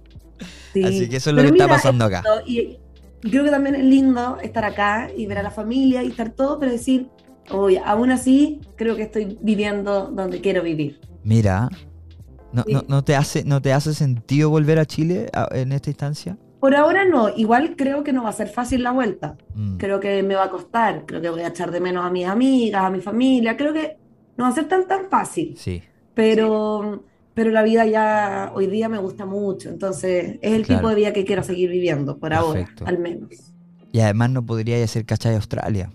Así 0.86 1.10
que 1.10 1.18
eso 1.18 1.30
es 1.30 1.36
lo 1.36 1.42
que 1.42 1.50
está 1.50 1.68
pasando 1.68 2.06
acá. 2.06 2.24
Y, 2.46 2.78
creo 3.22 3.44
que 3.44 3.50
también 3.50 3.76
es 3.76 3.84
lindo 3.84 4.38
estar 4.42 4.66
acá 4.66 5.10
y 5.16 5.26
ver 5.26 5.40
a 5.40 5.44
la 5.44 5.52
familia 5.52 6.04
y 6.04 6.08
estar 6.08 6.30
todo, 6.32 6.60
pero 6.60 6.72
decir, 6.72 7.10
oye, 7.52 7.82
aún 7.84 8.12
así 8.12 8.62
creo 8.76 8.96
que 8.96 9.04
estoy 9.04 9.38
viviendo 9.42 10.08
donde 10.08 10.42
quiero 10.42 10.63
vivir. 10.63 11.00
Mira, 11.24 11.70
¿no, 12.54 12.63
no, 12.88 13.04
te, 13.04 13.16
hace, 13.16 13.44
¿no 13.44 13.62
te 13.62 13.74
hace 13.74 13.94
sentido 13.94 14.50
volver 14.50 14.80
a 14.80 14.86
Chile 14.86 15.30
en 15.52 15.72
esta 15.72 15.90
instancia? 15.90 16.38
Por 16.60 16.76
ahora 16.76 17.06
no, 17.06 17.30
igual 17.30 17.76
creo 17.78 18.04
que 18.04 18.13
no 18.13 18.24
va 18.24 18.30
a 18.30 18.34
ser 18.34 18.48
fácil 18.48 18.84
la 18.84 18.92
vuelta. 18.92 19.38
Mm. 19.54 19.78
Creo 19.78 20.00
que 20.00 20.24
me 20.24 20.36
va 20.36 20.46
a 20.46 20.50
costar, 20.50 21.06
creo 21.06 21.22
que 21.22 21.30
voy 21.30 21.42
a 21.42 21.50
echar 21.50 21.72
de 21.72 21.80
menos 21.80 22.04
a 22.04 22.10
mis 22.10 22.26
amigas, 22.26 22.84
a 22.84 22.90
mi 22.90 23.00
familia, 23.00 23.56
creo 23.56 23.74
que 23.74 23.98
no 24.38 24.46
va 24.46 24.50
a 24.50 24.54
ser 24.54 24.68
tan 24.68 24.88
tan 24.88 25.10
fácil. 25.10 25.56
Sí. 25.58 25.84
Pero 26.16 27.04
pero 27.38 27.52
la 27.52 27.62
vida 27.62 27.86
ya 27.86 28.52
hoy 28.56 28.65
día 28.65 28.89
me 28.89 28.97
gusta 28.97 29.28
mucho, 29.28 29.69
entonces 29.69 30.39
es 30.41 30.54
el 30.54 30.65
tipo 30.65 30.89
de 30.89 30.95
vida 30.95 31.13
que 31.13 31.23
quiero 31.23 31.43
seguir 31.43 31.69
viviendo, 31.69 32.17
por 32.17 32.34
ahora, 32.34 32.67
al 32.84 32.97
menos. 32.97 33.30
Y 33.91 34.00
además 34.00 34.32
no 34.32 34.43
podría 34.43 34.84
hacer 34.84 35.06
cachai 35.06 35.36
Australia. 35.36 35.91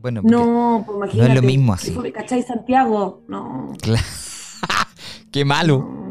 Bueno, 0.00 0.22
no, 0.24 0.82
pues 0.86 0.96
imagínate. 0.96 1.28
No 1.28 1.34
es 1.34 1.42
lo 1.42 1.46
mismo 1.46 1.74
así. 1.74 1.94
¿Cachai 2.14 2.42
Santiago? 2.42 3.22
No. 3.28 3.74
Qué 5.30 5.44
malo. 5.44 6.08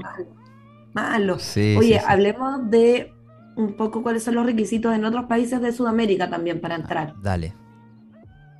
malo. 0.93 1.37
Oye, 1.75 1.99
hablemos 2.05 2.69
de 2.69 3.11
un 3.55 3.73
poco 3.73 4.03
cuáles 4.03 4.23
son 4.23 4.35
los 4.35 4.45
requisitos 4.45 4.93
en 4.93 5.03
otros 5.03 5.25
países 5.25 5.59
de 5.63 5.71
Sudamérica 5.71 6.29
también 6.29 6.61
para 6.61 6.75
entrar. 6.75 7.15
dale. 7.23 7.55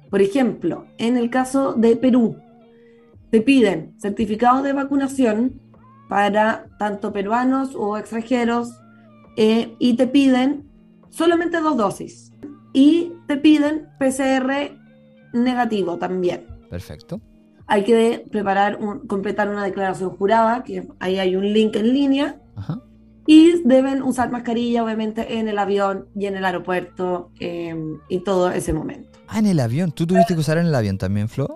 Por 0.10 0.24
ejemplo, 0.24 0.88
en 0.98 1.18
el 1.18 1.30
caso 1.30 1.74
de 1.74 1.96
Perú, 1.98 2.36
te 3.30 3.42
piden 3.42 3.94
certificados 4.00 4.64
de 4.64 4.74
vacunación 4.74 5.69
para 6.10 6.66
tanto 6.78 7.14
peruanos 7.14 7.76
o 7.76 7.98
extranjeros 7.98 8.74
eh, 9.38 9.76
y 9.80 9.96
te 9.96 10.08
piden 10.08 10.68
solamente 11.10 11.62
dos 11.62 11.78
dosis 11.78 12.34
y 12.74 13.14
te 13.28 13.38
piden 13.38 13.88
PCR 14.00 14.76
negativo 15.32 15.98
también. 15.98 16.46
Perfecto. 16.70 17.22
Hay 17.68 17.84
que 17.84 18.26
preparar, 18.32 18.80
completar 19.08 19.48
una 19.48 19.64
declaración 19.64 20.10
jurada, 20.10 20.64
que 20.64 20.88
ahí 21.00 21.20
hay 21.20 21.36
un 21.36 21.54
link 21.54 21.76
en 21.76 21.94
línea. 21.94 22.42
Y 23.28 23.62
deben 23.64 24.02
usar 24.02 24.32
mascarilla, 24.32 24.84
obviamente, 24.84 25.38
en 25.38 25.48
el 25.48 25.60
avión 25.60 26.08
y 26.16 26.26
en 26.26 26.36
el 26.36 26.44
aeropuerto 26.46 27.30
em, 27.40 28.00
y 28.10 28.22
todo 28.22 28.50
ese 28.50 28.74
momento. 28.74 29.20
Ah, 29.28 29.38
en 29.38 29.46
el 29.46 29.60
avión. 29.60 29.92
¿Tú 29.92 30.08
tuviste 30.08 30.34
que 30.34 30.40
usar 30.40 30.58
en 30.58 30.66
el 30.66 30.74
avión 30.74 30.98
también, 30.98 31.30
Flo? 31.30 31.48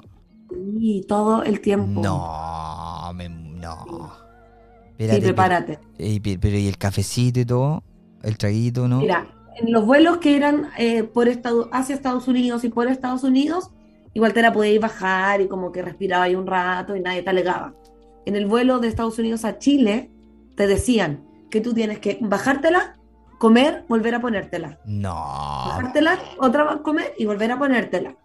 Sí, 0.52 1.04
todo 1.08 1.42
el 1.42 1.62
tiempo. 1.62 2.00
No, 2.00 3.12
no 3.12 4.23
sí, 5.10 5.22
prepárate. 5.22 5.80
Pero, 5.98 6.58
¿y 6.58 6.68
el 6.68 6.78
cafecito 6.78 7.40
y 7.40 7.46
todo? 7.46 7.84
¿El 8.22 8.38
traguito, 8.38 8.88
no? 8.88 9.00
Mira, 9.00 9.28
en 9.56 9.72
los 9.72 9.86
vuelos 9.86 10.18
que 10.18 10.36
eran 10.36 10.70
eh, 10.78 11.04
por 11.04 11.28
Estado, 11.28 11.70
hacia 11.72 11.96
Estados 11.96 12.28
Unidos 12.28 12.64
y 12.64 12.70
por 12.70 12.88
Estados 12.88 13.24
Unidos, 13.24 13.70
igual 14.14 14.34
te 14.34 14.42
la 14.42 14.54
podías 14.54 14.82
bajar 14.82 15.42
y 15.42 15.48
como 15.48 15.72
que 15.72 15.82
respiraba 15.82 16.26
ahí 16.26 16.36
un 16.36 16.48
rato 16.48 16.96
y 16.96 17.02
nadie 17.02 17.22
te 17.22 17.30
alegaba. 17.30 17.74
En 18.26 18.36
el 18.36 18.46
vuelo 18.46 18.80
de 18.80 18.88
Estados 18.88 19.20
Unidos 19.20 19.44
a 19.46 19.60
Chile, 19.60 20.10
te 20.56 20.68
decían 20.68 21.26
que 21.52 21.62
tú 21.62 21.74
tienes 21.74 22.00
que 22.00 22.18
bajártela, 22.22 22.96
comer, 23.38 23.84
volver 23.90 24.16
a 24.16 24.22
ponértela. 24.22 24.80
No. 24.86 25.14
Bajártela, 25.14 26.20
otra 26.40 26.64
vez 26.64 26.82
comer 26.82 27.14
y 27.18 27.26
volver 27.26 27.52
a 27.52 27.60
ponértela. 27.60 28.16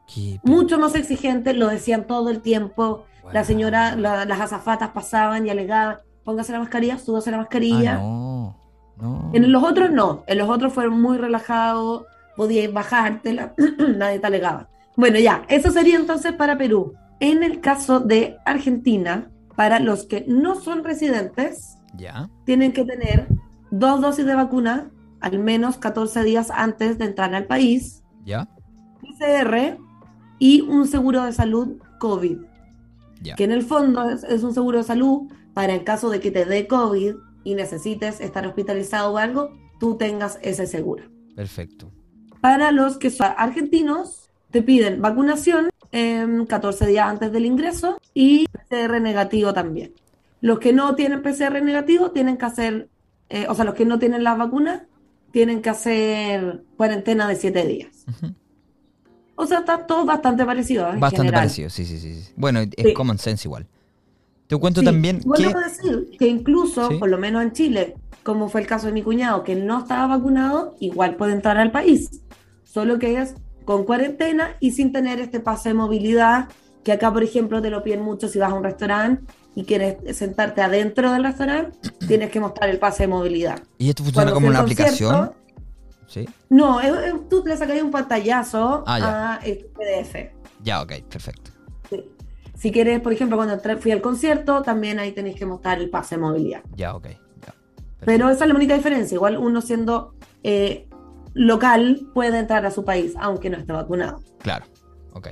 Mucho 0.45 0.79
más 0.79 0.95
exigente, 0.95 1.53
lo 1.55 1.69
decían 1.69 2.07
todo 2.07 2.31
el 2.31 2.41
tiempo. 2.41 3.05
La 3.33 3.45
señora, 3.45 3.97
las 3.97 4.41
azafatas 4.41 4.91
pasaban 4.91 5.47
y 5.47 5.51
alegaban 5.51 5.99
póngase 6.29 6.53
la 6.53 6.59
mascarilla, 6.59 6.99
súbase 6.99 7.31
la 7.31 7.39
mascarilla. 7.39 7.95
Ah, 7.95 8.03
no, 8.03 8.55
no. 9.01 9.31
En 9.33 9.51
los 9.51 9.65
otros 9.65 9.91
no, 9.91 10.25
en 10.27 10.37
los 10.37 10.51
otros 10.51 10.75
fueron 10.75 11.01
muy 11.01 11.17
relajados, 11.17 12.05
podías 12.37 12.71
bajártela, 12.71 13.55
nadie 13.97 14.19
te 14.19 14.27
alegaba. 14.27 14.69
Bueno, 14.95 15.19
ya, 15.19 15.47
eso 15.49 15.71
sería 15.71 15.97
entonces 15.97 16.35
para 16.35 16.59
Perú. 16.59 16.93
En 17.19 17.43
el 17.43 17.63
caso 17.63 18.01
de 18.01 18.37
Argentina, 18.45 19.31
para 19.57 19.81
los 19.81 20.05
que 20.05 20.27
no 20.29 20.61
son 20.61 20.85
residentes, 20.85 21.79
ya. 21.95 22.29
tienen 22.45 22.73
que 22.73 22.85
tener 22.85 23.27
dos 23.71 24.03
dosis 24.03 24.27
de 24.27 24.35
vacuna 24.35 24.91
al 25.21 25.39
menos 25.39 25.79
14 25.79 26.25
días 26.25 26.51
antes 26.51 26.99
de 26.99 27.07
entrar 27.07 27.35
al 27.35 27.47
país. 27.47 28.03
Ya. 28.27 28.47
PCR 29.01 29.79
y 30.39 30.61
un 30.61 30.87
seguro 30.87 31.25
de 31.25 31.33
salud 31.33 31.79
COVID. 31.99 32.37
Ya. 33.23 33.35
Que 33.35 33.45
en 33.45 33.53
el 33.53 33.63
fondo 33.63 34.11
es, 34.11 34.43
un 34.43 34.53
seguro 34.53 34.77
de 34.77 34.85
salud 34.85 35.23
para 35.59 35.75
en 35.75 35.83
caso 35.83 36.09
de 36.09 36.21
que 36.21 36.31
te 36.31 36.45
dé 36.45 36.69
COVID 36.69 37.17
y 37.43 37.57
necesites 37.57 38.21
estar 38.21 38.47
hospitalizado 38.47 39.15
o 39.15 39.19
algo, 39.19 39.59
tú 39.81 39.97
tengas 39.97 40.39
ese 40.41 40.69
seguro. 40.69 41.11
Perfecto. 41.35 41.91
Para 42.41 42.71
los 42.71 42.97
que 42.97 43.11
son 43.11 43.33
argentinos, 43.37 44.31
te 44.53 44.63
piden 44.63 45.03
vacunación 45.03 45.69
14 45.91 46.87
días 46.87 47.09
antes 47.09 47.33
del 47.33 47.45
ingreso 47.45 47.99
y 48.15 48.47
PCR 48.47 49.01
negativo 49.01 49.53
también. 49.53 49.95
Los 50.41 50.61
que 50.61 50.73
no 50.73 50.95
tienen 50.95 51.23
PCR 51.23 51.61
negativo 51.61 52.13
tienen 52.13 52.37
que 52.37 52.45
hacer, 52.45 52.89
eh, 53.29 53.47
o 53.49 53.55
sea, 53.57 53.65
los 53.65 53.75
que 53.75 53.85
no 53.85 53.99
tienen 53.99 54.23
la 54.23 54.37
vacuna 54.37 54.87
tienen 55.33 55.61
que 55.61 55.71
hacer 55.71 56.63
cuarentena 56.77 57.27
de 57.27 57.35
7 57.35 57.67
días. 57.67 58.07
O 59.35 59.45
sea, 59.45 59.59
está 59.59 59.89
todo 59.89 60.05
bastante 60.05 60.45
parecido. 60.45 60.89
bastante 61.01 61.33
parecido, 61.33 61.69
sí, 61.69 61.85
sí, 61.85 61.99
sí. 61.99 62.33
Bueno, 62.37 62.61
es 62.61 62.95
common 62.95 63.19
sense 63.19 63.49
igual. 63.49 63.67
Te 64.49 64.57
cuento 64.57 64.83
también 64.83 65.21
que... 65.37 65.47
decir 65.47 66.17
que 66.19 66.27
incluso, 66.27 66.99
por 66.99 67.11
lo 67.11 67.19
menos 67.19 67.43
en 67.43 67.53
Chile, 67.53 67.97
como 68.23 68.49
fue 68.49 68.63
el 68.63 68.67
caso 68.67 68.87
de 68.87 68.93
mi 68.93 69.03
cuñado, 69.03 69.45
que 69.45 69.55
no 69.55 69.81
estaba 69.81 70.17
vacunado, 70.17 70.75
igual 70.81 71.17
puede 71.17 71.35
entrar 71.35 71.59
al 71.59 71.71
país. 71.71 72.23
Solo 72.65 72.99
que 72.99 73.21
es 73.21 73.35
con 73.67 73.85
cuarentena 73.85 74.57
y 74.59 74.71
sin 74.71 74.91
tener 74.91 75.21
este 75.21 75.41
pase 75.41 75.69
de 75.69 75.75
movilidad, 75.75 76.49
que 76.83 76.93
acá, 76.93 77.13
por 77.13 77.23
ejemplo, 77.23 77.61
te 77.61 77.69
lo 77.69 77.83
piden 77.83 78.01
mucho 78.01 78.27
si 78.29 78.39
vas 78.39 78.51
a 78.51 78.55
un 78.55 78.65
restaurante 78.65 79.31
y 79.55 79.65
quieres 79.65 80.17
sentarte 80.17 80.63
adentro 80.63 81.13
del 81.13 81.25
restaurante, 81.25 81.77
tienes 82.09 82.31
que 82.31 82.41
mostrar 82.41 82.71
el 82.71 82.79
pase 82.79 83.03
de 83.03 83.09
movilidad. 83.09 83.63
¿Y 83.77 83.91
esto 83.91 84.03
funciona 84.03 84.33
como 84.33 84.49
una 84.49 84.61
aplicación? 84.61 85.33
¿Sí? 86.07 86.27
No, 86.49 86.81
tú 87.29 87.43
le 87.45 87.55
sacarías 87.55 87.85
un 87.85 87.91
pantallazo 87.91 88.83
ah, 88.87 89.39
a 89.43 89.47
este 89.47 89.65
PDF. 89.65 90.33
Ya, 90.63 90.81
ok, 90.81 90.93
perfecto. 91.07 91.48
Si 92.59 92.73
quieres, 92.73 93.01
por 93.01 93.13
ejemplo, 93.13 93.37
cuando 93.37 93.57
fui 93.79 93.93
al 93.93 94.01
concierto, 94.01 94.63
también 94.63 94.99
ahí 94.99 95.13
tenéis 95.13 95.37
que 95.37 95.47
mostrar 95.47 95.79
el 95.79 95.91
pase 95.91 96.17
de 96.17 96.23
movilidad. 96.23 96.63
Ya, 96.75 96.95
ok. 96.95 97.07
Pero 98.05 98.29
esa 98.31 98.45
es 98.45 98.49
la 98.49 98.57
única 98.57 98.75
diferencia. 98.75 99.15
Igual 99.15 99.37
uno 99.37 99.61
siendo 99.61 100.15
eh, 100.43 100.89
local 101.35 102.09
puede 102.15 102.39
entrar 102.39 102.67
a 102.67 102.71
su 102.71 102.85
país, 102.85 103.15
aunque 103.19 103.49
no 103.49 103.59
esté 103.59 103.73
vacunado. 103.73 104.21
Claro, 104.39 104.67
ok. 105.13 105.29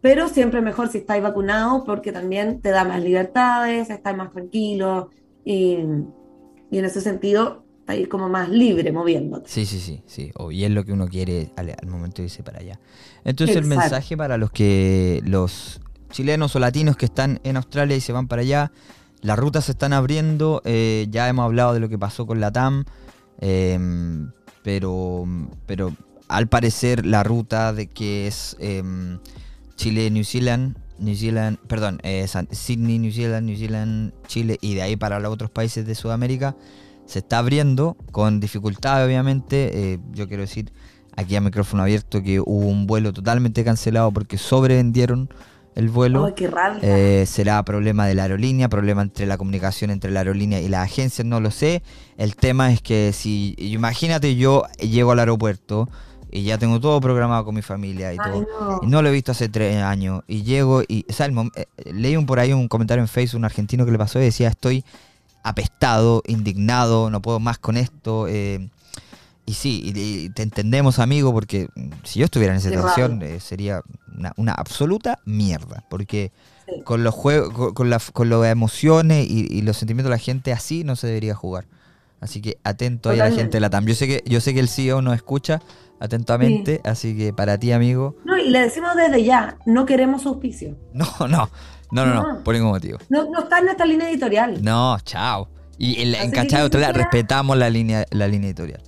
Pero 0.00 0.28
siempre 0.28 0.60
mejor 0.60 0.88
si 0.88 0.98
estáis 0.98 1.22
vacunado 1.22 1.82
porque 1.84 2.12
también 2.12 2.60
te 2.60 2.70
da 2.70 2.84
más 2.84 3.02
libertades, 3.02 3.90
estás 3.90 4.16
más 4.16 4.30
tranquilo 4.30 5.10
y, 5.44 5.78
y 6.70 6.78
en 6.78 6.84
ese 6.84 7.00
sentido 7.00 7.64
estáis 7.80 8.06
como 8.08 8.28
más 8.28 8.48
libre 8.48 8.92
moviéndote. 8.92 9.48
Sí, 9.48 9.66
sí, 9.66 9.80
sí, 9.80 10.02
sí. 10.06 10.32
y 10.50 10.64
es 10.64 10.70
lo 10.70 10.84
que 10.84 10.92
uno 10.92 11.08
quiere 11.08 11.50
al, 11.56 11.74
momento 11.86 12.22
de 12.22 12.24
irse 12.26 12.42
para 12.42 12.60
allá. 12.60 12.78
Entonces 13.24 13.56
el 13.56 13.64
mensaje 13.64 14.16
para 14.16 14.36
los 14.36 14.50
que 14.50 15.22
los 15.24 15.80
chilenos 16.10 16.54
o 16.56 16.58
latinos 16.58 16.96
que 16.96 17.06
están 17.06 17.40
en 17.44 17.56
Australia 17.56 17.96
y 17.96 18.00
se 18.00 18.12
van 18.12 18.28
para 18.28 18.42
allá. 18.42 18.72
Las 19.20 19.38
rutas 19.38 19.64
se 19.66 19.72
están 19.72 19.92
abriendo, 19.92 20.60
eh, 20.64 21.06
ya 21.10 21.28
hemos 21.28 21.44
hablado 21.44 21.72
de 21.72 21.80
lo 21.80 21.88
que 21.88 21.98
pasó 21.98 22.26
con 22.26 22.40
la 22.40 22.52
TAM, 22.52 22.84
em, 23.40 24.30
pero, 24.62 25.24
pero 25.66 25.94
al 26.28 26.48
parecer 26.48 27.06
la 27.06 27.22
ruta 27.22 27.72
de 27.72 27.86
que 27.86 28.26
es 28.26 28.56
em, 28.60 29.18
Chile-New 29.76 30.24
Zealand, 30.24 30.76
New 30.98 31.16
Zealand, 31.16 31.58
perdón, 31.66 32.00
eh, 32.02 32.26
Sydney, 32.50 32.98
New 32.98 33.12
Zealand, 33.12 33.46
New 33.46 33.56
Zealand, 33.56 34.12
Chile 34.26 34.58
y 34.60 34.74
de 34.74 34.82
ahí 34.82 34.96
para 34.96 35.18
los 35.18 35.32
otros 35.32 35.50
países 35.50 35.86
de 35.86 35.94
Sudamérica 35.94 36.56
se 37.06 37.18
está 37.18 37.38
abriendo 37.38 37.96
con 38.12 38.40
dificultad 38.40 39.04
obviamente. 39.04 39.92
Eh, 39.94 39.98
yo 40.12 40.28
quiero 40.28 40.42
decir 40.42 40.72
aquí 41.16 41.36
a 41.36 41.40
micrófono 41.40 41.82
abierto 41.82 42.22
que 42.22 42.40
hubo 42.40 42.66
un 42.66 42.86
vuelo 42.86 43.12
totalmente 43.12 43.64
cancelado 43.64 44.10
porque 44.12 44.38
sobrevendieron 44.38 45.28
el 45.74 45.88
vuelo. 45.88 46.32
Eh, 46.82 47.24
será 47.26 47.62
problema 47.64 48.06
de 48.06 48.14
la 48.14 48.22
aerolínea, 48.22 48.68
problema 48.68 49.02
entre 49.02 49.26
la 49.26 49.36
comunicación 49.36 49.90
entre 49.90 50.10
la 50.10 50.20
aerolínea 50.20 50.60
y 50.60 50.68
la 50.68 50.82
agencia, 50.82 51.24
no 51.24 51.40
lo 51.40 51.50
sé. 51.50 51.82
El 52.16 52.36
tema 52.36 52.72
es 52.72 52.80
que 52.80 53.12
si, 53.12 53.54
imagínate 53.58 54.36
yo 54.36 54.64
llego 54.78 55.12
al 55.12 55.18
aeropuerto 55.18 55.88
y 56.30 56.42
ya 56.42 56.58
tengo 56.58 56.80
todo 56.80 57.00
programado 57.00 57.44
con 57.44 57.54
mi 57.54 57.62
familia 57.62 58.12
y 58.12 58.16
todo, 58.16 58.46
no. 58.60 58.80
y 58.82 58.86
no 58.86 59.02
lo 59.02 59.08
he 59.08 59.12
visto 59.12 59.32
hace 59.32 59.48
tres 59.48 59.80
años, 59.82 60.22
y 60.26 60.42
llego 60.42 60.82
y, 60.82 61.06
o 61.08 61.50
eh, 61.54 61.66
leí 61.92 62.16
un, 62.16 62.26
por 62.26 62.40
ahí 62.40 62.52
un 62.52 62.66
comentario 62.66 63.02
en 63.02 63.08
Facebook, 63.08 63.38
un 63.38 63.44
argentino 63.44 63.84
que 63.84 63.92
le 63.92 63.98
pasó 63.98 64.18
y 64.20 64.24
decía, 64.24 64.48
estoy 64.48 64.84
apestado, 65.44 66.22
indignado, 66.26 67.10
no 67.10 67.20
puedo 67.22 67.38
más 67.38 67.58
con 67.58 67.76
esto. 67.76 68.26
Eh, 68.28 68.68
y 69.46 69.54
sí, 69.54 69.82
y, 69.94 69.98
y 70.26 70.30
te 70.30 70.42
entendemos, 70.42 70.98
amigo, 70.98 71.32
porque 71.32 71.68
mm, 71.74 71.90
si 72.04 72.18
yo 72.20 72.24
estuviera 72.24 72.52
en 72.54 72.58
esa 72.58 72.70
situación 72.70 73.22
eh, 73.22 73.40
sería 73.40 73.82
una, 74.16 74.32
una 74.36 74.52
absoluta 74.52 75.20
mierda. 75.24 75.84
Porque 75.90 76.32
Sí. 76.66 76.80
con 76.82 77.04
los 77.04 77.12
juegos, 77.14 77.52
con, 77.52 77.74
con 77.74 77.90
la- 77.90 78.00
con 78.14 78.30
las 78.30 78.46
emociones 78.46 79.26
y, 79.28 79.46
y 79.50 79.60
los 79.60 79.76
sentimientos 79.76 80.08
de 80.08 80.16
la 80.16 80.18
gente 80.18 80.50
así 80.50 80.82
no 80.82 80.96
se 80.96 81.06
debería 81.08 81.34
jugar. 81.34 81.66
Así 82.22 82.40
que 82.40 82.56
atento 82.64 83.10
ahí 83.10 83.20
a 83.20 83.28
la 83.28 83.36
gente 83.36 83.58
de 83.58 83.60
la 83.60 83.68
TAM. 83.68 83.84
Yo 83.84 83.94
sé 83.94 84.06
que, 84.08 84.22
yo 84.24 84.40
sé 84.40 84.54
que 84.54 84.60
el 84.60 84.68
CEO 84.70 85.02
nos 85.02 85.14
escucha 85.14 85.60
atentamente, 86.00 86.80
así 86.84 87.14
que 87.16 87.32
para 87.34 87.58
ti, 87.58 87.72
amigo, 87.72 88.16
No, 88.24 88.38
y 88.38 88.48
le 88.48 88.60
decimos 88.60 88.96
desde 88.96 89.24
ya, 89.24 89.58
no 89.66 89.84
queremos 89.84 90.24
auspicio. 90.24 90.74
no, 90.94 91.06
no, 91.20 91.50
no, 91.92 92.06
no, 92.06 92.14
no, 92.14 92.32
No. 92.34 92.44
por 92.44 92.54
ningún 92.54 92.70
motivo. 92.70 92.96
No, 93.10 93.24
no 93.30 93.40
está 93.40 93.58
en 93.58 93.64
nuestra 93.66 93.84
línea 93.84 94.08
editorial. 94.10 94.62
No, 94.64 94.96
chao. 95.04 95.48
Y 95.76 96.00
en, 96.00 96.12
la- 96.12 96.22
en 96.22 96.32
siquiera- 96.34 96.92
respetamos 96.92 97.58
la 97.58 97.68
línea, 97.68 98.06
la 98.10 98.26
línea 98.26 98.48
editorial. 98.48 98.80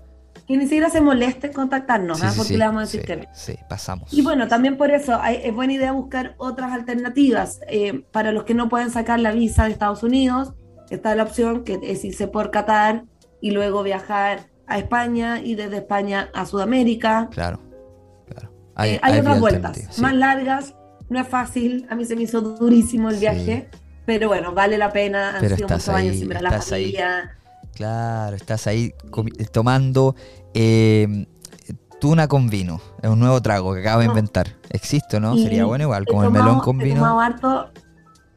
Que 0.46 0.56
ni 0.56 0.64
siquiera 0.64 0.88
se 0.90 1.00
moleste 1.00 1.48
en 1.48 1.52
contactarnos, 1.52 2.18
Sí, 2.20 2.24
¿ah? 2.26 2.30
sí, 2.30 2.36
porque 2.36 2.52
sí, 2.52 2.56
le 2.56 2.64
vamos 2.66 2.78
a 2.78 2.84
decir 2.84 3.02
que 3.02 3.16
no. 3.16 3.24
sí, 3.32 3.58
pasamos. 3.68 4.12
Y 4.12 4.22
bueno, 4.22 4.46
también 4.46 4.76
por 4.76 4.90
eso 4.90 5.18
hay- 5.20 5.40
es 5.42 5.52
buena 5.52 5.72
idea 5.72 5.90
buscar 5.92 6.34
otras 6.38 6.72
alternativas. 6.72 7.60
Eh, 7.68 8.04
para 8.12 8.30
los 8.32 8.44
que 8.44 8.54
no 8.54 8.68
pueden 8.68 8.90
sacar 8.90 9.18
la 9.18 9.32
visa 9.32 9.64
de 9.64 9.72
Estados 9.72 10.02
Unidos, 10.04 10.54
está 10.90 11.14
la 11.16 11.24
opción 11.24 11.64
que 11.64 11.80
es 11.82 12.04
irse 12.04 12.28
por 12.28 12.50
Qatar 12.52 13.04
y 13.40 13.50
luego 13.50 13.82
viajar 13.82 14.46
a 14.68 14.78
España 14.78 15.40
y 15.40 15.54
desde 15.56 15.78
España 15.78 16.30
a 16.32 16.46
Sudamérica. 16.46 17.28
Claro, 17.32 17.60
claro. 18.28 18.52
Eh, 18.84 19.00
Hay, 19.02 19.18
otras 19.18 19.40
vueltas 19.40 19.98
más 19.98 20.14
largas. 20.14 20.74
No 21.08 21.20
es 21.20 21.28
fácil, 21.28 21.86
a 21.88 21.94
mí 21.94 22.04
se 22.04 22.16
me 22.16 22.22
hizo 22.22 22.40
durísimo 22.40 23.10
el 23.10 23.16
viaje, 23.16 23.68
pero 24.04 24.26
bueno, 24.28 24.52
vale 24.52 24.76
la 24.78 24.92
pena. 24.92 25.34
Han 25.36 25.40
Pero 25.40 25.56
sido 25.56 25.68
muchos 25.68 25.88
años 25.88 26.12
ahí, 26.12 26.18
sin 26.18 26.28
ver 26.28 26.38
a 26.38 26.40
la 26.42 26.48
ahí. 26.72 26.96
Claro, 27.76 28.34
estás 28.36 28.66
ahí 28.66 28.94
tomando 29.52 30.16
eh, 30.54 31.26
tuna 32.00 32.26
con 32.26 32.48
vino. 32.48 32.80
Es 33.02 33.10
un 33.10 33.20
nuevo 33.20 33.40
trago 33.42 33.74
que 33.74 33.80
acabo 33.80 34.00
de 34.00 34.06
No. 34.06 34.12
inventar. 34.12 34.56
¿Existe 34.70 35.20
no? 35.20 35.34
Y 35.36 35.42
Sería 35.42 35.66
bueno 35.66 35.84
igual, 35.84 36.04
he 36.04 36.06
como 36.06 36.24
el 36.24 36.30
melón 36.30 36.60
con 36.60 36.80
He 36.80 36.84
vino. 36.84 36.96
tomado 36.96 37.20
harto 37.20 37.70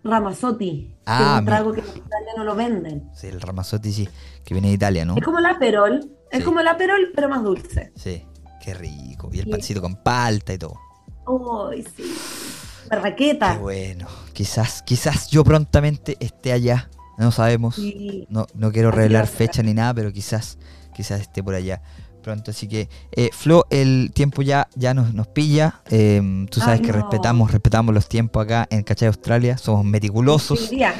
Ramazzotti, 0.03 0.87
que 0.89 0.97
Ah, 1.05 1.33
es 1.35 1.39
un 1.39 1.45
trago 1.45 1.71
que 1.73 1.79
en 1.81 1.87
Italia 1.87 2.31
no 2.37 2.43
lo 2.43 2.55
venden. 2.55 3.09
Sí, 3.15 3.27
el 3.27 3.39
Ramazzotti 3.41 3.91
sí, 3.93 4.09
que 4.43 4.53
viene 4.53 4.67
de 4.69 4.73
Italia, 4.73 5.05
¿no? 5.05 5.15
Es 5.17 5.23
como 5.23 5.39
el 5.39 5.45
Aperol, 5.45 6.11
es 6.31 6.43
como 6.43 6.59
el 6.59 6.67
Aperol, 6.67 7.11
pero 7.15 7.29
más 7.29 7.41
dulce. 7.43 7.91
Sí, 7.95 8.25
qué 8.61 8.73
rico. 8.73 9.29
Y 9.31 9.39
el 9.39 9.45
Sí. 9.45 9.51
pancito 9.51 9.81
con 9.81 9.95
palta 10.03 10.53
y 10.53 10.57
todo. 10.57 10.75
Uy, 11.27 11.85
sí. 11.95 12.13
Barraqueta. 12.89 13.53
Qué 13.53 13.59
bueno. 13.59 14.07
Quizás, 14.33 14.81
quizás 14.83 15.29
yo 15.29 15.43
prontamente 15.43 16.17
esté 16.19 16.51
allá. 16.51 16.89
No 17.19 17.31
sabemos. 17.31 17.75
Sí. 17.75 18.25
No, 18.29 18.47
no 18.55 18.71
quiero 18.71 18.91
revelar 18.91 19.27
fecha 19.27 19.61
ni 19.61 19.73
nada, 19.73 19.93
pero 19.93 20.11
quizás, 20.11 20.57
quizás 20.95 21.21
esté 21.21 21.43
por 21.43 21.53
allá 21.53 21.81
pronto. 22.21 22.51
Así 22.51 22.67
que, 22.67 22.89
eh, 23.11 23.29
Flo, 23.33 23.65
el 23.69 24.11
tiempo 24.13 24.41
ya, 24.41 24.67
ya 24.75 24.93
nos, 24.93 25.13
nos 25.13 25.27
pilla. 25.27 25.81
Eh, 25.89 26.45
tú 26.49 26.59
sabes 26.59 26.79
Ay, 26.79 26.85
que 26.85 26.91
no. 26.91 26.99
respetamos, 26.99 27.51
respetamos 27.51 27.93
los 27.93 28.07
tiempos 28.07 28.43
acá 28.43 28.67
en 28.69 28.83
Cachai 28.83 29.07
Australia. 29.07 29.57
Somos 29.57 29.85
meticulosos. 29.85 30.69
Eh, 30.71 30.93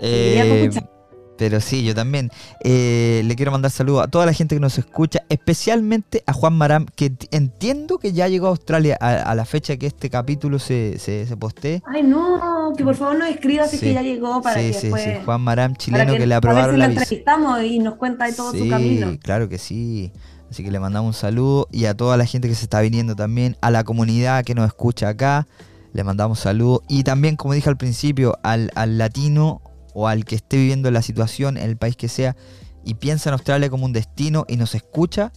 seguiría 0.00 0.44
escuchando. 0.64 0.93
Pero 1.36 1.60
sí, 1.60 1.84
yo 1.84 1.94
también. 1.94 2.30
Eh, 2.62 3.22
le 3.24 3.34
quiero 3.36 3.50
mandar 3.52 3.70
saludos 3.70 4.04
a 4.04 4.06
toda 4.08 4.26
la 4.26 4.32
gente 4.32 4.54
que 4.56 4.60
nos 4.60 4.78
escucha, 4.78 5.20
especialmente 5.28 6.22
a 6.26 6.32
Juan 6.32 6.52
Maram, 6.54 6.86
que 6.94 7.10
ent- 7.12 7.28
entiendo 7.30 7.98
que 7.98 8.12
ya 8.12 8.28
llegó 8.28 8.46
a 8.46 8.50
Australia 8.50 8.96
a, 9.00 9.14
a 9.14 9.34
la 9.34 9.44
fecha 9.44 9.76
que 9.76 9.86
este 9.86 10.10
capítulo 10.10 10.58
se, 10.58 10.98
se, 10.98 11.26
se 11.26 11.36
postee. 11.36 11.82
Ay, 11.92 12.02
no, 12.02 12.72
que 12.76 12.84
por 12.84 12.94
favor 12.96 13.18
nos 13.18 13.28
escriba 13.28 13.66
si 13.68 13.78
Sí. 13.78 13.86
que 13.86 13.94
ya 13.94 14.02
llegó 14.02 14.40
para 14.42 14.60
sí, 14.60 14.66
que 14.68 14.72
sí, 14.74 14.80
después. 14.88 15.02
sí. 15.04 15.10
Juan 15.24 15.40
Maram, 15.40 15.74
chileno 15.76 16.12
que, 16.12 16.18
le 16.26 16.34
a 16.34 16.40
ver 16.40 16.50
aprobaron 16.50 16.74
si 16.74 16.78
la 16.80 16.88
visa. 16.88 17.02
entrevistamos 17.02 17.62
y 17.62 17.78
nos 17.78 17.94
cuenta 17.96 18.26
de 18.26 18.32
todo 18.32 18.52
su 18.52 18.68
camino. 18.68 19.16
claro 19.22 19.48
que 19.48 19.58
sí. 19.58 20.12
Así 20.50 20.62
que 20.62 20.70
le 20.70 20.78
mandamos 20.78 21.16
un 21.16 21.20
saludo 21.20 21.66
y 21.72 21.86
a 21.86 21.94
toda 21.96 22.16
la 22.16 22.26
gente 22.26 22.48
que 22.48 22.54
se 22.54 22.64
está 22.64 22.80
viniendo 22.80 23.16
también, 23.16 23.56
a 23.60 23.70
la 23.72 23.82
comunidad 23.82 24.44
que 24.44 24.54
nos 24.54 24.66
escucha 24.66 25.08
acá, 25.08 25.48
le 25.92 26.04
mandamos 26.04 26.38
saludos. 26.38 26.80
Y 26.88 27.02
también, 27.02 27.34
como 27.36 27.54
dije 27.54 27.68
al 27.68 27.76
principio, 27.76 28.38
al, 28.44 28.70
al 28.76 28.98
latino 28.98 29.62
o 29.94 30.06
al 30.08 30.24
que 30.26 30.34
esté 30.36 30.58
viviendo 30.58 30.90
la 30.90 31.00
situación 31.00 31.56
en 31.56 31.64
el 31.70 31.76
país 31.78 31.96
que 31.96 32.08
sea 32.08 32.36
y 32.84 32.94
piensa 32.94 33.30
en 33.30 33.34
Australia 33.34 33.70
como 33.70 33.86
un 33.86 33.92
destino 33.94 34.44
y 34.48 34.56
nos 34.58 34.74
escucha, 34.74 35.32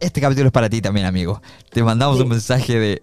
este 0.00 0.20
capítulo 0.20 0.46
es 0.46 0.52
para 0.52 0.68
ti 0.68 0.80
también, 0.80 1.06
amigo. 1.06 1.40
Te 1.70 1.82
mandamos 1.84 2.16
Sí. 2.16 2.22
un 2.24 2.28
mensaje 2.30 2.78
de, 2.78 3.02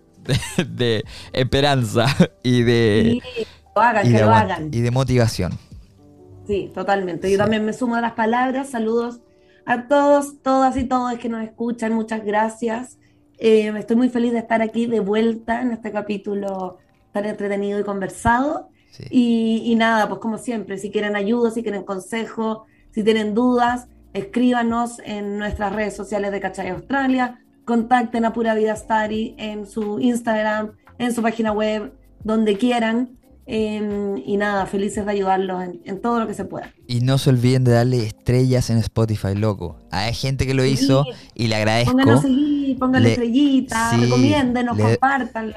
de- 0.57 0.65
de 0.65 1.03
esperanza 1.31 2.07
y 2.43 2.63
de, 2.63 3.21
Sí, 3.35 3.45
lo 3.75 3.81
hagan, 3.81 4.05
y 4.05 4.09
que 4.11 4.17
de 4.17 4.23
lo 4.25 4.33
hagan. 4.33 4.69
y 4.73 4.81
de 4.81 4.91
motivación. 4.91 5.53
Sí, 6.47 6.71
totalmente. 6.73 7.29
Yo 7.31 7.37
también 7.37 7.63
me 7.65 7.73
sumo 7.73 7.95
a 7.95 8.01
las 8.01 8.13
palabras. 8.13 8.69
Saludos 8.69 9.19
a 9.65 9.87
todos, 9.87 10.41
todas 10.41 10.75
y 10.77 10.85
todos 10.85 11.17
que 11.19 11.29
nos 11.29 11.43
escuchan. 11.43 11.93
Muchas 11.93 12.23
gracias. 12.25 12.97
Eh, 13.37 13.71
estoy 13.77 13.95
muy 13.97 14.09
feliz 14.09 14.31
de 14.31 14.39
estar 14.39 14.61
aquí 14.61 14.87
de 14.87 14.99
vuelta 15.01 15.61
en 15.61 15.71
este 15.71 15.91
capítulo 15.91 16.77
tan 17.11 17.25
entretenido 17.25 17.79
y 17.79 17.83
conversado. 17.83 18.69
Sí. 18.97 19.03
Y, 19.11 19.61
y 19.65 19.75
nada, 19.75 20.07
pues 20.09 20.19
como 20.19 20.37
siempre, 20.37 20.77
si 20.79 20.89
quieren 20.89 21.15
ayuda, 21.15 21.51
si 21.51 21.61
quieren 21.61 21.83
consejo, 21.83 22.65
si 22.91 23.03
tienen 23.03 23.33
dudas, 23.35 23.87
escríbanos 24.13 24.99
en 25.05 25.37
nuestras 25.37 25.73
redes 25.75 25.95
sociales 25.95 26.31
de 26.31 26.39
Cachai 26.39 26.69
Australia, 26.69 27.39
contacten 27.65 28.25
a 28.25 28.33
Pura 28.33 28.55
Vida 28.55 28.75
Study 28.75 29.35
en 29.37 29.67
su 29.67 29.99
Instagram, 29.99 30.71
en 30.97 31.13
su 31.13 31.21
página 31.21 31.51
web, 31.51 31.93
donde 32.23 32.57
quieran. 32.57 33.11
Eh, 33.49 34.21
y 34.25 34.35
nada, 34.35 34.65
felices 34.65 35.05
de 35.05 35.11
ayudarlos 35.13 35.63
en, 35.63 35.81
en 35.85 36.01
todo 36.01 36.19
lo 36.19 36.27
que 36.27 36.33
se 36.33 36.43
pueda. 36.43 36.73
Y 36.85 36.99
no 36.99 37.17
se 37.17 37.29
olviden 37.29 37.63
de 37.63 37.71
darle 37.71 38.05
estrellas 38.05 38.69
en 38.69 38.77
Spotify, 38.79 39.35
loco. 39.35 39.77
Hay 39.89 40.13
gente 40.13 40.45
que 40.45 40.53
lo 40.53 40.63
Sí. 40.63 40.71
hizo 40.71 41.05
y 41.33 41.47
le 41.47 41.55
agradezco. 41.55 41.91
Pónganos 41.91 42.21
seguir, 42.23 42.77
pónganle 42.77 43.07
Le- 43.07 43.13
estrellitas, 43.13 43.91
sí, 43.95 44.01
recomiéndenos, 44.01 44.75
le- 44.75 44.83
compártanlo. 44.83 45.55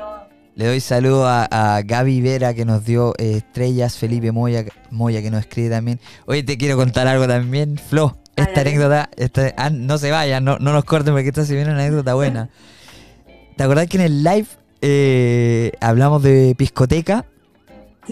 Le 0.61 0.67
doy 0.67 0.81
saludo 0.81 1.27
a, 1.27 1.45
a 1.79 1.81
Gaby 1.81 2.21
Vera 2.21 2.53
que 2.53 2.67
nos 2.67 2.85
dio 2.85 3.15
eh, 3.17 3.39
estrellas, 3.39 3.97
Felipe 3.97 4.31
Moya, 4.31 4.67
Moya 4.91 5.23
que 5.23 5.31
nos 5.31 5.41
escribe 5.41 5.71
también. 5.71 5.99
Oye, 6.27 6.43
te 6.43 6.59
quiero 6.59 6.77
contar 6.77 7.07
algo 7.09 7.27
también, 7.27 7.79
Flo. 7.79 8.19
Esta 8.37 8.61
anécdota, 8.61 9.09
esta- 9.17 9.55
ah, 9.57 9.71
no 9.71 9.97
se 9.97 10.11
vayan, 10.11 10.45
no, 10.45 10.59
no 10.59 10.75
nos 10.75 10.85
corten 10.85 11.15
porque 11.15 11.29
esta 11.29 11.47
se 11.47 11.55
viene 11.55 11.71
una 11.73 11.81
anécdota 11.81 12.13
buena. 12.13 12.51
¿Te 13.57 13.63
acordás 13.65 13.87
que 13.87 13.97
en 13.97 14.03
el 14.03 14.23
live 14.23 14.47
eh, 14.83 15.73
hablamos 15.81 16.23
de 16.23 16.55
Piscoteca? 16.59 17.25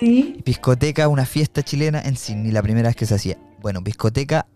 Sí, 0.01 0.41
Piscoteca, 0.43 1.07
una 1.09 1.27
fiesta 1.27 1.63
chilena 1.63 2.01
en 2.01 2.17
Sydney, 2.17 2.51
la 2.51 2.63
primera 2.63 2.89
vez 2.89 2.97
que 2.97 3.05
se 3.05 3.15
hacía. 3.15 3.37
Bueno, 3.61 3.85
Piscoteca 3.85 4.47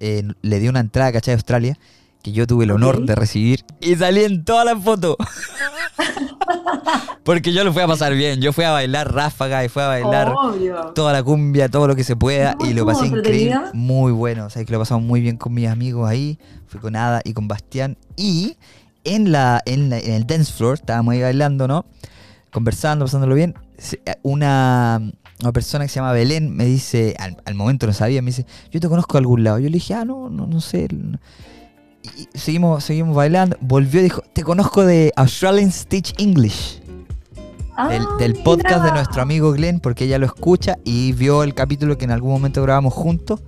eh, 0.00 0.22
le 0.40 0.58
dio 0.58 0.70
una 0.70 0.80
entrada 0.80 1.10
a 1.10 1.12
Cachai 1.12 1.34
Australia 1.34 1.78
que 2.22 2.32
yo 2.32 2.46
tuve 2.46 2.64
el 2.64 2.70
honor 2.70 3.04
de 3.04 3.14
recibir 3.14 3.64
y 3.80 3.94
salí 3.96 4.24
en 4.24 4.44
todas 4.44 4.64
las 4.64 4.82
fotos. 4.82 5.16
Porque 7.24 7.52
yo 7.52 7.64
lo 7.64 7.72
fui 7.72 7.82
a 7.82 7.86
pasar 7.86 8.14
bien, 8.14 8.40
yo 8.40 8.52
fui 8.52 8.64
a 8.64 8.70
bailar 8.72 9.12
ráfaga 9.12 9.64
y 9.64 9.68
fui 9.68 9.82
a 9.82 9.86
bailar 9.88 10.34
obvio. 10.36 10.92
toda 10.94 11.12
la 11.12 11.22
cumbia, 11.22 11.68
todo 11.68 11.86
lo 11.86 11.94
que 11.94 12.04
se 12.04 12.16
pueda 12.16 12.54
¿Cómo 12.54 12.70
y 12.70 12.74
lo 12.74 12.84
pasé 12.86 13.06
increíble, 13.06 13.56
muy 13.72 14.12
bueno, 14.12 14.46
o 14.46 14.50
sea, 14.50 14.64
que 14.64 14.72
lo 14.72 14.78
pasamos 14.78 15.04
muy 15.04 15.20
bien 15.20 15.36
con 15.36 15.54
mis 15.54 15.68
amigos 15.68 16.08
ahí, 16.08 16.38
fui 16.66 16.80
con 16.80 16.96
Ada 16.96 17.20
y 17.24 17.32
con 17.32 17.48
Bastián 17.48 17.96
y 18.16 18.56
en 19.04 19.32
la 19.32 19.60
en, 19.66 19.90
la- 19.90 19.98
en 19.98 20.12
el 20.14 20.26
dance 20.26 20.52
floor 20.52 20.74
estábamos 20.74 21.12
ahí 21.14 21.22
bailando, 21.22 21.68
¿no? 21.68 21.86
Conversando, 22.52 23.04
pasándolo 23.04 23.34
bien, 23.34 23.54
eh, 24.04 24.14
una 24.22 25.00
una 25.42 25.52
persona 25.52 25.84
que 25.84 25.88
se 25.88 25.96
llama 25.96 26.12
Belén 26.12 26.54
me 26.54 26.64
dice, 26.64 27.16
al, 27.18 27.36
al 27.44 27.54
momento 27.54 27.86
no 27.86 27.92
sabía, 27.92 28.22
me 28.22 28.26
dice, 28.30 28.46
yo 28.70 28.80
te 28.80 28.88
conozco 28.88 29.14
de 29.14 29.18
algún 29.20 29.42
lado. 29.42 29.58
Yo 29.58 29.68
le 29.68 29.74
dije, 29.74 29.94
ah, 29.94 30.04
no, 30.04 30.30
no, 30.30 30.46
no 30.46 30.60
sé. 30.60 30.86
Y 32.02 32.28
seguimos, 32.38 32.82
seguimos 32.84 33.14
bailando. 33.14 33.56
Volvió 33.60 34.00
y 34.00 34.04
dijo, 34.04 34.22
te 34.32 34.42
conozco 34.42 34.84
de 34.84 35.12
Australian 35.16 35.70
Stitch 35.70 36.14
English 36.18 36.80
del, 37.88 38.02
Ah, 38.02 38.16
del 38.18 38.34
podcast 38.34 38.76
de 38.76 38.90
mira. 38.90 38.94
nuestro 38.96 39.22
amigo 39.22 39.52
Glenn, 39.52 39.80
porque 39.80 40.04
ella 40.04 40.18
lo 40.18 40.26
escucha 40.26 40.76
y 40.84 41.12
vio 41.12 41.42
el 41.42 41.54
capítulo 41.54 41.96
que 41.96 42.04
en 42.04 42.10
algún 42.10 42.32
momento 42.32 42.60
grabamos 42.62 42.92
juntos. 42.92 43.40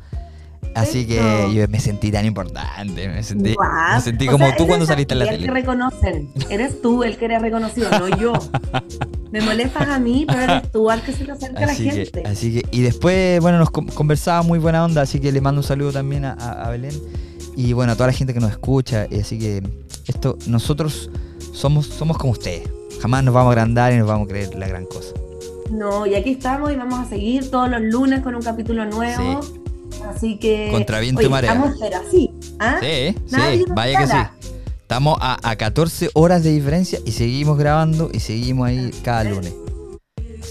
Así 0.75 1.07
que 1.07 1.21
yo 1.55 1.69
me 1.69 1.79
sentí 1.79 2.11
tan 2.11 2.25
importante, 2.27 3.07
me 3.09 3.23
sentí, 3.23 3.55
me 3.95 4.01
sentí 4.01 4.27
como 4.27 4.47
sea, 4.47 4.57
tú 4.57 4.67
cuando 4.67 4.87
saliste 4.87 5.15
en 5.15 5.19
la 5.21 5.25
el 5.27 5.31
que 5.31 5.37
tele. 5.47 5.53
reconocen. 5.53 6.31
Eres 6.51 6.83
tú 6.83 7.05
el 7.05 7.17
que 7.17 7.27
eres 7.27 7.43
reconocido, 7.43 7.91
no 7.97 8.09
yo. 8.19 8.33
Me 9.31 9.41
molestas 9.41 9.89
a 9.89 10.01
mí, 10.01 10.25
pero 10.27 10.41
eres 10.41 10.73
tú 10.73 10.91
al 10.91 11.01
que 11.03 11.13
se 11.13 11.25
le 11.25 11.33
acerca 11.33 11.63
a 11.63 11.67
la 11.67 11.73
Así 11.73 11.85
gente. 11.91 12.23
que, 12.23 12.29
así 12.29 12.55
que, 12.55 12.63
y 12.77 12.83
después, 12.83 13.41
bueno, 13.41 13.59
nos 13.59 13.71
con- 13.71 13.87
conversaba 13.87 14.43
muy 14.43 14.59
buena 14.59 14.85
onda, 14.85 15.03
así 15.03 15.21
que 15.21 15.31
le 15.31 15.41
mando 15.41 15.61
un 15.61 15.67
saludo 15.67 15.93
también 15.93 16.25
a- 16.25 16.33
a 16.33 16.71
Belén 16.71 16.95
y 17.57 17.73
bueno, 17.73 17.93
a 17.93 17.95
toda 17.95 18.09
la 18.09 18.13
gente 18.13 18.35
que 18.35 18.41
nos 18.41 18.51
escucha. 18.51 19.07
y 19.11 19.21
así 19.21 19.39
que 19.39 19.63
esto, 20.07 20.39
nosotros 20.47 21.11
somos, 21.53 21.87
somos 21.87 22.19
como 22.19 22.33
ustedes. 22.33 22.69
Jamás 23.01 23.23
nos 23.25 23.35
vamos 23.35 23.51
a 23.51 23.53
agrandar 23.53 23.93
y 23.93 23.99
nos 23.99 24.09
vamos 24.09 24.27
a 24.27 24.31
creer 24.31 24.55
la 24.55 24.67
gran 24.69 24.87
cosa. 24.87 25.15
No, 25.71 26.07
y 26.07 26.15
aquí 26.15 26.31
estamos 26.31 26.73
y 26.73 26.77
vamos 26.77 27.01
a 27.01 27.09
seguir 27.09 27.51
todos 27.51 27.69
los 27.71 27.81
lunes 27.81 28.21
con 28.23 28.35
un 28.35 28.43
capítulo 28.43 28.85
nuevo. 28.87 29.41
Así 30.09 30.39
que. 30.39 30.69
Contra 30.71 31.01
viento 31.01 31.23
y 31.23 31.29
marea. 31.29 31.53
Estamos, 31.53 31.77
pero 31.81 31.97
así. 31.99 32.31
¿ah? 32.59 32.79
Sí, 32.81 33.15
sí, 33.27 33.65
vaya 33.75 33.99
que 33.99 34.07
sí. 34.07 34.17
Estamos 34.83 35.17
a, 35.21 35.39
a 35.49 35.57
14 35.57 36.11
horas 36.15 36.43
de 36.45 36.51
diferencia 36.53 36.99
y 37.05 37.13
seguimos 37.13 37.59
grabando 37.59 38.11
y 38.13 38.21
seguimos 38.21 38.69
ahí 38.69 38.91
cada 39.03 39.25
lunes. 39.25 39.55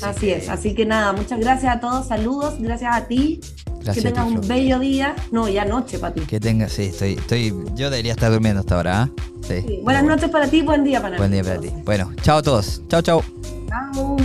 Así 0.02 0.22
que- 0.28 0.38
es. 0.38 0.50
Así 0.50 0.74
que 0.74 0.86
nada, 0.86 1.14
muchas 1.14 1.40
gracias 1.40 1.76
a 1.76 1.80
todos. 1.80 2.08
Saludos. 2.08 2.56
Gracias 2.60 2.96
a 2.96 3.08
ti 3.08 3.40
Gracias 3.84 4.06
que 4.06 4.12
tengas 4.12 4.28
un 4.28 4.48
bello 4.48 4.80
día. 4.80 5.16
No, 5.32 5.50
ya 5.50 5.66
noche 5.66 6.00
para 6.00 6.14
ti. 6.14 6.22
Que 6.22 6.40
tengas, 6.40 6.72
sí, 6.72 6.84
estoy, 6.84 7.14
estoy, 7.14 7.54
yo 7.76 7.90
debería 7.90 8.14
estar 8.14 8.32
durmiendo 8.32 8.62
hasta 8.62 8.76
ahora, 8.76 9.02
¿ah? 9.04 9.10
Sí. 9.48 9.62
Sí. 9.68 9.80
Buenas 9.84 10.04
noches 10.04 10.30
para 10.30 10.48
ti, 10.48 10.62
buen 10.62 10.84
día 10.84 11.02
para 11.02 11.18
Buen 11.18 11.32
día 11.32 11.44
para 11.44 11.60
ti. 11.60 11.70
Bueno, 11.84 12.12
chao 12.22 12.38
a 12.38 12.44
todos. 12.44 12.82
Chao, 12.88 13.02
chao. 13.02 13.24
Chao. 13.68 14.18